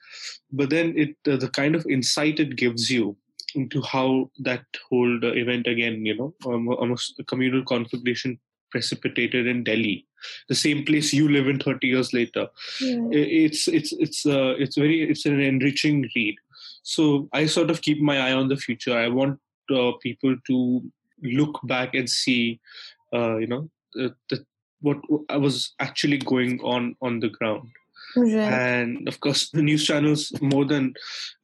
But 0.52 0.70
then 0.70 0.94
it 0.98 1.16
uh, 1.32 1.38
the 1.38 1.50
kind 1.50 1.76
of 1.76 1.86
insight 1.88 2.40
it 2.40 2.56
gives 2.58 2.90
you 2.90 3.16
into 3.56 3.82
how 3.82 4.30
that 4.40 4.64
whole 4.90 5.24
uh, 5.24 5.32
event 5.34 5.68
again, 5.68 6.06
you 6.06 6.16
know, 6.16 6.34
um, 6.46 6.68
almost 6.70 7.20
a 7.20 7.24
communal 7.24 7.64
conflagration 7.64 8.40
precipitated 8.72 9.48
in 9.48 9.64
Delhi, 9.64 10.06
the 10.48 10.56
same 10.56 10.86
place 10.86 11.14
you 11.14 11.30
live 11.30 11.48
in 11.48 11.60
30 11.60 11.88
years 11.88 12.14
later. 12.14 12.48
Yeah. 12.80 13.08
It's 13.12 13.68
it's 13.68 13.92
it's 13.94 14.26
uh, 14.26 14.56
it's 14.58 14.78
very 14.78 15.10
it's 15.10 15.26
an 15.26 15.40
enriching 15.40 16.10
read. 16.16 16.36
So 16.84 17.30
I 17.34 17.46
sort 17.46 17.70
of 17.70 17.82
keep 17.82 18.02
my 18.02 18.18
eye 18.20 18.34
on 18.34 18.48
the 18.48 18.58
future. 18.58 18.98
I 18.98 19.08
want 19.08 19.40
uh, 19.70 19.92
people 20.02 20.36
to 20.48 20.82
look 21.22 21.60
back 21.64 21.94
and 21.94 22.10
see, 22.10 22.60
uh, 23.14 23.38
you 23.38 23.48
know, 23.48 23.70
the, 23.94 24.16
the, 24.30 24.46
what 24.82 24.98
was 25.30 25.74
actually 25.80 26.18
going 26.18 26.60
on 26.62 26.96
on 27.02 27.20
the 27.20 27.30
ground. 27.30 27.70
Right. 28.16 28.34
And 28.34 29.08
of 29.08 29.20
course, 29.20 29.50
the 29.50 29.62
news 29.62 29.86
channels 29.86 30.32
more 30.42 30.66
than 30.66 30.94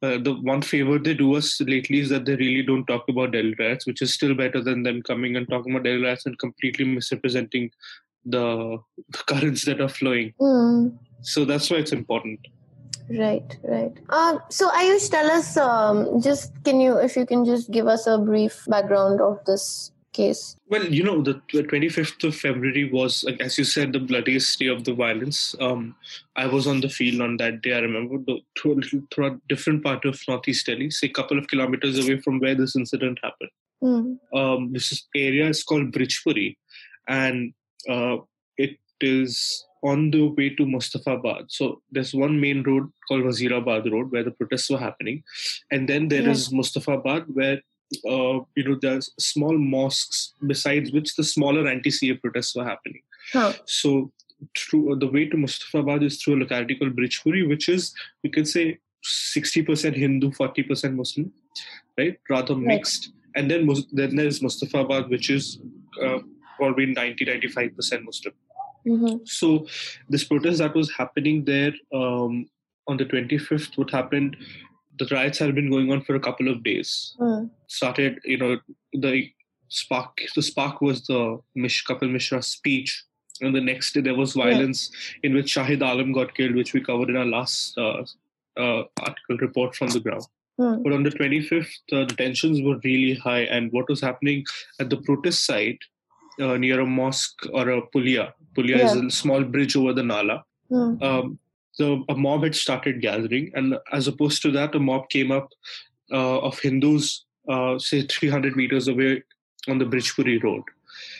uh, 0.02 0.18
the 0.18 0.34
one 0.42 0.62
favor 0.62 0.98
they 0.98 1.14
do 1.14 1.34
us 1.34 1.60
lately 1.60 2.00
is 2.00 2.08
that 2.10 2.24
they 2.24 2.36
really 2.36 2.62
don't 2.62 2.86
talk 2.86 3.04
about 3.08 3.32
Delhi 3.32 3.54
riots, 3.58 3.86
which 3.86 4.02
is 4.02 4.12
still 4.12 4.34
better 4.34 4.62
than 4.62 4.82
them 4.82 5.02
coming 5.02 5.36
and 5.36 5.48
talking 5.48 5.72
about 5.72 5.84
Delhi 5.84 6.02
riots 6.02 6.26
and 6.26 6.38
completely 6.38 6.84
misrepresenting 6.84 7.70
the, 8.24 8.78
the 9.08 9.18
currents 9.26 9.64
that 9.64 9.80
are 9.80 9.88
flowing. 9.88 10.34
Mm. 10.40 10.98
So 11.22 11.44
that's 11.44 11.70
why 11.70 11.78
it's 11.78 11.92
important. 11.92 12.40
Right, 13.10 13.56
right. 13.62 13.92
Um, 14.10 14.40
so 14.50 14.68
Ayush, 14.70 15.10
tell 15.10 15.30
us, 15.30 15.56
um, 15.56 16.20
just 16.20 16.52
can 16.64 16.80
you, 16.80 16.98
if 16.98 17.16
you 17.16 17.24
can 17.24 17.44
just 17.44 17.70
give 17.70 17.86
us 17.86 18.06
a 18.06 18.18
brief 18.18 18.66
background 18.68 19.22
of 19.22 19.42
this 19.46 19.92
case? 20.18 20.42
Well, 20.72 20.86
you 20.98 21.04
know, 21.08 21.16
the 21.28 21.34
25th 21.52 22.24
of 22.28 22.34
February 22.44 22.84
was, 22.98 23.24
as 23.46 23.56
you 23.58 23.64
said, 23.74 23.92
the 23.92 24.00
bloodiest 24.10 24.58
day 24.58 24.66
of 24.76 24.84
the 24.88 24.94
violence. 25.04 25.54
Um, 25.66 25.94
I 26.36 26.46
was 26.56 26.66
on 26.72 26.80
the 26.86 26.88
field 26.98 27.20
on 27.26 27.36
that 27.38 27.62
day. 27.62 27.74
I 27.78 27.80
remember 27.88 28.18
through, 28.58 28.72
a 28.74 28.78
little- 28.82 29.06
through 29.12 29.26
a 29.28 29.38
different 29.48 29.82
part 29.88 30.04
of 30.10 30.20
Northeast 30.32 30.66
Delhi, 30.66 30.90
say 30.90 31.06
a 31.08 31.16
couple 31.20 31.38
of 31.38 31.48
kilometers 31.54 31.98
away 32.04 32.18
from 32.26 32.40
where 32.40 32.54
this 32.54 32.76
incident 32.82 33.18
happened. 33.22 33.50
Mm. 33.82 34.18
Um, 34.40 34.72
this 34.72 34.90
is, 34.92 35.06
area 35.14 35.48
is 35.54 35.62
called 35.62 35.92
Brijpuri, 35.92 36.48
and 37.06 37.52
uh, 37.88 38.16
it 38.66 38.76
is 39.00 39.64
on 39.84 40.10
the 40.10 40.22
way 40.36 40.48
to 40.56 40.64
Mustafabad. 40.64 41.44
So 41.58 41.66
there's 41.92 42.12
one 42.12 42.40
main 42.40 42.64
road 42.64 42.90
called 43.06 43.22
Wazirabad 43.22 43.84
Road 43.92 44.10
where 44.10 44.24
the 44.24 44.32
protests 44.32 44.68
were 44.70 44.78
happening, 44.86 45.22
and 45.70 45.88
then 45.88 46.08
there 46.08 46.22
Yeah. 46.22 46.30
is 46.36 46.48
Mustafabad 46.60 47.26
where 47.38 47.60
uh, 48.06 48.40
you 48.56 48.64
know 48.64 48.76
there's 48.80 49.10
small 49.18 49.56
mosques 49.56 50.34
besides 50.46 50.92
which 50.92 51.14
the 51.16 51.24
smaller 51.24 51.66
anti-CAA 51.66 52.20
protests 52.20 52.54
were 52.54 52.64
happening. 52.64 53.02
Huh. 53.32 53.52
So 53.66 54.12
through 54.56 54.96
the 54.96 55.06
way 55.06 55.26
to 55.26 55.36
Mustafabad 55.36 56.04
is 56.04 56.22
through 56.22 56.36
a 56.36 56.40
locality 56.40 56.76
called 56.76 56.96
Brijpuri, 56.96 57.48
which 57.48 57.68
is 57.68 57.92
we 58.22 58.30
could 58.30 58.46
say 58.46 58.78
60% 59.04 59.94
Hindu, 59.94 60.30
40% 60.30 60.94
Muslim, 60.94 61.32
right? 61.96 62.18
Rather 62.28 62.54
mixed. 62.54 63.12
And 63.36 63.50
then 63.50 63.68
then 63.92 64.16
there's 64.16 64.40
Mustafabad, 64.40 65.08
which 65.08 65.30
is 65.30 65.58
uh, 66.02 66.18
probably 66.56 66.86
90 66.86 67.24
95% 67.24 68.04
Muslim. 68.04 68.34
hmm 68.84 69.16
So 69.24 69.66
this 70.08 70.24
protest 70.24 70.58
that 70.58 70.74
was 70.74 70.90
happening 70.90 71.44
there 71.44 71.72
um, 71.92 72.48
on 72.86 72.96
the 72.96 73.04
25th, 73.04 73.76
what 73.76 73.90
happened? 73.90 74.36
The 74.98 75.06
riots 75.10 75.38
had 75.38 75.54
been 75.54 75.70
going 75.70 75.90
on 75.92 76.02
for 76.02 76.14
a 76.14 76.20
couple 76.20 76.48
of 76.48 76.62
days. 76.62 77.14
Mm. 77.20 77.50
Started, 77.66 78.18
you 78.24 78.38
know, 78.38 78.58
the 78.92 79.30
spark. 79.68 80.18
The 80.34 80.42
spark 80.42 80.80
was 80.80 81.06
the 81.06 81.40
Mish 81.54 81.84
Kapil 81.84 82.10
Mishra's 82.10 82.46
speech, 82.46 83.04
and 83.40 83.54
the 83.54 83.60
next 83.60 83.92
day 83.92 84.00
there 84.00 84.14
was 84.14 84.32
violence 84.32 84.90
in 85.22 85.34
which 85.34 85.54
Shahid 85.54 85.82
Alam 85.82 86.12
got 86.12 86.34
killed, 86.34 86.54
which 86.54 86.72
we 86.72 86.80
covered 86.80 87.10
in 87.10 87.16
our 87.16 87.26
last 87.26 87.76
uh, 87.78 88.04
uh, 88.56 88.84
article 89.00 89.38
report 89.40 89.74
from 89.74 89.88
the 89.88 90.00
ground. 90.00 90.26
Mm. 90.60 90.82
But 90.82 90.92
on 90.92 91.02
the 91.04 91.10
25th, 91.10 91.66
uh, 91.92 92.04
the 92.06 92.14
tensions 92.16 92.60
were 92.62 92.80
really 92.82 93.14
high, 93.14 93.42
and 93.42 93.70
what 93.72 93.88
was 93.88 94.00
happening 94.00 94.44
at 94.80 94.90
the 94.90 94.96
protest 94.96 95.46
site 95.46 95.78
uh, 96.40 96.56
near 96.56 96.80
a 96.80 96.86
mosque 96.86 97.46
or 97.52 97.68
a 97.70 97.82
pulia. 97.82 98.32
Pulia 98.56 98.84
is 98.84 98.94
a 98.94 99.10
small 99.10 99.44
bridge 99.44 99.76
over 99.76 99.92
the 99.92 100.02
Nala. 100.02 100.44
Mm. 100.70 101.02
Um, 101.02 101.38
the 101.78 102.04
a 102.08 102.14
mob 102.14 102.42
had 102.42 102.54
started 102.54 103.00
gathering, 103.00 103.50
and 103.54 103.76
as 103.92 104.08
opposed 104.08 104.42
to 104.42 104.50
that, 104.52 104.74
a 104.74 104.78
mob 104.78 105.08
came 105.10 105.30
up 105.30 105.52
uh, 106.12 106.38
of 106.40 106.58
Hindus, 106.58 107.24
uh, 107.48 107.78
say 107.78 108.02
300 108.02 108.56
meters 108.56 108.88
away 108.88 109.22
on 109.68 109.78
the 109.78 109.84
Brijpuri 109.84 110.42
road. 110.42 110.62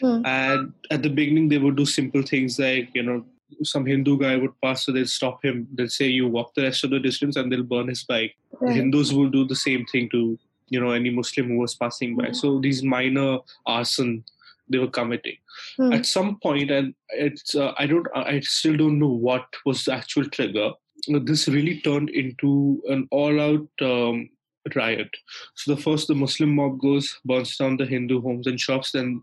Mm. 0.00 0.26
And 0.26 0.72
at 0.90 1.02
the 1.02 1.10
beginning, 1.10 1.48
they 1.48 1.58
would 1.58 1.76
do 1.76 1.84
simple 1.86 2.22
things 2.22 2.58
like, 2.58 2.88
you 2.94 3.02
know, 3.02 3.24
some 3.62 3.86
Hindu 3.86 4.18
guy 4.18 4.36
would 4.36 4.60
pass, 4.62 4.84
so 4.84 4.92
they'll 4.92 5.06
stop 5.06 5.44
him. 5.44 5.66
They'll 5.74 5.88
say, 5.88 6.06
"You 6.08 6.28
walk 6.28 6.54
the 6.54 6.62
rest 6.62 6.84
of 6.84 6.90
the 6.90 7.00
distance," 7.00 7.36
and 7.36 7.50
they'll 7.50 7.62
burn 7.62 7.88
his 7.88 8.04
bike. 8.04 8.36
The 8.60 8.66
Right. 8.66 8.76
Hindus 8.76 9.12
will 9.12 9.30
do 9.30 9.46
the 9.46 9.56
same 9.56 9.86
thing 9.86 10.08
to 10.10 10.38
you 10.68 10.80
know 10.80 10.90
any 10.90 11.10
Muslim 11.10 11.48
who 11.48 11.58
was 11.58 11.74
passing 11.74 12.14
by. 12.14 12.26
Mhm. 12.26 12.36
So 12.36 12.60
these 12.60 12.82
minor 12.82 13.38
arson 13.64 14.24
they 14.70 14.78
were 14.78 14.88
committing. 14.88 15.36
Mm. 15.78 15.94
At 15.96 16.06
some 16.06 16.38
point, 16.40 16.70
and 16.70 16.94
it's 17.10 17.54
uh, 17.54 17.72
I 17.78 17.86
don't 17.86 18.06
I 18.14 18.40
still 18.40 18.76
don't 18.76 18.98
know 18.98 19.08
what 19.28 19.46
was 19.66 19.84
the 19.84 19.94
actual 19.94 20.24
trigger. 20.28 20.70
This 21.08 21.48
really 21.48 21.80
turned 21.80 22.10
into 22.10 22.82
an 22.88 23.06
all-out 23.10 23.68
um, 23.80 24.28
riot. 24.74 25.10
So 25.54 25.74
the 25.74 25.80
first 25.80 26.08
the 26.08 26.14
Muslim 26.14 26.54
mob 26.54 26.80
goes, 26.80 27.18
burns 27.24 27.56
down 27.56 27.76
the 27.76 27.86
Hindu 27.86 28.20
homes 28.20 28.46
and 28.46 28.60
shops. 28.60 28.92
Then 28.92 29.22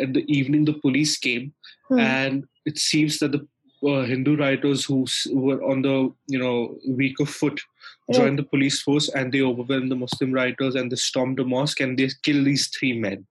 at 0.00 0.14
the 0.14 0.24
evening, 0.32 0.64
the 0.64 0.74
police 0.74 1.18
came 1.18 1.52
Mm. 1.92 2.00
and 2.00 2.44
it 2.64 2.78
seems 2.78 3.18
that 3.18 3.32
the 3.32 3.46
uh, 3.86 4.04
Hindu 4.04 4.36
rioters 4.36 4.84
who 4.84 5.04
were 5.32 5.62
on 5.64 5.82
the 5.82 6.12
you 6.28 6.38
know 6.38 6.78
weaker 6.88 7.26
foot 7.26 7.60
joined 8.12 8.38
the 8.38 8.44
police 8.44 8.80
force 8.82 9.08
and 9.08 9.32
they 9.32 9.42
overwhelmed 9.42 9.90
the 9.90 9.96
Muslim 9.96 10.32
rioters 10.32 10.74
and 10.74 10.90
they 10.90 10.96
stormed 10.96 11.38
the 11.38 11.44
mosque 11.44 11.80
and 11.80 11.98
they 11.98 12.08
killed 12.22 12.46
these 12.46 12.68
three 12.68 12.92
men. 12.98 13.26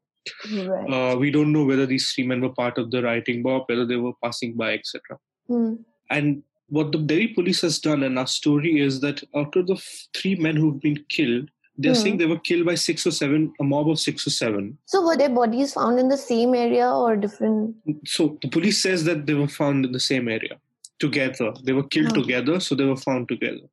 Right. 0.54 0.90
Uh, 1.14 1.18
we 1.18 1.32
don't 1.32 1.52
know 1.52 1.66
whether 1.66 1.86
these 1.86 2.12
three 2.12 2.26
men 2.26 2.42
were 2.42 2.54
part 2.54 2.78
of 2.78 2.92
the 2.92 3.02
rioting 3.02 3.42
mob, 3.42 3.64
whether 3.68 3.86
they 3.86 3.96
were 3.96 4.14
passing 4.24 4.56
by, 4.56 4.74
etc. 4.74 5.18
Mm. 5.50 5.80
And 6.10 6.44
what 6.70 6.92
the 6.92 7.00
Delhi 7.00 7.28
police 7.28 7.62
has 7.62 7.80
done, 7.80 8.04
and 8.04 8.18
our 8.20 8.28
story 8.28 8.80
is 8.80 9.00
that 9.02 9.24
out 9.36 9.56
of 9.56 9.68
the 9.68 9.74
f- 9.76 10.08
three 10.14 10.36
men 10.36 10.56
who've 10.56 10.80
been 10.80 11.04
killed, 11.10 11.50
they're 11.78 11.94
Hmm. 11.96 12.02
saying 12.02 12.18
they 12.18 12.26
were 12.28 12.38
killed 12.40 12.66
by 12.66 12.76
six 12.76 13.08
or 13.08 13.12
seven, 13.12 13.52
a 13.60 13.64
mob 13.64 13.90
of 13.90 14.00
six 14.00 14.28
or 14.28 14.30
seven. 14.30 14.78
So 14.86 15.04
were 15.04 15.18
their 15.18 15.30
bodies 15.30 15.74
found 15.74 16.00
in 16.00 16.10
the 16.10 16.18
same 16.18 16.54
area 16.54 16.88
or 16.90 17.16
different? 17.16 17.76
So 18.06 18.38
the 18.42 18.50
police 18.50 18.82
says 18.82 19.04
that 19.06 19.26
they 19.26 19.34
were 19.34 19.48
found 19.48 19.86
in 19.86 19.92
the 19.92 20.00
same 20.00 20.28
area 20.28 20.60
together. 21.00 21.54
They 21.64 21.74
were 21.74 21.88
killed 21.88 22.16
Oh. 22.18 22.22
together, 22.22 22.60
so 22.60 22.76
they 22.76 22.86
were 22.86 22.98
found 22.98 23.28
together. 23.30 23.68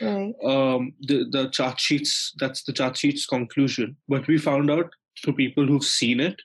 Right. 0.00 0.34
Um, 0.44 0.92
the 1.00 1.24
the 1.30 1.48
charge 1.50 1.80
sheets 1.80 2.32
that's 2.38 2.62
the 2.64 2.72
charge 2.72 2.98
sheets 2.98 3.24
conclusion. 3.26 3.96
But 4.08 4.26
we 4.26 4.36
found 4.38 4.70
out 4.70 4.90
through 5.18 5.34
people 5.34 5.66
who've 5.66 5.84
seen 5.84 6.20
it 6.20 6.42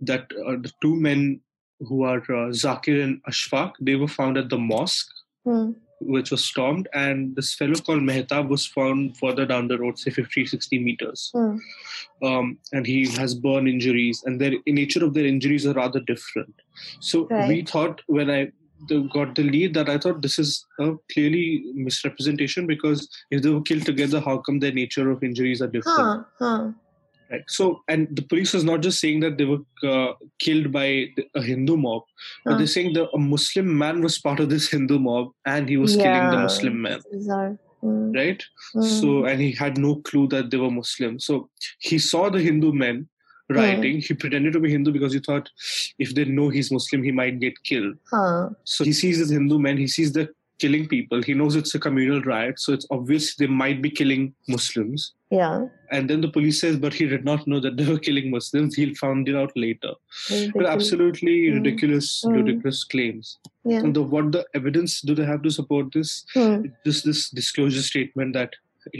that 0.00 0.22
uh, 0.46 0.52
the 0.52 0.72
two 0.80 0.96
men 0.96 1.40
who 1.80 2.04
are 2.04 2.18
uh, 2.18 2.50
Zakir 2.50 3.02
and 3.02 3.22
Ashfaq, 3.24 3.72
they 3.80 3.96
were 3.96 4.08
found 4.08 4.36
at 4.36 4.48
the 4.48 4.58
mosque 4.58 5.08
Mm. 5.46 5.74
which 5.98 6.30
was 6.30 6.44
stormed, 6.44 6.88
and 6.94 7.34
this 7.34 7.54
fellow 7.54 7.74
called 7.74 8.02
Mehtab 8.02 8.48
was 8.48 8.64
found 8.64 9.16
further 9.16 9.44
down 9.44 9.66
the 9.66 9.76
road, 9.76 9.98
say 9.98 10.12
50, 10.12 10.46
60 10.46 10.78
meters. 10.78 11.32
Mm. 11.34 11.58
Um, 12.22 12.58
and 12.72 12.86
he 12.86 13.08
has 13.08 13.34
burn 13.34 13.66
injuries, 13.66 14.22
and 14.24 14.40
their 14.40 14.52
the 14.64 14.72
nature 14.72 15.04
of 15.04 15.14
their 15.14 15.26
injuries 15.26 15.66
are 15.66 15.72
rather 15.72 15.98
different. 15.98 16.54
So 17.00 17.26
we 17.48 17.62
thought 17.62 18.02
when 18.06 18.30
I 18.30 18.52
the, 18.88 19.08
got 19.12 19.34
the 19.34 19.42
lead 19.42 19.74
that 19.74 19.88
I 19.88 19.98
thought 19.98 20.22
this 20.22 20.38
is 20.38 20.64
a 20.80 20.94
clearly 21.12 21.64
misrepresentation 21.74 22.66
because 22.66 23.08
if 23.30 23.42
they 23.42 23.50
were 23.50 23.62
killed 23.62 23.86
together, 23.86 24.20
how 24.20 24.38
come 24.38 24.60
their 24.60 24.72
nature 24.72 25.10
of 25.10 25.22
injuries 25.22 25.62
are 25.62 25.68
different? 25.68 25.98
Huh. 25.98 26.22
Huh. 26.38 26.70
Right. 27.32 27.42
So, 27.48 27.82
and 27.88 28.08
the 28.14 28.20
police 28.20 28.54
is 28.54 28.62
not 28.62 28.82
just 28.82 29.00
saying 29.00 29.20
that 29.20 29.38
they 29.38 29.46
were 29.46 29.60
uh, 29.82 30.12
killed 30.38 30.70
by 30.70 31.06
a 31.34 31.42
Hindu 31.42 31.78
mob, 31.78 32.02
but 32.44 32.58
they're 32.58 32.66
saying 32.66 32.92
that 32.92 33.08
a 33.14 33.18
Muslim 33.18 33.78
man 33.78 34.02
was 34.02 34.18
part 34.18 34.38
of 34.38 34.50
this 34.50 34.68
Hindu 34.68 34.98
mob 34.98 35.30
and 35.46 35.66
he 35.66 35.78
was 35.78 35.96
killing 35.96 36.30
the 36.30 36.38
Muslim 36.38 36.82
man. 36.82 37.00
Mm. 37.82 38.14
Right. 38.14 38.42
Mm. 38.74 39.00
So, 39.00 39.24
and 39.24 39.40
he 39.40 39.52
had 39.52 39.78
no 39.78 39.96
clue 39.96 40.28
that 40.28 40.50
they 40.50 40.58
were 40.58 40.70
Muslim. 40.70 41.18
So, 41.18 41.48
he 41.78 41.98
saw 41.98 42.28
the 42.28 42.38
Hindu 42.38 42.72
men 42.72 43.08
rioting. 43.48 44.00
He 44.00 44.14
pretended 44.14 44.52
to 44.52 44.60
be 44.60 44.70
Hindu 44.70 44.92
because 44.92 45.14
he 45.14 45.18
thought 45.18 45.48
if 45.98 46.14
they 46.14 46.26
know 46.26 46.50
he's 46.50 46.70
Muslim, 46.70 47.02
he 47.02 47.12
might 47.12 47.40
get 47.40 47.54
killed. 47.64 47.96
Huh. 48.10 48.50
So, 48.64 48.84
he 48.84 48.92
sees 48.92 49.18
this 49.18 49.30
Hindu 49.30 49.58
men, 49.58 49.78
he 49.78 49.88
sees 49.88 50.12
the 50.12 50.28
killing 50.62 50.84
people. 50.92 51.22
He 51.28 51.34
knows 51.40 51.56
it's 51.60 51.74
a 51.78 51.80
communal 51.86 52.20
riot, 52.30 52.58
so 52.64 52.72
it's 52.76 52.86
obvious 52.96 53.34
they 53.42 53.46
might 53.62 53.80
be 53.86 53.90
killing 54.00 54.24
Muslims. 54.54 55.12
Yeah. 55.30 55.66
And 55.90 56.10
then 56.10 56.20
the 56.24 56.30
police 56.36 56.60
says, 56.64 56.76
but 56.84 56.94
he 57.00 57.06
did 57.12 57.24
not 57.30 57.46
know 57.52 57.60
that 57.66 57.76
they 57.76 57.86
were 57.92 57.98
killing 58.08 58.30
Muslims. 58.36 58.74
He'll 58.80 58.94
found 59.02 59.28
it 59.32 59.36
out 59.42 59.52
later. 59.64 59.92
But 60.56 60.66
absolutely 60.74 61.36
Mm. 61.46 61.54
ridiculous, 61.58 62.08
Mm. 62.24 62.34
ridiculous 62.40 62.82
claims. 62.94 63.38
Yeah. 63.72 63.80
And 63.84 63.96
the, 64.00 64.02
what 64.16 64.32
the 64.36 64.42
evidence 64.60 65.00
do 65.10 65.14
they 65.20 65.24
have 65.32 65.42
to 65.48 65.50
support 65.60 65.92
this? 65.96 66.10
Hmm. 66.34 66.56
Just 66.90 67.04
this 67.10 67.22
disclosure 67.40 67.82
statement 67.92 68.34
that 68.40 68.54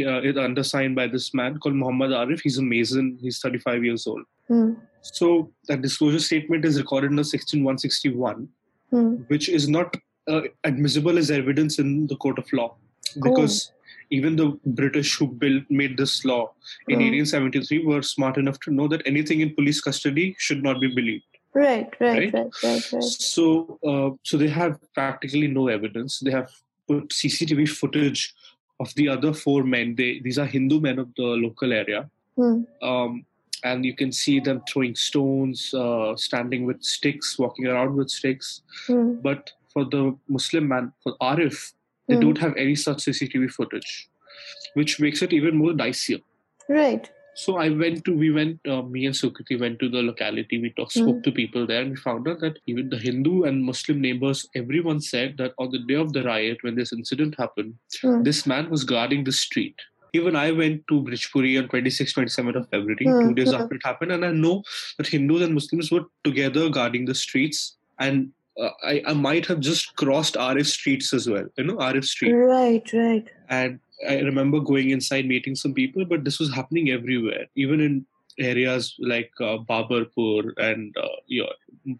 uh, 0.07 0.21
is 0.31 0.37
undersigned 0.47 0.95
by 1.01 1.07
this 1.13 1.29
man 1.39 1.59
called 1.59 1.75
Muhammad 1.83 2.11
Arif. 2.23 2.41
He's 2.47 2.59
a 2.59 2.63
Mason. 2.73 3.07
He's 3.21 3.39
35 3.45 3.85
years 3.89 4.07
old. 4.07 4.25
Hmm. 4.49 4.73
So 5.15 5.29
that 5.69 5.83
disclosure 5.87 6.21
statement 6.31 6.65
is 6.71 6.79
recorded 6.83 7.11
under 7.15 7.25
Section 7.35 7.65
161, 7.65 8.49
Hmm. 8.93 9.09
which 9.33 9.49
is 9.59 9.69
not 9.77 9.97
uh, 10.29 10.43
admissible 10.65 11.19
as 11.19 11.31
evidence 11.31 11.79
in 11.79 12.07
the 12.07 12.17
court 12.17 12.39
of 12.39 12.53
law 12.53 12.75
because 13.23 13.73
even 14.11 14.37
the 14.37 14.59
British 14.67 15.17
who 15.17 15.27
built 15.27 15.65
made 15.71 15.97
this 15.97 16.25
law 16.25 16.53
in 16.89 16.97
Hmm. 17.01 17.07
1873 17.07 17.85
were 17.85 18.03
smart 18.03 18.37
enough 18.37 18.61
to 18.61 18.71
know 18.71 18.87
that 18.89 19.03
anything 19.07 19.41
in 19.41 19.55
police 19.55 19.81
custody 19.81 20.35
should 20.39 20.63
not 20.63 20.81
be 20.81 20.89
believed. 20.89 21.25
Right, 21.55 21.89
right, 22.01 22.19
Right? 22.19 22.35
right, 22.35 22.63
right, 22.63 22.93
right. 22.93 23.03
So, 23.03 23.79
uh, 23.87 24.11
so 24.23 24.37
they 24.39 24.49
have 24.49 24.79
practically 24.95 25.49
no 25.49 25.69
evidence. 25.69 26.21
They 26.21 26.31
have 26.31 26.51
put 26.89 27.09
CCTV 27.13 27.69
footage 27.69 28.35
of 28.81 28.95
the 28.95 29.09
other 29.09 29.33
four 29.35 29.63
men. 29.65 29.95
They 29.95 30.21
these 30.21 30.39
are 30.39 30.47
Hindu 30.47 30.81
men 30.81 30.99
of 30.99 31.09
the 31.17 31.25
local 31.47 31.73
area, 31.73 32.11
Hmm. 32.37 32.63
um, 32.83 33.27
and 33.65 33.85
you 33.85 33.95
can 33.95 34.13
see 34.13 34.41
them 34.41 34.63
throwing 34.69 34.95
stones, 34.95 35.73
uh, 35.75 36.17
standing 36.17 36.65
with 36.65 36.83
sticks, 36.83 37.39
walking 37.39 37.67
around 37.67 37.95
with 37.97 38.11
sticks. 38.11 38.63
Hmm. 38.87 39.15
But 39.23 39.53
for 39.73 39.85
the 39.85 40.17
Muslim 40.29 40.69
man, 40.69 40.93
for 41.03 41.17
Arif, 41.21 41.73
they 42.09 42.15
Hmm. 42.17 42.21
don't 42.23 42.39
have 42.39 42.55
any 42.57 42.75
such 42.75 42.99
CCTV 43.05 43.49
footage, 43.51 44.09
which 44.75 45.01
makes 45.01 45.23
it 45.23 45.33
even 45.33 45.57
more 45.57 45.73
dicier. 45.73 46.21
Right. 46.69 47.11
So 47.35 47.57
I 47.57 47.71
went 47.71 48.05
to, 48.07 48.15
we 48.15 48.31
went, 48.31 48.59
uh, 48.69 48.83
me 48.83 49.07
and 49.07 49.15
Sukriti 49.15 49.59
went 49.59 49.79
to 49.83 49.89
the 49.89 50.03
locality. 50.03 50.59
We 50.65 50.71
talked, 50.79 50.95
Mm. 50.97 51.03
spoke 51.03 51.23
to 51.27 51.33
people 51.33 51.67
there, 51.67 51.81
and 51.83 51.93
we 51.93 51.97
found 51.97 52.29
out 52.29 52.41
that 52.41 52.59
even 52.67 52.91
the 52.91 52.99
Hindu 52.99 53.45
and 53.45 53.65
Muslim 53.65 54.03
neighbors, 54.03 54.43
everyone 54.55 55.01
said 55.01 55.39
that 55.39 55.55
on 55.59 55.71
the 55.71 55.79
day 55.93 55.95
of 55.95 56.13
the 56.13 56.25
riot, 56.25 56.59
when 56.63 56.75
this 56.81 56.93
incident 56.93 57.39
happened, 57.39 57.73
Hmm. 58.03 58.23
this 58.29 58.43
man 58.53 58.69
was 58.75 58.85
guarding 58.93 59.25
the 59.25 59.33
street. 59.33 59.87
Even 60.13 60.37
I 60.37 60.51
went 60.53 60.83
to 60.89 61.01
Brijpuri 61.09 61.59
on 61.63 61.69
26, 61.71 62.13
27th 62.13 62.57
of 62.57 62.69
February, 62.69 63.07
Mm, 63.07 63.23
two 63.23 63.35
days 63.41 63.53
mm. 63.55 63.59
after 63.61 63.77
it 63.77 63.87
happened, 63.91 64.13
and 64.13 64.27
I 64.27 64.33
know 64.45 64.63
that 64.99 65.07
Hindus 65.07 65.41
and 65.49 65.55
Muslims 65.55 65.91
were 65.91 66.05
together 66.31 66.69
guarding 66.69 67.07
the 67.07 67.15
streets, 67.15 67.79
and 67.99 68.31
uh, 68.61 68.71
I, 68.83 69.03
I 69.07 69.13
might 69.15 69.47
have 69.47 69.61
just 69.61 69.97
crossed 69.97 70.35
Arif 70.35 70.67
streets 70.67 71.13
as 71.13 71.29
well, 71.29 71.47
you 71.57 71.65
know, 71.65 71.77
Arif 71.77 72.05
street. 72.05 72.33
Right, 72.33 72.93
right. 72.93 73.29
And 73.49 73.81
I 74.09 74.21
remember 74.21 74.61
going 74.61 74.91
inside 74.91 75.27
meeting 75.27 75.55
some 75.55 75.75
people, 75.75 76.05
but 76.05 76.25
this 76.25 76.39
was 76.39 76.53
happening 76.53 76.91
everywhere, 76.91 77.47
even 77.55 77.81
in 77.81 78.07
areas 78.39 78.95
like 78.99 79.31
uh, 79.41 79.59
Babarpur 79.69 80.53
and 80.59 80.97
uh, 80.97 81.09
your 81.27 81.49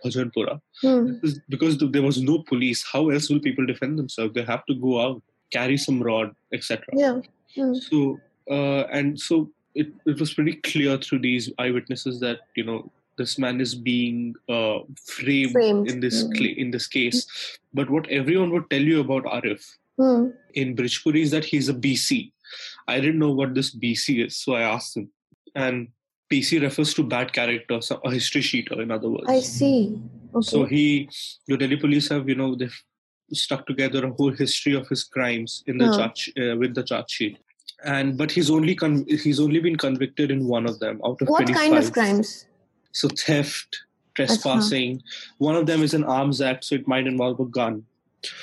Bhajanpura. 0.05 0.61
Hmm. 0.81 1.15
Because 1.49 1.79
there 1.79 2.03
was 2.03 2.21
no 2.21 2.43
police, 2.43 2.85
how 2.91 3.11
else 3.11 3.31
will 3.31 3.41
people 3.41 3.67
defend 3.67 3.99
themselves? 3.99 4.35
They 4.35 4.43
have 4.43 4.67
to 4.67 4.75
go 4.75 5.01
out, 5.01 5.23
carry 5.51 5.77
some 5.77 6.03
rod, 6.03 6.35
etc. 6.53 6.85
Yeah. 6.93 7.21
Hmm. 7.55 7.75
So, 7.75 8.19
uh, 8.51 8.85
and 8.93 9.19
so 9.19 9.51
it, 9.75 9.89
it 10.07 10.19
was 10.19 10.35
pretty 10.35 10.55
clear 10.57 10.99
through 10.99 11.21
these 11.21 11.51
eyewitnesses 11.59 12.21
that 12.21 12.41
you 12.57 12.65
know 12.65 12.91
this 13.23 13.39
man 13.45 13.61
is 13.67 13.75
being 13.91 14.19
uh, 14.57 14.79
framed, 15.15 15.53
Framed. 15.59 15.91
in 15.95 16.01
this 16.05 16.19
Mm. 16.25 16.35
cla 16.37 16.51
in 16.65 16.71
this 16.77 16.87
case. 16.99 17.19
But 17.81 17.91
what 17.97 18.09
everyone 18.21 18.51
would 18.57 18.69
tell 18.75 18.87
you 18.93 19.01
about 19.07 19.25
Arif 19.39 19.65
Hmm. 20.01 20.23
in 20.61 20.77
Brijpuri 20.77 21.23
is 21.29 21.33
that 21.39 21.45
he's 21.55 21.69
a 21.73 21.75
BC. 21.87 22.21
I 22.95 23.01
didn't 23.01 23.19
know 23.25 23.33
what 23.41 23.55
this 23.59 23.69
BC 23.83 24.15
is, 24.27 24.37
so 24.45 24.55
I 24.61 24.63
asked 24.77 24.97
him. 25.01 25.09
And 25.65 25.89
BC 26.33 26.61
refers 26.63 26.95
to 26.99 27.03
bad 27.15 27.33
character, 27.39 27.79
so 27.89 28.01
a 28.11 28.13
history 28.19 28.43
sheeter, 28.51 28.79
in 28.85 28.91
other 28.97 29.11
words. 29.15 29.29
I 29.37 29.41
see. 29.41 29.77
Okay. 30.35 30.51
So 30.53 30.65
he, 30.73 30.85
the 31.47 31.57
Delhi 31.63 31.77
police 31.85 32.09
have, 32.15 32.29
you 32.33 32.37
know, 32.43 32.51
they've 32.63 32.79
stuck 33.45 33.67
together 33.73 34.05
a 34.07 34.13
whole 34.21 34.33
history 34.45 34.75
of 34.81 34.89
his 34.93 35.03
crimes 35.17 35.57
in 35.73 35.77
the 35.83 35.89
Huh. 35.91 35.99
charge 35.99 36.23
uh, 36.43 36.55
with 36.63 36.75
the 36.79 36.85
charge 36.93 37.11
sheet. 37.19 37.37
And 37.97 38.17
but 38.23 38.31
he's 38.39 38.49
only 38.57 38.75
con- 38.81 39.05
he's 39.27 39.41
only 39.45 39.61
been 39.67 39.77
convicted 39.85 40.31
in 40.35 40.41
one 40.57 40.67
of 40.73 40.79
them 40.83 41.01
out 41.11 41.21
of 41.23 41.29
what 41.35 41.45
25. 41.47 41.61
kind 41.63 41.79
of 41.85 41.93
crimes? 41.93 42.29
So 42.93 43.09
theft, 43.09 43.77
trespassing. 44.15 45.03
One 45.39 45.57
of 45.57 45.67
them 45.67 45.83
is 45.83 45.95
an 45.95 46.05
arms 46.05 46.41
act, 46.41 46.65
so 46.65 46.75
it 46.75 46.87
might 46.87 47.07
involve 47.07 47.41
a 47.41 47.47
gun 47.47 47.85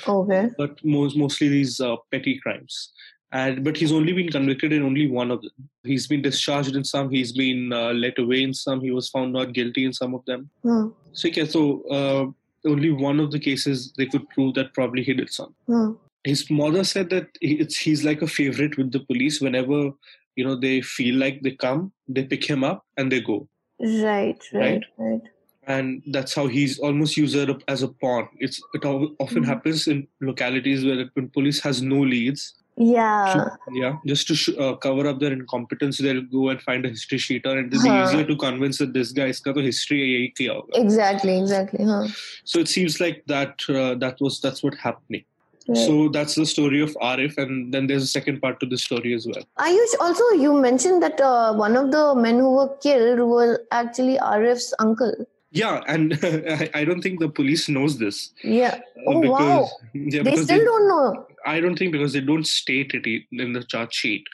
Okay. 0.06 0.50
but 0.58 0.82
most, 0.84 1.16
mostly 1.16 1.48
these 1.48 1.80
uh, 1.80 1.96
petty 2.10 2.38
crimes. 2.38 2.90
And 3.32 3.62
but 3.62 3.76
he's 3.76 3.92
only 3.92 4.12
been 4.12 4.28
convicted 4.28 4.72
in 4.72 4.82
only 4.82 5.06
one 5.06 5.30
of 5.30 5.40
them. 5.40 5.52
He's 5.84 6.08
been 6.08 6.20
discharged 6.20 6.74
in 6.74 6.82
some. 6.82 7.10
He's 7.10 7.30
been 7.32 7.72
uh, 7.72 7.92
let 7.92 8.18
away 8.18 8.42
in 8.42 8.52
some. 8.52 8.80
He 8.80 8.90
was 8.90 9.08
found 9.08 9.32
not 9.32 9.52
guilty 9.52 9.84
in 9.84 9.92
some 9.92 10.14
of 10.14 10.24
them. 10.24 10.50
Hmm. 10.64 10.88
So 11.12 11.28
yeah, 11.28 11.44
so 11.44 11.82
uh, 11.84 12.68
only 12.68 12.90
one 12.90 13.20
of 13.20 13.30
the 13.30 13.38
cases 13.38 13.92
they 13.96 14.06
could 14.06 14.28
prove 14.30 14.54
that 14.54 14.74
probably 14.74 15.04
he 15.04 15.14
did 15.14 15.32
some. 15.32 15.54
Hmm. 15.68 15.92
His 16.24 16.50
mother 16.50 16.82
said 16.82 17.08
that 17.10 17.28
it's 17.40 17.76
he's 17.78 18.04
like 18.04 18.20
a 18.20 18.26
favorite 18.26 18.76
with 18.76 18.90
the 18.90 19.00
police. 19.00 19.40
Whenever 19.40 19.92
you 20.34 20.44
know 20.44 20.56
they 20.56 20.80
feel 20.80 21.14
like 21.14 21.40
they 21.42 21.52
come, 21.52 21.92
they 22.08 22.24
pick 22.24 22.44
him 22.44 22.64
up 22.64 22.84
and 22.96 23.12
they 23.12 23.20
go. 23.20 23.46
Right, 23.80 24.38
right, 24.52 24.84
right. 24.98 25.20
and 25.66 26.02
that's 26.08 26.34
how 26.34 26.46
he's 26.48 26.78
almost 26.78 27.16
used 27.16 27.36
as 27.68 27.82
a 27.82 27.88
pawn. 27.88 28.28
It's 28.38 28.60
it 28.74 28.84
often 28.84 29.42
Mhm. 29.42 29.46
happens 29.46 29.86
in 29.88 30.06
localities 30.20 30.84
where 30.84 31.04
when 31.14 31.28
police 31.30 31.60
has 31.60 31.80
no 31.80 32.00
leads, 32.00 32.42
Yeah. 32.76 33.24
to- 33.32 33.72
yeah, 33.80 33.96
just 34.06 34.26
to 34.28 34.34
sh- 34.34 34.56
uh, 34.58 34.74
cover 34.76 35.06
up 35.06 35.18
their 35.20 35.32
incompetence, 35.32 35.98
they'll 35.98 36.22
go 36.22 36.48
and 36.50 36.60
find 36.62 36.84
a 36.84 36.90
history 36.90 37.18
sheeter, 37.18 37.52
and 37.58 37.72
it'll 37.72 37.84
be 37.84 37.88
Huh. 37.88 38.02
easier 38.04 38.24
to 38.32 38.36
convince 38.36 38.78
that 38.78 38.92
this 38.92 39.12
guy 39.12 39.28
iska 39.34 39.54
to 39.54 39.60
history 39.70 40.00
hai 40.12 40.32
kiya 40.38 40.54
hoga. 40.60 40.76
Exactly, 40.84 41.38
exactly. 41.38 41.84
Huh. 41.84 42.06
So 42.44 42.58
it 42.60 42.68
seems 42.68 43.00
like 43.00 43.22
that 43.34 43.54
uh, 43.68 43.94
that 44.04 44.20
was 44.20 44.40
that's 44.40 44.62
what 44.62 44.74
happening. 44.88 45.24
Right. 45.70 45.86
So 45.86 46.08
that's 46.08 46.34
the 46.34 46.46
story 46.46 46.80
of 46.82 46.96
Arif, 47.00 47.38
and 47.38 47.72
then 47.72 47.86
there's 47.86 48.02
a 48.02 48.08
second 48.08 48.40
part 48.42 48.58
to 48.58 48.66
the 48.66 48.76
story 48.76 49.14
as 49.14 49.24
well. 49.24 49.44
Ayush, 49.58 49.94
also 50.00 50.24
you 50.30 50.52
mentioned 50.52 51.00
that 51.00 51.20
uh, 51.20 51.52
one 51.54 51.76
of 51.76 51.92
the 51.92 52.16
men 52.16 52.40
who 52.40 52.56
were 52.56 52.76
killed 52.78 53.20
was 53.20 53.56
actually 53.70 54.18
Arif's 54.18 54.74
uncle. 54.80 55.14
Yeah, 55.52 55.80
and 55.86 56.18
I, 56.74 56.84
don't 56.84 57.02
think 57.02 57.20
the 57.20 57.28
police 57.28 57.68
knows 57.68 57.98
this. 57.98 58.32
Yeah. 58.42 58.80
uh, 59.06 59.12
Oh, 59.12 59.20
because, 59.20 59.40
wow. 59.40 59.68
Yeah, 59.94 60.24
they 60.24 60.36
still 60.36 60.64
don't 60.64 60.88
know. 60.88 61.26
I 61.46 61.60
don't 61.60 61.76
think 61.76 61.92
because 61.92 62.14
they 62.14 62.20
don't 62.20 62.46
state 62.46 62.92
it 62.92 63.22
in 63.30 63.52
the 63.52 63.62
charge 63.62 63.94
sheet, 63.94 64.24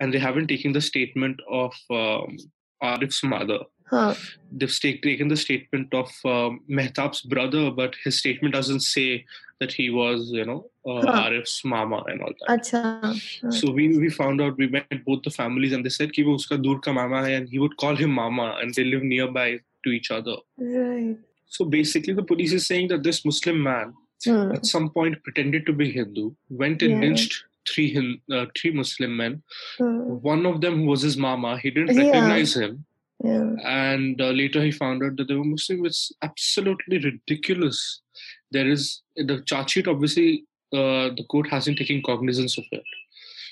and 0.00 0.12
they 0.12 0.18
haven't 0.18 0.48
taken 0.48 0.72
the 0.72 0.80
statement 0.80 1.38
of 1.48 1.72
um, 1.90 2.36
Arif's 2.82 3.22
mother. 3.22 3.60
Huh. 3.92 4.14
They've 4.50 4.80
taken 4.80 5.28
the 5.28 5.36
statement 5.36 5.92
of 5.92 6.10
um, 6.24 6.60
Mehtab's 6.68 7.20
brother, 7.20 7.70
but 7.70 7.94
his 8.02 8.18
statement 8.18 8.54
doesn't 8.54 8.80
say 8.80 9.26
that 9.60 9.72
he 9.72 9.90
was, 9.90 10.30
you 10.30 10.46
know, 10.46 10.70
uh, 10.86 11.02
huh. 11.02 11.24
Arif's 11.24 11.62
mama 11.62 12.02
and 12.06 12.22
all 12.22 12.32
that. 12.40 12.62
Achha. 12.62 13.52
So 13.52 13.70
we 13.70 13.98
we 13.98 14.08
found 14.08 14.40
out. 14.40 14.56
We 14.56 14.68
met 14.68 15.04
both 15.04 15.22
the 15.22 15.30
families, 15.30 15.72
and 15.72 15.84
they 15.84 15.90
said 15.90 16.08
that 16.08 16.30
uska 16.34 16.62
dur 16.62 16.78
ka 16.78 16.92
mama 16.92 17.20
hai, 17.20 17.34
and 17.40 17.48
he 17.48 17.58
would 17.58 17.76
call 17.76 17.94
him 17.94 18.12
mama, 18.12 18.56
and 18.62 18.74
they 18.74 18.84
live 18.84 19.02
nearby 19.02 19.60
to 19.84 19.90
each 19.90 20.10
other. 20.10 20.36
Right. 20.56 21.16
So 21.46 21.66
basically, 21.66 22.14
the 22.14 22.22
police 22.22 22.54
is 22.54 22.66
saying 22.66 22.88
that 22.88 23.02
this 23.02 23.24
Muslim 23.26 23.62
man, 23.62 23.92
at 24.26 24.64
some 24.64 24.88
point, 24.88 25.22
pretended 25.22 25.66
to 25.66 25.74
be 25.74 25.90
Hindu, 25.92 26.30
went 26.48 26.80
and 26.80 26.92
yeah. 26.92 27.00
lynched 27.00 27.44
three 27.68 28.20
uh, 28.32 28.46
three 28.56 28.72
Muslim 28.72 29.16
men. 29.16 29.42
Hmm. 29.76 30.16
One 30.32 30.46
of 30.46 30.62
them 30.62 30.86
was 30.86 31.02
his 31.02 31.18
mama. 31.18 31.58
He 31.58 31.70
didn't 31.70 31.96
recognize 31.96 32.56
yeah. 32.56 32.68
him. 32.68 32.86
Yeah. 33.24 33.50
and 33.64 34.20
uh, 34.20 34.30
later 34.30 34.60
he 34.62 34.72
found 34.72 35.02
out 35.04 35.16
that 35.16 35.28
they 35.28 35.34
were 35.34 35.44
Muslim. 35.44 35.84
It's 35.86 36.10
absolutely 36.22 36.98
ridiculous. 36.98 38.00
There 38.50 38.68
is 38.68 39.02
the 39.16 39.42
charge 39.46 39.70
sheet. 39.70 39.86
Obviously, 39.88 40.44
uh, 40.72 41.10
the 41.18 41.24
court 41.30 41.48
hasn't 41.48 41.78
taken 41.78 42.02
cognizance 42.02 42.58
of 42.58 42.64
it, 42.72 42.82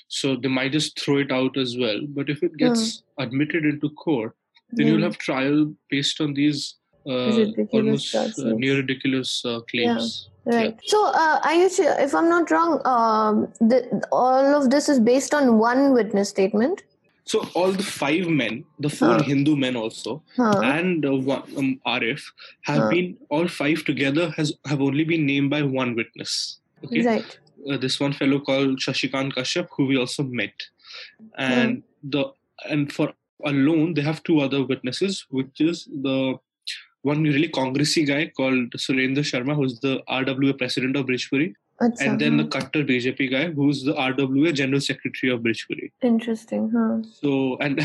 so 0.09 0.35
they 0.35 0.49
might 0.49 0.73
just 0.73 0.99
throw 0.99 1.17
it 1.19 1.31
out 1.31 1.57
as 1.57 1.77
well. 1.77 2.01
But 2.07 2.29
if 2.29 2.43
it 2.43 2.57
gets 2.57 3.03
admitted 3.17 3.63
into 3.65 3.89
court, 3.91 4.35
then 4.73 4.87
you'll 4.87 4.97
Hmm. 4.97 5.03
have 5.03 5.17
trial 5.17 5.73
based 5.89 6.19
on 6.21 6.33
these 6.33 6.75
uh, 7.09 7.35
Ridiculous 7.35 8.13
almost 8.13 8.39
uh, 8.39 8.51
near 8.63 8.75
ridiculous 8.77 9.43
uh, 9.43 9.59
claims. 9.61 10.29
Right. 10.45 10.77
So, 10.85 10.99
uh, 11.07 11.41
Ayush, 11.41 11.79
if 12.03 12.13
I'm 12.13 12.29
not 12.29 12.51
wrong, 12.51 12.79
um, 12.85 13.51
the, 13.59 14.05
all 14.11 14.55
of 14.61 14.69
this 14.69 14.87
is 14.89 14.99
based 14.99 15.33
on 15.33 15.57
one 15.57 15.93
witness 15.93 16.29
statement. 16.29 16.83
So 17.31 17.39
all 17.59 17.71
the 17.71 17.83
five 17.83 18.27
men, 18.41 18.55
the 18.85 18.89
four 18.89 19.13
Huh. 19.17 19.23
Hindu 19.29 19.55
men 19.63 19.75
also, 19.81 20.13
Huh. 20.37 20.59
and 20.77 21.05
uh, 21.09 21.15
one, 21.33 21.43
um, 21.61 21.69
Arif 21.93 22.23
have 22.69 22.81
Huh. 22.83 22.89
been 22.95 23.07
all 23.29 23.47
five 23.59 23.83
together 23.89 24.25
has 24.37 24.53
have 24.71 24.81
only 24.87 25.05
been 25.11 25.25
named 25.31 25.49
by 25.55 25.61
one 25.81 25.95
witness. 26.01 26.33
Okay, 26.85 27.03
Right. 27.11 27.39
uh, 27.69 27.77
this 27.85 27.99
one 28.05 28.13
fellow 28.19 28.39
called 28.49 28.79
Shashikant 28.85 29.33
Kashyap, 29.37 29.67
who 29.77 29.85
we 29.91 29.97
also 30.03 30.23
met, 30.41 30.67
and 31.37 31.83
the 32.15 32.23
and 32.69 32.91
for 32.97 33.07
alone 33.53 33.93
they 33.95 34.01
have 34.09 34.23
two 34.29 34.39
other 34.45 34.63
witnesses, 34.71 35.25
which 35.39 35.61
is 35.69 35.87
the 36.09 36.17
one 37.11 37.23
really 37.23 37.47
congressy 37.61 38.03
guy 38.13 38.21
called 38.39 38.71
Surendra 38.85 39.23
Sharma, 39.29 39.55
who's 39.59 39.79
the 39.79 39.93
RWA 40.07 40.53
president 40.57 40.95
of 40.95 41.05
Brijpuri, 41.07 41.53
Acha, 41.85 42.01
and 42.07 42.19
then 42.21 42.37
the 42.37 42.43
huh. 42.43 42.49
Kattar 42.55 42.81
BJP 42.89 43.29
guy, 43.31 43.43
who's 43.59 43.83
the 43.83 43.93
RWA 43.93 44.53
General 44.53 44.81
Secretary 44.87 45.31
of 45.33 45.43
Parade. 45.43 45.91
Interesting, 46.09 46.71
huh? 46.75 47.01
So 47.21 47.57
and 47.59 47.77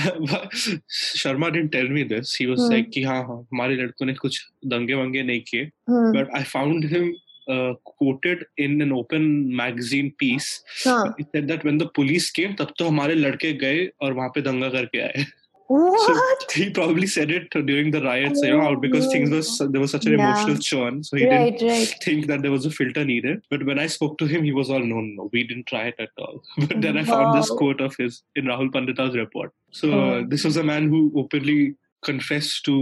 Sharma 0.89 1.53
didn't 1.53 1.71
tell 1.73 1.89
me 1.89 2.03
this. 2.05 2.35
He 2.35 2.47
was 2.47 2.61
Hmm. 2.61 2.73
like 2.75 2.91
कि 2.97 3.03
हाँ 3.05 3.23
हाँ 3.29 3.39
हमारे 3.53 3.77
लड़कों 3.77 4.07
ने 4.07 4.15
कुछ 4.15 4.41
दंगे 4.75 4.95
वंगे 4.95 5.23
नहीं 5.23 5.41
किए. 5.53 5.71
Hmm. 5.89 6.13
But 6.13 6.29
I 6.35 6.43
found 6.45 6.85
him 6.85 7.15
uh, 7.49 7.73
quoted 7.85 8.45
in 8.59 8.81
an 8.83 8.93
open 8.93 9.27
magazine 9.57 10.13
piece. 10.19 10.63
Huh. 10.85 11.13
He 11.19 11.27
said 11.35 11.49
that 11.49 11.65
when 11.65 11.79
the 11.79 11.89
police 12.01 12.31
came, 12.31 12.57
तब 12.57 12.75
तो 12.79 12.89
हमारे 12.89 13.15
लड़के 13.15 13.53
गए 13.65 13.89
और 14.03 14.13
वहाँ 14.13 14.29
पे 14.35 14.43
दंगा 14.43 14.69
करके 14.79 15.01
आए. 15.09 15.25
What? 15.69 16.43
So 16.51 16.59
he 16.63 16.71
probably 16.71 17.07
said 17.07 17.31
it 17.31 17.51
during 17.51 17.91
the 17.91 18.01
riots, 18.03 18.41
you 18.43 18.57
know, 18.57 18.77
because 18.77 19.07
things 19.13 19.31
was 19.31 19.59
there 19.59 19.81
was 19.81 19.91
such 19.91 20.07
an 20.07 20.13
Yeah. 20.13 20.25
emotional 20.29 20.59
churn. 20.59 21.03
So 21.03 21.17
he 21.17 21.25
didn't 21.25 21.41
right, 21.41 21.63
right. 21.63 21.95
think 22.05 22.27
that 22.29 22.43
there 22.43 22.53
was 22.53 22.67
a 22.67 22.71
filter 22.71 23.05
needed. 23.05 23.43
But 23.51 23.65
when 23.67 23.79
I 23.79 23.87
spoke 23.89 24.19
to 24.19 24.27
him, 24.27 24.45
he 24.45 24.53
was 24.53 24.71
all, 24.71 24.85
no, 24.93 25.01
no, 25.01 25.29
we 25.33 25.43
didn't 25.45 25.67
try 25.67 25.85
it 25.89 25.97
at 25.99 26.11
all. 26.19 26.43
But 26.69 26.81
then 26.81 26.97
I 26.97 27.05
found 27.05 27.35
this 27.37 27.51
quote 27.51 27.81
of 27.81 27.97
his 27.97 28.23
in 28.37 28.45
Rahul 28.45 28.71
Pandita's 28.73 29.17
report. 29.17 29.53
So 29.73 29.91
Oh. 29.93 30.05
uh, 30.11 30.23
this 30.29 30.45
was 30.45 30.57
a 30.57 30.63
man 30.73 30.89
who 30.89 31.01
openly 31.17 31.75
confessed 32.05 32.65
to, 32.67 32.77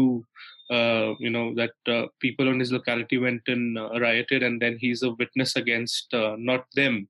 uh, 0.70 1.14
you 1.18 1.30
know, 1.30 1.54
that 1.54 1.72
uh, 1.96 2.06
people 2.20 2.48
on 2.48 2.60
his 2.60 2.70
locality 2.72 3.16
went 3.18 3.42
and 3.48 3.78
uh, 3.78 3.88
rioted, 3.98 4.42
and 4.42 4.60
then 4.60 4.76
he's 4.78 5.02
a 5.02 5.10
witness 5.10 5.56
against 5.56 6.12
uh, 6.12 6.36
not 6.38 6.66
them, 6.74 7.08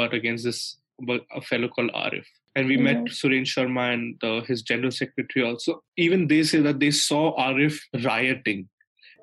but 0.00 0.14
against 0.14 0.44
this 0.44 0.76
but 1.00 1.22
a 1.34 1.40
fellow 1.42 1.68
called 1.68 1.90
Arif. 1.92 2.24
And 2.56 2.68
we 2.72 2.76
met 2.88 2.98
Mhm. 3.04 3.14
Suren 3.18 3.46
Sharma 3.52 3.84
and 3.94 4.24
uh, 4.28 4.40
his 4.50 4.62
general 4.70 4.90
secretary 4.98 5.44
also. 5.48 5.72
Even 6.04 6.26
they 6.32 6.42
say 6.52 6.60
that 6.66 6.78
they 6.84 6.90
saw 6.90 7.22
Arif 7.48 7.80
rioting. 8.08 8.62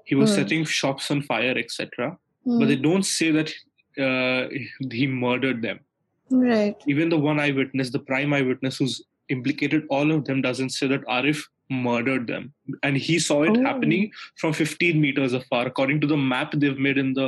He 0.10 0.16
was 0.20 0.30
Hmm. 0.32 0.36
setting 0.42 0.66
shops 0.80 1.10
on 1.16 1.22
fire, 1.32 1.56
etc 1.64 2.10
Hmm. 2.46 2.60
but 2.60 2.68
they 2.72 2.80
don't 2.90 3.08
say 3.14 3.32
that 3.40 3.54
uh, 4.06 4.44
he 5.00 5.08
murdered 5.26 5.62
them. 5.70 5.80
right. 6.44 6.76
Even 6.92 7.10
the 7.14 7.18
one 7.24 7.40
eyewitness, 7.42 7.90
the 7.96 8.00
prime 8.06 8.32
eyewitness 8.36 8.78
who's 8.80 8.94
implicated 9.34 9.84
all 9.96 10.12
of 10.16 10.22
them, 10.28 10.40
doesn't 10.46 10.72
say 10.76 10.88
that 10.94 11.04
Arif 11.16 11.42
murdered 11.88 12.24
them. 12.32 12.48
And 12.88 12.98
he 13.08 13.18
saw 13.26 13.38
it 13.50 13.58
Oh. 13.58 13.62
happening 13.68 14.08
from 14.42 14.54
15 14.62 15.00
meters 15.04 15.34
afar. 15.40 15.62
According 15.72 16.00
to 16.06 16.08
the 16.14 16.18
map 16.32 16.56
they've 16.64 16.82
made 16.88 16.98
in 17.04 17.14
the 17.20 17.28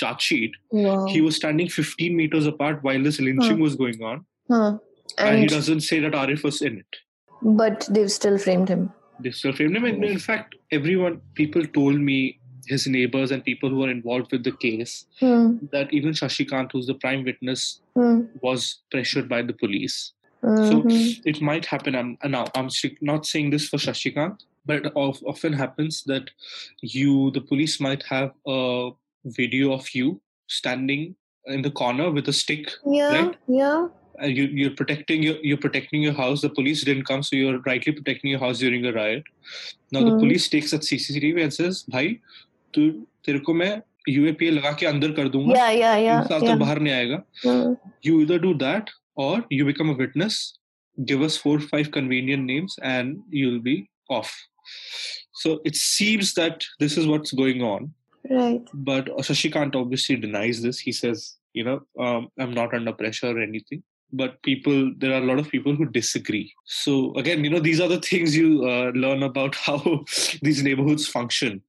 charge 0.00 0.22
sheet, 0.28 0.56
Wow. 0.70 1.06
he 1.16 1.20
was 1.26 1.36
standing 1.42 1.68
15 1.76 2.16
meters 2.22 2.46
apart 2.52 2.82
while 2.88 3.02
this 3.08 3.20
lynching 3.28 3.58
Huh. 3.58 3.64
was 3.68 3.76
going 3.84 4.02
on. 4.12 4.24
huh. 4.54 4.72
And, 5.18 5.38
he 5.38 5.46
doesn't 5.46 5.80
say 5.80 6.00
that 6.00 6.12
Arif 6.12 6.42
was 6.42 6.62
in 6.62 6.78
it. 6.78 6.96
but 7.42 7.86
they've 7.90 8.10
still 8.10 8.38
framed 8.38 8.68
him. 8.68 8.92
They 9.20 9.30
still 9.30 9.52
framed 9.52 9.76
him. 9.76 9.84
And 9.84 10.04
in 10.04 10.18
fact, 10.18 10.54
everyone, 10.72 11.20
people 11.34 11.64
told 11.66 12.00
me, 12.00 12.38
his 12.66 12.86
neighbors 12.88 13.30
and 13.30 13.44
people 13.44 13.70
who 13.70 13.78
were 13.78 13.90
involved 13.90 14.32
with 14.32 14.42
the 14.42 14.52
case, 14.52 15.06
Hmm. 15.20 15.58
that 15.72 15.92
even 15.92 16.10
Shashi 16.12 16.46
Shashikant, 16.46 16.72
who's 16.72 16.86
the 16.86 16.94
prime 16.94 17.22
witness, 17.24 17.80
Hmm. 17.94 18.22
was 18.42 18.78
pressured 18.90 19.28
by 19.28 19.42
the 19.42 19.52
police. 19.52 20.12
Mhm. 20.42 20.70
So 20.70 21.20
it 21.32 21.40
might 21.40 21.66
happen. 21.66 21.94
I'm 21.94 22.18
now 22.24 22.44
I'm 22.54 22.68
not 23.12 23.26
saying 23.26 23.50
this 23.50 23.68
for 23.68 23.76
Shashi 23.76 24.12
Shashikant, 24.12 24.40
but 24.64 24.86
it 24.86 24.92
often 24.96 25.52
happens 25.52 26.02
that 26.04 26.30
you, 26.82 27.30
the 27.36 27.40
police, 27.40 27.78
might 27.80 28.02
have 28.14 28.32
a 28.46 28.90
video 29.24 29.72
of 29.72 29.94
you 29.94 30.20
standing 30.48 31.14
in 31.46 31.62
the 31.62 31.70
corner 31.70 32.10
with 32.10 32.28
a 32.28 32.32
stick. 32.32 32.68
yeah, 32.84 33.12
right? 33.16 33.36
yeah. 33.48 33.86
And 34.19 34.37
you, 34.37 34.43
you're 34.61 34.75
protecting 34.79 35.23
your 35.23 35.35
you're 35.41 35.57
protecting 35.57 36.01
your 36.03 36.13
house. 36.13 36.41
The 36.41 36.49
police 36.49 36.83
didn't 36.83 37.05
come, 37.05 37.23
so 37.23 37.35
you're 37.35 37.59
rightly 37.67 37.93
protecting 37.99 38.29
your 38.31 38.39
house 38.39 38.59
during 38.59 38.85
a 38.85 38.91
riot. 38.97 39.23
Now 39.91 40.03
the 40.07 40.11
Hmm. 40.11 40.19
police 40.19 40.47
takes 40.55 40.71
that 40.71 40.83
CCTV 40.89 41.41
and 41.45 41.53
says, 41.59 41.79
"भाई, 41.95 42.11
तू 42.75 42.83
तेरे 43.27 43.39
को 43.47 43.53
मैं 43.61 43.71
UAPA 44.09 44.51
लगा 44.51 44.71
के 44.79 44.85
अंदर 44.85 45.11
कर 45.19 45.29
दूंगा. 45.35 45.55
Yeah, 45.55 45.71
yeah, 45.79 45.95
तीन 45.95 46.05
yeah. 46.05 46.27
साल 46.27 46.41
yeah. 46.41 46.51
तक 46.51 46.59
बाहर 46.59 46.79
नहीं 46.87 46.93
आएगा." 46.93 47.23
Hmm. 47.45 47.73
you 48.09 48.19
either 48.25 48.37
do 48.45 48.53
that 48.65 48.91
or 49.15 49.31
you 49.49 49.65
become 49.71 49.89
a 49.93 49.97
witness 50.03 50.37
give 51.09 51.21
us 51.25 51.35
four 51.41 51.51
or 51.57 51.65
five 51.73 51.89
convenient 51.97 52.45
names 52.51 52.73
and 52.93 53.17
you'll 53.39 53.61
be 53.67 53.75
off 54.15 54.31
so 55.41 55.51
it 55.69 55.75
seems 55.81 56.33
that 56.39 56.65
this 56.83 56.97
is 57.01 57.07
what's 57.11 57.31
going 57.41 57.61
on 57.67 57.87
Right. 58.29 58.67
but 58.89 59.07
shashikant 59.29 59.77
obviously 59.81 60.15
denies 60.25 60.61
this 60.65 60.79
he 60.87 60.91
says 60.97 61.23
you 61.59 61.63
know 61.69 61.77
um, 62.07 62.27
i'm 62.45 62.53
not 62.59 62.75
under 62.79 62.93
pressure 62.99 63.29
or 63.31 63.39
anything 63.45 63.81
but 64.12 64.40
people 64.42 64.92
there 64.98 65.12
are 65.12 65.22
a 65.22 65.26
lot 65.26 65.38
of 65.38 65.50
people 65.50 65.74
who 65.74 65.84
disagree 65.84 66.52
so 66.64 67.12
again 67.16 67.42
you 67.42 67.50
know 67.50 67.58
these 67.58 67.80
are 67.80 67.88
the 67.88 68.00
things 68.00 68.36
you 68.36 68.64
uh, 68.64 68.90
learn 68.94 69.22
about 69.22 69.54
how 69.66 70.04
these 70.42 70.62
neighborhoods 70.62 71.08
function 71.08 71.60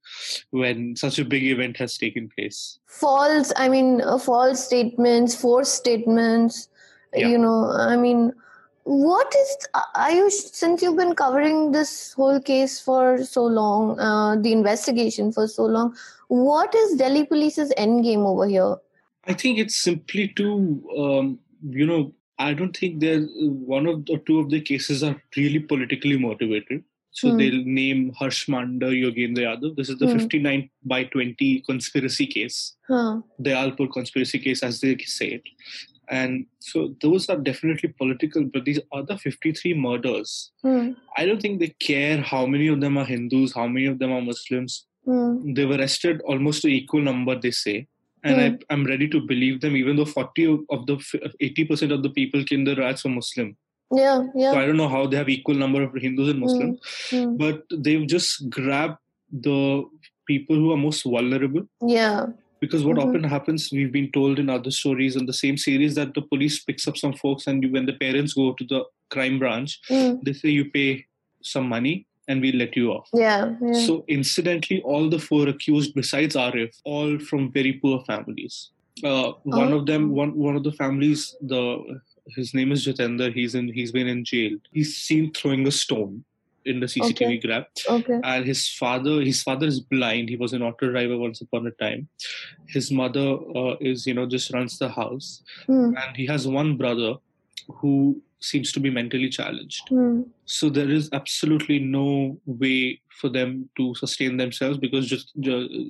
when 0.50 0.94
such 0.96 1.18
a 1.18 1.24
big 1.24 1.42
event 1.42 1.76
has 1.76 1.98
taken 1.98 2.28
place 2.36 2.78
False. 2.88 3.52
I 3.56 3.68
mean, 3.68 4.00
uh, 4.00 4.18
false 4.18 4.64
statements, 4.64 5.34
forced 5.34 5.74
statements. 5.74 6.68
Yeah. 7.14 7.28
You 7.28 7.38
know, 7.38 7.70
I 7.70 7.96
mean, 7.96 8.32
what 8.84 9.32
is? 9.38 9.68
Are 9.94 10.10
you 10.10 10.30
since 10.30 10.82
you've 10.82 10.96
been 10.96 11.14
covering 11.14 11.72
this 11.72 12.14
whole 12.14 12.40
case 12.40 12.80
for 12.80 13.22
so 13.24 13.44
long, 13.44 14.00
uh, 14.00 14.36
the 14.36 14.52
investigation 14.52 15.32
for 15.32 15.46
so 15.46 15.64
long? 15.64 15.94
What 16.28 16.74
is 16.74 16.96
Delhi 16.96 17.24
Police's 17.24 17.72
end 17.76 18.04
game 18.04 18.26
over 18.26 18.46
here? 18.46 18.76
I 19.26 19.34
think 19.34 19.58
it's 19.58 19.76
simply 19.76 20.28
to, 20.36 20.82
um, 20.98 21.38
you 21.68 21.86
know, 21.86 22.12
I 22.38 22.54
don't 22.54 22.76
think 22.76 23.00
there's 23.00 23.28
one 23.74 23.86
of 23.86 24.04
the 24.06 24.18
two 24.26 24.38
of 24.38 24.50
the 24.50 24.60
cases 24.60 25.02
are 25.02 25.20
really 25.36 25.58
politically 25.58 26.16
motivated. 26.18 26.84
So 27.10 27.30
Hmm. 27.30 27.38
they'll 27.38 27.64
name 27.64 28.12
Harsh 28.18 28.48
Mander, 28.48 28.90
Yogendra 28.90 29.44
Yadav. 29.46 29.76
This 29.76 29.88
is 29.88 29.98
the 29.98 30.06
Hmm. 30.06 30.18
59 30.18 30.70
by 30.84 31.04
20 31.04 31.60
conspiracy 31.68 32.26
case, 32.26 32.76
Huh. 32.86 33.22
the 33.38 33.50
Alpur 33.62 33.88
conspiracy 33.92 34.38
case, 34.38 34.62
as 34.62 34.80
they 34.80 34.96
say 34.98 35.28
it. 35.38 35.42
And 36.10 36.46
so 36.58 36.94
those 37.02 37.28
are 37.28 37.36
definitely 37.36 37.88
political, 38.02 38.44
but 38.44 38.64
these 38.64 38.80
other 38.92 39.16
53 39.16 39.74
murders, 39.74 40.52
Hmm. 40.62 40.90
I 41.16 41.26
don't 41.26 41.40
think 41.42 41.58
they 41.60 41.74
care 41.80 42.18
how 42.22 42.46
many 42.46 42.68
of 42.68 42.80
them 42.80 42.96
are 42.98 43.04
Hindus, 43.04 43.52
how 43.54 43.66
many 43.66 43.86
of 43.86 43.98
them 43.98 44.12
are 44.12 44.22
Muslims. 44.22 44.86
Hmm. 45.04 45.52
They 45.54 45.64
were 45.64 45.76
arrested 45.76 46.20
almost 46.22 46.64
an 46.64 46.70
equal 46.70 47.02
number, 47.02 47.34
they 47.38 47.50
say. 47.50 47.88
And 48.24 48.40
I, 48.40 48.58
I'm 48.74 48.84
ready 48.84 49.08
to 49.08 49.20
believe 49.20 49.60
them, 49.60 49.76
even 49.76 49.96
though 49.96 50.04
40 50.04 50.44
of- 50.70 50.86
the 50.86 50.96
80% 51.40 51.92
of 51.92 52.02
the 52.02 52.10
people 52.10 52.44
in 52.50 52.64
the 52.64 52.74
riots 52.76 53.04
were 53.04 53.10
Muslim. 53.10 53.56
Yeah. 53.94 54.24
yeah. 54.34 54.52
So 54.52 54.58
I 54.58 54.66
don't 54.66 54.76
know 54.76 54.88
how 54.88 55.06
they 55.06 55.16
have 55.16 55.28
equal 55.28 55.54
number 55.54 55.82
of 55.82 55.94
Hindus 55.94 56.28
and 56.28 56.40
Muslims, 56.40 56.78
Hmm. 57.10 57.36
but 57.36 57.62
they've 57.70 58.06
just 58.06 58.50
grabbed 58.50 58.98
the 59.32 59.84
people 60.26 60.56
who 60.56 60.72
are 60.72 60.76
most 60.76 61.02
vulnerable. 61.04 61.62
Yeah. 61.86 62.26
Because 62.60 62.84
what 62.84 62.96
Mhm. 62.96 63.04
often 63.06 63.24
happens, 63.24 63.70
we've 63.72 63.92
been 63.92 64.10
told 64.12 64.38
in 64.40 64.50
other 64.50 64.70
stories 64.72 65.14
in 65.16 65.26
the 65.26 65.32
same 65.32 65.56
series 65.56 65.94
that 65.94 66.12
the 66.14 66.22
police 66.22 66.58
picks 66.64 66.88
up 66.88 66.96
some 66.98 67.12
folks, 67.14 67.46
and 67.46 67.62
you, 67.62 67.70
when 67.70 67.86
the 67.86 67.92
parents 67.92 68.34
go 68.34 68.52
to 68.52 68.64
the 68.64 68.84
crime 69.10 69.38
branch, 69.38 69.78
Hmm. 69.88 70.14
they 70.24 70.32
say 70.32 70.50
you 70.50 70.64
pay 70.70 71.06
some 71.40 71.68
money 71.68 72.06
and 72.28 72.40
we'll 72.42 72.56
let 72.56 72.76
you 72.76 72.90
off. 72.92 73.08
Yeah. 73.12 73.54
Yeah. 73.60 73.72
So 73.86 74.04
incidentally, 74.08 74.80
all 74.82 75.08
the 75.08 75.18
four 75.18 75.48
accused, 75.48 75.94
besides 75.94 76.36
Arif, 76.36 76.74
all 76.84 77.18
from 77.18 77.50
very 77.52 77.72
poor 77.74 78.02
families. 78.06 78.70
Uh, 79.02 79.32
one 79.44 79.72
of 79.72 79.86
them, 79.86 80.10
Oh. 80.10 80.14
one 80.22 80.32
one 80.36 80.56
of 80.56 80.62
the 80.64 80.72
families, 80.72 81.34
the 81.40 81.64
his 82.36 82.52
name 82.52 82.72
is 82.72 82.86
Jitender. 82.86 83.32
He's 83.32 83.54
in. 83.54 83.72
He's 83.72 83.92
been 83.92 84.08
in 84.14 84.24
jail. 84.24 84.56
He's 84.72 84.96
seen 84.96 85.32
throwing 85.32 85.66
a 85.66 85.70
stone 85.70 86.24
in 86.66 86.80
the 86.80 86.86
CCTV 86.86 87.26
Okay. 87.26 87.38
grab. 87.38 87.64
okay. 87.88 88.18
And 88.22 88.44
his 88.44 88.68
father, 88.80 89.22
his 89.22 89.42
father 89.42 89.66
is 89.66 89.80
blind. 89.80 90.28
He 90.28 90.36
was 90.36 90.52
an 90.52 90.62
auto 90.62 90.90
driver 90.90 91.16
once 91.16 91.40
upon 91.40 91.66
a 91.66 91.70
time. 91.82 92.08
His 92.66 92.90
mother 92.90 93.26
uh, 93.60 93.76
is, 93.80 94.06
you 94.06 94.12
know, 94.12 94.26
just 94.26 94.52
runs 94.52 94.78
the 94.78 94.90
house, 94.90 95.42
Hmm. 95.66 95.94
and 96.02 96.16
he 96.16 96.26
has 96.26 96.46
one 96.46 96.76
brother 96.76 97.14
who 97.78 98.20
seems 98.40 98.72
to 98.72 98.80
be 98.80 98.90
mentally 98.90 99.28
challenged. 99.28 99.88
Hmm. 99.88 100.22
So 100.44 100.68
there 100.68 100.90
is 100.90 101.08
absolutely 101.12 101.78
no 101.78 102.38
way 102.46 103.00
for 103.20 103.28
them 103.28 103.68
to 103.76 103.94
sustain 103.94 104.36
themselves 104.36 104.78
because 104.78 105.08
just 105.08 105.32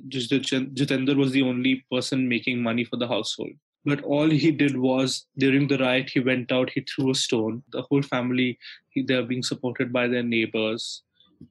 just 0.07 0.31
Jitender 0.31 1.15
was 1.15 1.31
the 1.31 1.43
only 1.43 1.85
person 1.91 2.27
making 2.27 2.61
money 2.61 2.83
for 2.83 2.97
the 2.97 3.07
household. 3.07 3.51
But 3.85 4.03
all 4.03 4.29
he 4.29 4.51
did 4.51 4.77
was 4.77 5.25
during 5.37 5.67
the 5.67 5.77
riot, 5.77 6.09
he 6.09 6.19
went 6.19 6.51
out, 6.51 6.69
he 6.69 6.81
threw 6.81 7.11
a 7.11 7.15
stone. 7.15 7.63
The 7.71 7.83
whole 7.83 8.01
family, 8.01 8.59
he, 8.89 9.03
they 9.03 9.13
are 9.13 9.23
being 9.23 9.43
supported 9.43 9.93
by 9.93 10.07
their 10.07 10.23
neighbors, 10.23 11.03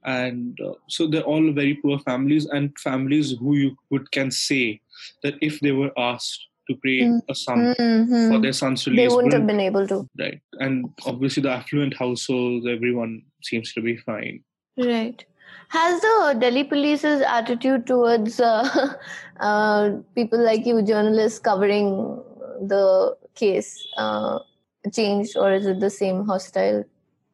and 0.05 0.59
uh, 0.61 0.74
so 0.88 1.07
they're 1.07 1.22
all 1.22 1.53
very 1.53 1.74
poor 1.74 1.99
families 2.01 2.46
and 2.46 2.78
families 2.78 3.34
who 3.38 3.57
you 3.57 3.76
would 3.90 4.11
can 4.12 4.30
say 4.30 4.80
that 5.22 5.34
if 5.40 5.61
they 5.61 5.72
were 5.72 5.92
asked 5.96 6.47
to 6.69 6.77
pay 6.85 6.97
Mm. 7.05 7.21
a 7.29 7.35
sum 7.35 7.61
Mhm. 7.75 8.31
for 8.33 8.39
their 8.41 8.53
son's 8.53 8.87
release. 8.87 9.01
They 9.11 9.14
wouldn't 9.14 9.33
have 9.33 9.47
been 9.47 9.61
able 9.61 9.87
to. 9.93 9.99
right? 10.19 10.41
And 10.66 10.91
obviously, 11.07 11.43
the 11.43 11.51
affluent 11.51 11.97
households, 11.97 12.66
everyone 12.66 13.23
seems 13.43 13.73
to 13.75 13.81
be 13.81 13.97
fine. 13.97 14.41
Right. 14.77 15.25
Has 15.69 16.01
the 16.01 16.37
Delhi 16.41 16.64
police's 16.64 17.21
attitude 17.23 17.87
towards 17.87 18.41
uh, 18.41 18.95
uh, 19.41 19.91
people 20.14 20.39
like 20.45 20.66
you, 20.66 20.83
journalists 20.83 21.39
covering 21.39 21.89
the 22.75 23.16
case, 23.35 23.73
uh, 23.97 24.39
changed, 24.93 25.37
or 25.37 25.53
is 25.53 25.66
it 25.66 25.81
the 25.81 25.91
same 25.91 26.25
hostile? 26.25 26.85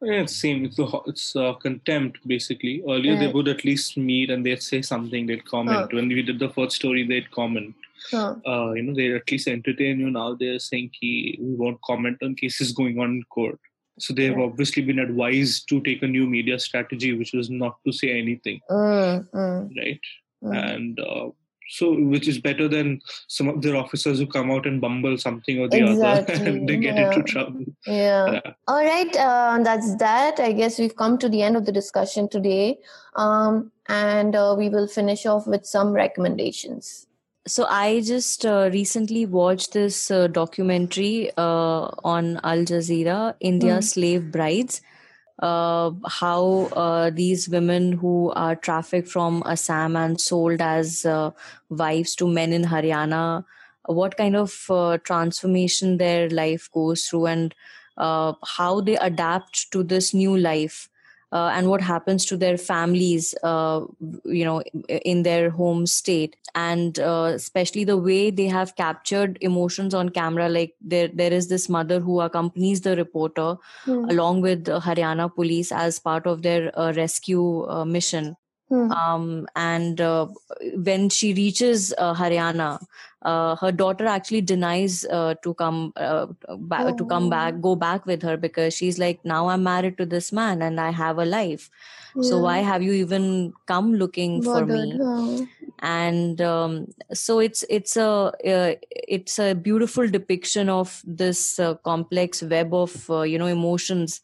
Yeah, 0.01 0.21
it's 0.23 0.35
same. 0.35 0.65
It's, 0.65 0.75
the, 0.75 0.85
ho- 0.85 1.03
it's 1.07 1.35
uh, 1.35 1.53
contempt 1.53 2.19
basically. 2.27 2.83
Earlier 2.87 3.15
they 3.17 3.27
would 3.31 3.47
at 3.47 3.63
least 3.63 3.97
meet 3.97 4.29
and 4.29 4.45
they'd 4.45 4.61
say 4.61 4.81
something. 4.81 5.25
They'd 5.25 5.45
comment. 5.45 5.89
Oh. 5.91 5.95
When 5.95 6.09
we 6.09 6.21
did 6.21 6.37
the 6.37 6.49
first 6.49 6.75
story, 6.75 7.07
they'd 7.07 7.31
comment. 7.31 7.73
Huh. 8.11 8.35
uh, 8.45 8.71
you 8.73 8.83
know, 8.83 8.93
they 8.93 9.13
at 9.13 9.29
least 9.31 9.47
entertain 9.47 9.99
you. 9.99 10.11
Now 10.11 10.35
they're 10.35 10.59
saying 10.59 10.91
ki, 10.99 11.37
we 11.41 11.55
won't 11.55 11.81
comment 11.83 12.17
on 12.23 12.35
cases 12.35 12.71
going 12.71 12.99
on 12.99 13.09
in 13.11 13.23
court. 13.29 13.59
So 13.99 14.13
they've 14.13 14.35
Right. 14.35 14.43
obviously 14.43 14.83
been 14.83 14.99
advised 14.99 15.69
to 15.69 15.81
take 15.81 16.03
a 16.03 16.07
new 16.07 16.27
media 16.27 16.59
strategy, 16.59 17.13
which 17.17 17.33
was 17.33 17.49
not 17.49 17.77
to 17.85 17.93
say 17.93 18.19
anything, 18.19 18.59
Mm, 18.69 19.29
mm, 19.31 19.77
right? 19.77 19.99
mm. 20.43 20.73
And 20.73 20.99
uh, 20.99 21.29
so, 21.69 21.93
which 21.99 22.27
is 22.27 22.37
better 22.39 22.67
than 22.67 23.01
some 23.27 23.47
of 23.47 23.61
their 23.61 23.75
officers 23.75 24.19
who 24.19 24.27
come 24.27 24.51
out 24.51 24.67
and 24.67 24.79
bumble 24.81 25.17
something 25.17 25.59
or 25.59 25.67
the 25.67 25.81
other 25.81 26.25
and 26.45 26.69
they 26.69 26.77
get 26.77 26.97
into 26.97 27.23
trouble. 27.23 27.63
Yeah. 27.87 28.33
Yeah. 28.33 28.51
All 28.67 28.83
right. 28.83 29.15
Uh, 29.15 29.63
that's 29.63 29.95
that. 29.95 30.39
I 30.39 30.51
guess 30.51 30.77
we've 30.77 30.95
come 30.95 31.17
to 31.17 31.29
the 31.29 31.41
end 31.41 31.55
of 31.57 31.65
the 31.65 31.71
discussion 31.71 32.29
today. 32.29 32.77
Um, 33.15 33.71
and 33.87 34.35
uh, 34.35 34.55
we 34.57 34.69
will 34.69 34.87
finish 34.87 35.25
off 35.25 35.47
with 35.47 35.65
some 35.65 35.91
recommendations. 35.93 37.07
So 37.47 37.65
I 37.69 38.01
just 38.01 38.45
uh, 38.45 38.69
recently 38.73 39.25
watched 39.25 39.73
this 39.73 40.09
uh, 40.09 40.27
documentary 40.27 41.31
uh, 41.37 41.89
on 42.03 42.39
Al 42.43 42.65
Jazeera, 42.65 43.35
India 43.39 43.77
Mm. 43.77 43.83
Slave 43.83 44.31
Brides. 44.31 44.81
Uh, 45.39 45.91
how 46.07 46.69
uh, 46.77 47.09
these 47.09 47.49
women 47.49 47.91
who 47.91 48.31
are 48.35 48.55
trafficked 48.55 49.09
from 49.09 49.43
Assam 49.45 49.97
and 49.97 50.19
sold 50.19 50.61
as 50.61 51.05
uh, 51.05 51.31
wives 51.69 52.15
to 52.15 52.27
men 52.27 52.53
in 52.53 52.63
Haryana, 52.63 53.43
what 53.85 54.15
kind 54.15 54.35
of 54.37 54.65
uh, 54.69 54.97
transformation 54.99 55.97
their 55.97 56.29
life 56.29 56.69
goes 56.71 57.05
through, 57.07 57.25
and 57.27 57.53
uh, 57.97 58.33
how 58.45 58.79
they 58.79 58.95
adapt 58.97 59.69
to 59.71 59.83
this 59.83 60.13
new 60.13 60.37
life. 60.37 60.89
Uh, 61.35 61.49
and 61.53 61.69
what 61.69 61.81
happens 61.85 62.25
to 62.25 62.35
their 62.41 62.57
families, 62.57 63.29
uh, 63.43 63.79
you 64.35 64.45
know, 64.45 64.61
in 65.13 65.23
their 65.23 65.49
home 65.55 65.85
state, 65.93 66.37
and 66.61 66.99
uh, 66.99 67.31
especially 67.35 67.83
the 67.89 67.97
way 67.97 68.19
they 68.31 68.45
have 68.53 68.75
captured 68.77 69.37
emotions 69.49 69.93
on 69.93 70.11
camera. 70.17 70.47
Like 70.47 70.75
there, 70.93 71.09
there 71.21 71.33
is 71.33 71.49
this 71.49 71.67
mother 71.77 71.99
who 71.99 72.21
accompanies 72.21 72.81
the 72.87 72.95
reporter 72.95 73.49
Hmm. 73.85 74.05
along 74.09 74.41
with 74.41 74.63
the 74.65 74.79
Haryana 74.79 75.27
police 75.41 75.71
as 75.71 75.99
part 75.99 76.25
of 76.25 76.41
their 76.41 76.71
uh, 76.79 76.93
rescue 76.93 77.67
uh, 77.69 77.85
mission. 77.85 78.35
Hmm. 78.69 78.89
Um, 78.89 79.47
and 79.55 79.99
uh, 79.99 80.27
when 80.75 81.09
she 81.09 81.33
reaches 81.33 81.93
uh, 81.97 82.13
Haryana, 82.13 82.79
uh, 83.23 83.55
her 83.55 83.71
daughter 83.71 84.05
actually 84.05 84.41
denies 84.41 85.03
uh, 85.05 85.33
to 85.41 85.53
come 85.55 85.91
uh, 85.95 86.27
back 86.59 86.95
to 86.97 87.05
come 87.05 87.25
Oh. 87.25 87.29
back, 87.29 87.61
go 87.61 87.75
back 87.75 88.05
with 88.05 88.21
her 88.21 88.37
because 88.37 88.75
she's 88.75 88.99
like, 88.99 89.23
now 89.25 89.47
I'm 89.47 89.63
married 89.63 89.97
to 89.97 90.05
this 90.05 90.31
man 90.31 90.61
and 90.61 90.79
I 90.79 90.91
have 90.91 91.17
a 91.17 91.25
life. 91.25 91.69
So 92.19 92.39
why 92.39 92.59
have 92.59 92.83
you 92.83 92.93
even 92.93 93.53
come 93.65 93.93
looking 93.95 94.41
for 94.41 94.65
me? 94.65 94.99
Bothered, 94.99 95.47
and 95.79 96.39
um, 96.41 96.87
so 97.13 97.39
it's 97.39 97.63
it's 97.69 97.97
a 97.97 98.07
uh, 98.07 98.75
it's 98.91 99.39
a 99.39 99.53
beautiful 99.55 100.07
depiction 100.07 100.69
of 100.69 101.01
this 101.05 101.59
uh, 101.59 101.75
complex 101.75 102.41
web 102.43 102.73
of 102.73 103.09
uh, 103.09 103.21
you 103.21 103.37
know 103.37 103.47
emotions 103.47 104.21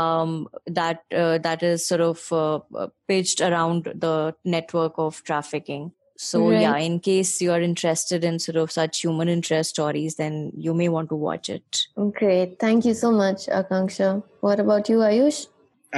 um, 0.00 0.48
that 0.78 1.02
uh, 1.22 1.38
that 1.46 1.62
is 1.62 1.86
sort 1.86 2.00
of 2.00 2.22
uh, 2.32 2.60
uh, 2.82 2.88
pitched 3.08 3.40
around 3.48 3.84
the 4.06 4.34
network 4.56 4.94
of 5.08 5.22
trafficking 5.30 5.92
so 6.16 6.40
Right. 6.48 6.60
yeah 6.64 6.76
in 6.88 6.98
case 7.06 7.30
you 7.44 7.50
are 7.54 7.60
interested 7.68 8.24
in 8.28 8.38
sort 8.42 8.58
of 8.64 8.70
such 8.74 9.00
human 9.04 9.28
interest 9.36 9.70
stories 9.76 10.16
then 10.22 10.36
you 10.66 10.74
may 10.82 10.88
want 10.96 11.08
to 11.14 11.16
watch 11.28 11.48
it 11.56 11.80
Great. 12.20 12.58
Thank 12.60 12.84
you 12.84 12.94
so 12.94 13.10
much, 13.22 13.46
Akanksha. 13.60 14.22
What 14.40 14.60
about 14.60 14.88
you, 14.88 14.98
Ayush? 15.08 15.46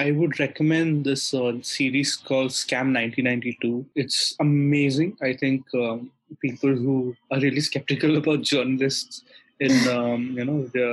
I 0.04 0.10
would 0.10 0.38
recommend 0.40 1.04
this 1.06 1.32
uh, 1.34 1.52
series 1.62 2.16
called 2.16 2.50
Scam 2.50 2.92
1992. 2.94 3.86
It's 3.94 4.34
amazing. 4.40 5.16
I 5.22 5.32
think 5.42 5.64
um, 5.74 6.10
people 6.42 6.74
who 6.74 7.14
are 7.30 7.40
really 7.40 7.60
skeptical 7.60 8.16
about 8.22 8.42
journalists 8.42 9.22
in 9.60 9.72
um, 9.88 10.20
you 10.38 10.44
know 10.44 10.58
the 10.76 10.88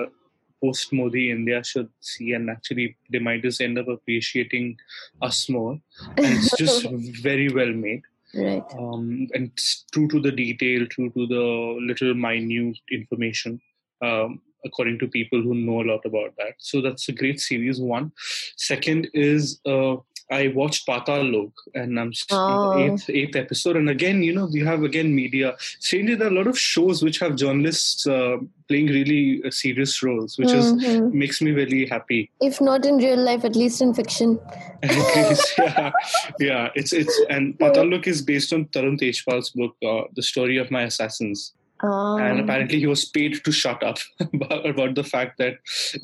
post 0.64 0.94
Modi 0.94 1.32
India 1.32 1.64
should 1.64 1.90
see, 2.00 2.34
and 2.34 2.50
actually 2.50 2.96
they 3.12 3.20
might 3.20 3.42
just 3.42 3.62
end 3.62 3.78
up 3.78 3.88
appreciating 3.88 4.78
us 5.22 5.50
more. 5.50 5.80
And 6.18 6.26
it's 6.38 6.58
just 6.64 6.88
very 7.22 7.50
well 7.50 7.74
made, 7.74 8.04
right. 8.34 8.64
um, 8.78 9.28
and 9.34 9.52
it's 9.52 9.86
true 9.92 10.08
to 10.10 10.20
the 10.20 10.32
detail, 10.32 10.88
true 10.88 11.10
to 11.12 11.28
the 11.28 11.46
little 11.90 12.14
minute 12.14 12.78
information. 12.92 13.60
Um, 14.02 14.42
according 14.66 14.98
to 15.00 15.08
people 15.08 15.42
who 15.42 15.54
know 15.54 15.82
a 15.82 15.90
lot 15.92 16.06
about 16.06 16.34
that. 16.38 16.54
So 16.58 16.82
that's 16.82 17.10
a 17.10 17.12
great 17.12 17.40
series. 17.40 17.82
One. 17.82 18.14
Second 18.56 19.10
is 19.14 19.60
uh, 19.66 19.98
I 20.32 20.48
watched 20.50 20.88
Paatal 20.88 21.32
Lok 21.32 21.52
and 21.76 22.00
I'm 22.00 22.12
Oh. 22.32 22.74
eighth, 22.78 23.10
eighth 23.10 23.36
episode. 23.36 23.76
And 23.76 23.90
again, 23.90 24.24
you 24.24 24.34
know, 24.34 24.46
we 24.52 24.62
have 24.62 24.84
again 24.84 25.14
media. 25.14 25.56
Strangely, 25.80 26.16
there 26.16 26.28
are 26.28 26.32
a 26.32 26.34
lot 26.34 26.48
of 26.48 26.58
shows 26.58 27.04
which 27.04 27.20
have 27.20 27.36
journalists 27.36 28.08
uh, 28.08 28.38
playing 28.68 28.88
really 28.88 29.42
uh, 29.46 29.52
serious 29.52 30.02
roles, 30.02 30.38
which 30.38 30.54
is 30.54 30.74
Mhm. 30.74 31.14
makes 31.14 31.42
me 31.42 31.52
really 31.52 31.86
happy. 31.86 32.30
If 32.42 32.62
not 32.62 32.86
in 32.86 32.98
real 32.98 33.20
life, 33.20 33.44
at 33.46 33.56
least 33.56 33.82
in 33.82 33.94
fiction. 33.94 34.40
Least, 34.84 35.54
yeah, 35.58 35.92
yeah. 36.40 36.70
It's 36.76 36.92
it's 36.94 37.20
and 37.30 37.58
Paatal 37.60 37.90
Lok 37.92 38.08
is 38.08 38.22
based 38.22 38.52
on 38.54 38.66
Tarun 38.66 38.98
Tejpal's 39.00 39.50
book, 39.52 39.76
uh, 39.86 40.04
The 40.16 40.22
Story 40.24 40.58
of 40.58 40.72
My 40.72 40.84
Assassins. 40.84 41.54
Um, 41.84 42.18
and 42.22 42.40
apparently 42.40 42.80
he 42.80 42.86
was 42.88 43.04
paid 43.04 43.44
to 43.44 43.52
shut 43.52 43.84
up 43.84 43.98
about, 44.34 44.66
about 44.66 44.96
the 44.96 45.04
fact 45.04 45.38
that 45.40 45.56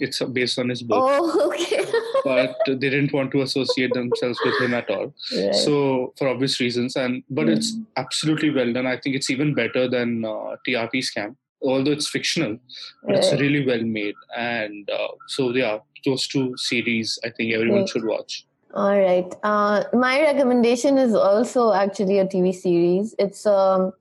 it's 0.01 0.20
based 0.34 0.59
on 0.59 0.67
his 0.67 0.82
book 0.84 0.99
Oh, 1.01 1.51
okay. 1.53 1.86
but 2.24 2.55
they 2.65 2.76
didn't 2.76 3.13
want 3.13 3.32
to 3.32 3.41
associate 3.41 3.93
themselves 3.93 4.39
with 4.45 4.57
him 4.59 4.74
at 4.74 4.89
all 4.89 5.13
Right. 5.36 5.55
so 5.55 6.13
for 6.17 6.28
obvious 6.28 6.59
reasons 6.59 6.95
and 6.95 7.24
but 7.30 7.49
it's 7.49 7.78
absolutely 7.97 8.49
well 8.49 8.72
done 8.74 8.88
i 8.88 8.97
think 8.97 9.15
it's 9.15 9.30
even 9.30 9.53
better 9.53 9.88
than 9.89 10.26
uh, 10.26 10.55
trp 10.67 10.93
scam 11.09 11.36
although 11.61 11.91
it's 11.91 12.09
fictional 12.09 12.57
but 13.03 13.15
it's 13.15 13.32
really 13.41 13.65
well 13.65 13.82
made 13.84 14.15
and 14.38 14.89
uh, 14.89 15.07
so 15.28 15.49
yeah 15.55 15.78
those 16.05 16.28
two 16.28 16.55
series 16.57 17.20
i 17.26 17.30
think 17.30 17.53
everyone 17.53 17.82
Right. 17.82 17.89
should 17.89 18.05
watch 18.05 18.45
All 18.82 18.97
right. 18.99 19.32
Uh, 19.51 19.84
my 19.93 20.22
recommendation 20.22 20.97
is 21.03 21.13
also 21.28 21.61
actually 21.74 22.17
a 22.24 22.26
TV 22.34 22.51
series. 22.57 23.15
It's 23.24 23.39
um, 23.51 23.93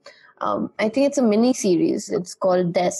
um, 0.47 0.69
I 0.77 0.89
think 0.89 1.07
it's 1.07 1.17
a 1.17 1.23
mini 1.29 1.53
series. 1.61 2.09
It's 2.17 2.35
called 2.35 2.69
Des, 2.75 2.99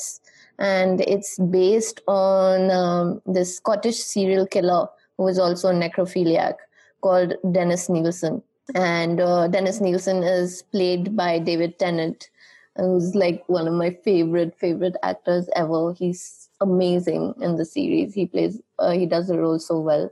and 0.57 1.01
it's 1.15 1.38
based 1.57 2.01
on 2.07 2.72
um, 2.78 3.22
this 3.38 3.51
Scottish 3.57 3.99
serial 4.13 4.47
killer 4.55 4.88
who 5.20 5.28
is 5.28 5.38
also 5.38 5.67
a 5.67 5.74
necrophiliac 5.74 6.55
called 7.01 7.34
Dennis 7.51 7.89
Nilsen. 7.89 8.41
And 8.74 9.20
uh, 9.20 9.49
Dennis 9.49 9.82
Nilsen 9.82 10.24
is 10.24 10.61
played 10.72 11.15
by 11.15 11.39
David 11.39 11.78
Tennant, 11.78 12.30
who's 12.78 13.15
like 13.15 13.43
one 13.47 13.67
of 13.67 13.74
my 13.74 13.91
favorite 14.03 14.55
favorite 14.57 14.95
actors 15.03 15.49
ever. 15.57 15.91
He's 15.91 16.47
amazing 16.61 17.34
in 17.41 17.57
the 17.57 17.65
series. 17.65 18.13
He 18.13 18.28
plays 18.28 18.61
uh, 18.80 18.91
he 18.91 19.05
does 19.05 19.28
the 19.28 19.38
role 19.38 19.59
so 19.59 19.80
well 19.80 20.09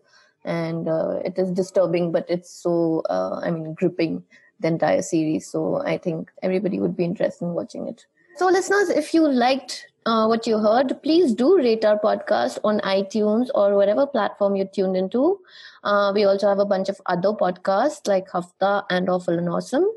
and 0.47 0.87
uh, 0.87 1.19
it 1.25 1.37
is 1.37 1.51
disturbing 1.51 2.11
but 2.11 2.25
it's 2.29 2.49
so 2.49 3.03
uh, 3.09 3.39
i 3.43 3.51
mean 3.51 3.73
gripping 3.73 4.23
the 4.59 4.67
entire 4.67 5.01
series 5.01 5.45
so 5.45 5.81
i 5.85 5.97
think 5.97 6.31
everybody 6.41 6.79
would 6.79 6.95
be 6.95 7.03
interested 7.03 7.45
in 7.45 7.53
watching 7.53 7.87
it 7.87 8.05
so 8.37 8.47
listeners 8.47 8.89
if 8.89 9.13
you 9.13 9.27
liked 9.27 9.87
uh, 10.06 10.26
what 10.26 10.46
you 10.46 10.58
heard 10.58 11.00
please 11.02 11.34
do 11.34 11.56
rate 11.58 11.84
our 11.84 11.98
podcast 11.98 12.58
on 12.64 12.80
itunes 12.80 13.48
or 13.54 13.76
whatever 13.76 14.06
platform 14.06 14.56
you're 14.56 14.66
tuned 14.66 14.96
into 14.96 15.40
uh, 15.84 16.12
we 16.14 16.24
also 16.24 16.48
have 16.48 16.58
a 16.58 16.64
bunch 16.64 16.88
of 16.88 17.00
other 17.06 17.32
podcasts 17.32 18.06
like 18.06 18.28
hafta 18.30 18.84
and 18.90 19.08
awful 19.08 19.38
and 19.38 19.48
awesome 19.48 19.88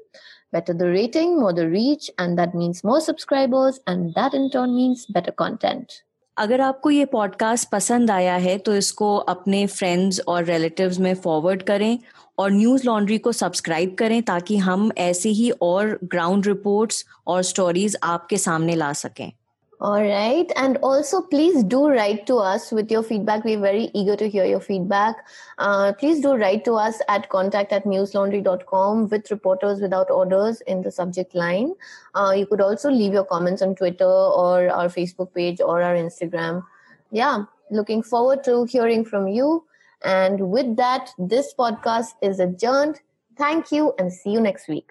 better 0.51 0.73
the 0.73 0.89
rating 0.89 1.39
more 1.39 1.53
the 1.53 1.69
reach 1.69 2.09
and 2.17 2.37
that 2.37 2.53
means 2.55 2.83
more 2.83 3.01
subscribers 3.01 3.79
and 3.87 4.13
that 4.15 4.33
in 4.33 4.49
turn 4.49 4.75
means 4.75 5.05
better 5.05 5.31
content 5.31 6.01
अगर 6.37 6.61
आपको 6.61 6.89
ये 6.89 7.03
podcast 7.11 7.69
पसंद 7.71 8.11
आया 8.11 8.35
है 8.45 8.57
तो 8.65 8.73
इसको 8.75 9.15
अपने 9.33 9.65
friends 9.67 10.19
और 10.27 10.43
रिलेटिव्स 10.43 10.97
में 10.99 11.13
फॉरवर्ड 11.15 11.61
करें 11.63 11.97
और 12.39 12.51
न्यूज़ 12.51 12.85
लॉन्ड्री 12.85 13.17
को 13.17 13.31
सब्सक्राइब 13.31 13.95
करें 13.99 14.21
ताकि 14.23 14.57
हम 14.57 14.91
ऐसे 14.97 15.29
ही 15.37 15.49
और 15.61 15.97
ग्राउंड 16.03 16.47
रिपोर्ट्स 16.47 17.05
और 17.27 17.41
स्टोरीज 17.51 17.97
आपके 18.03 18.37
सामने 18.37 18.75
ला 18.75 18.91
सकें 19.03 19.31
all 19.80 20.02
right. 20.02 20.52
And 20.56 20.76
also, 20.82 21.22
please 21.22 21.64
do 21.64 21.88
write 21.88 22.26
to 22.26 22.36
us 22.36 22.70
with 22.70 22.90
your 22.90 23.02
feedback. 23.02 23.44
We're 23.44 23.60
very 23.60 23.90
eager 23.94 24.14
to 24.14 24.28
hear 24.28 24.44
your 24.44 24.60
feedback. 24.60 25.16
Uh, 25.56 25.94
please 25.94 26.20
do 26.20 26.34
write 26.34 26.66
to 26.66 26.74
us 26.74 27.00
at 27.08 27.30
contact 27.30 27.72
at 27.72 27.84
newslaundry.com 27.84 29.08
with 29.08 29.30
reporters 29.30 29.80
without 29.80 30.10
orders 30.10 30.60
in 30.66 30.82
the 30.82 30.90
subject 30.90 31.34
line. 31.34 31.72
Uh, 32.14 32.34
you 32.36 32.44
could 32.44 32.60
also 32.60 32.90
leave 32.90 33.14
your 33.14 33.24
comments 33.24 33.62
on 33.62 33.74
Twitter 33.74 34.04
or 34.04 34.68
our 34.68 34.88
Facebook 34.88 35.32
page 35.32 35.62
or 35.62 35.80
our 35.80 35.94
Instagram. 35.94 36.62
Yeah, 37.10 37.44
looking 37.70 38.02
forward 38.02 38.44
to 38.44 38.64
hearing 38.64 39.02
from 39.02 39.28
you. 39.28 39.64
And 40.04 40.50
with 40.50 40.76
that, 40.76 41.10
this 41.18 41.54
podcast 41.58 42.12
is 42.20 42.38
adjourned. 42.38 43.00
Thank 43.38 43.72
you 43.72 43.94
and 43.98 44.12
see 44.12 44.30
you 44.30 44.42
next 44.42 44.68
week. 44.68 44.90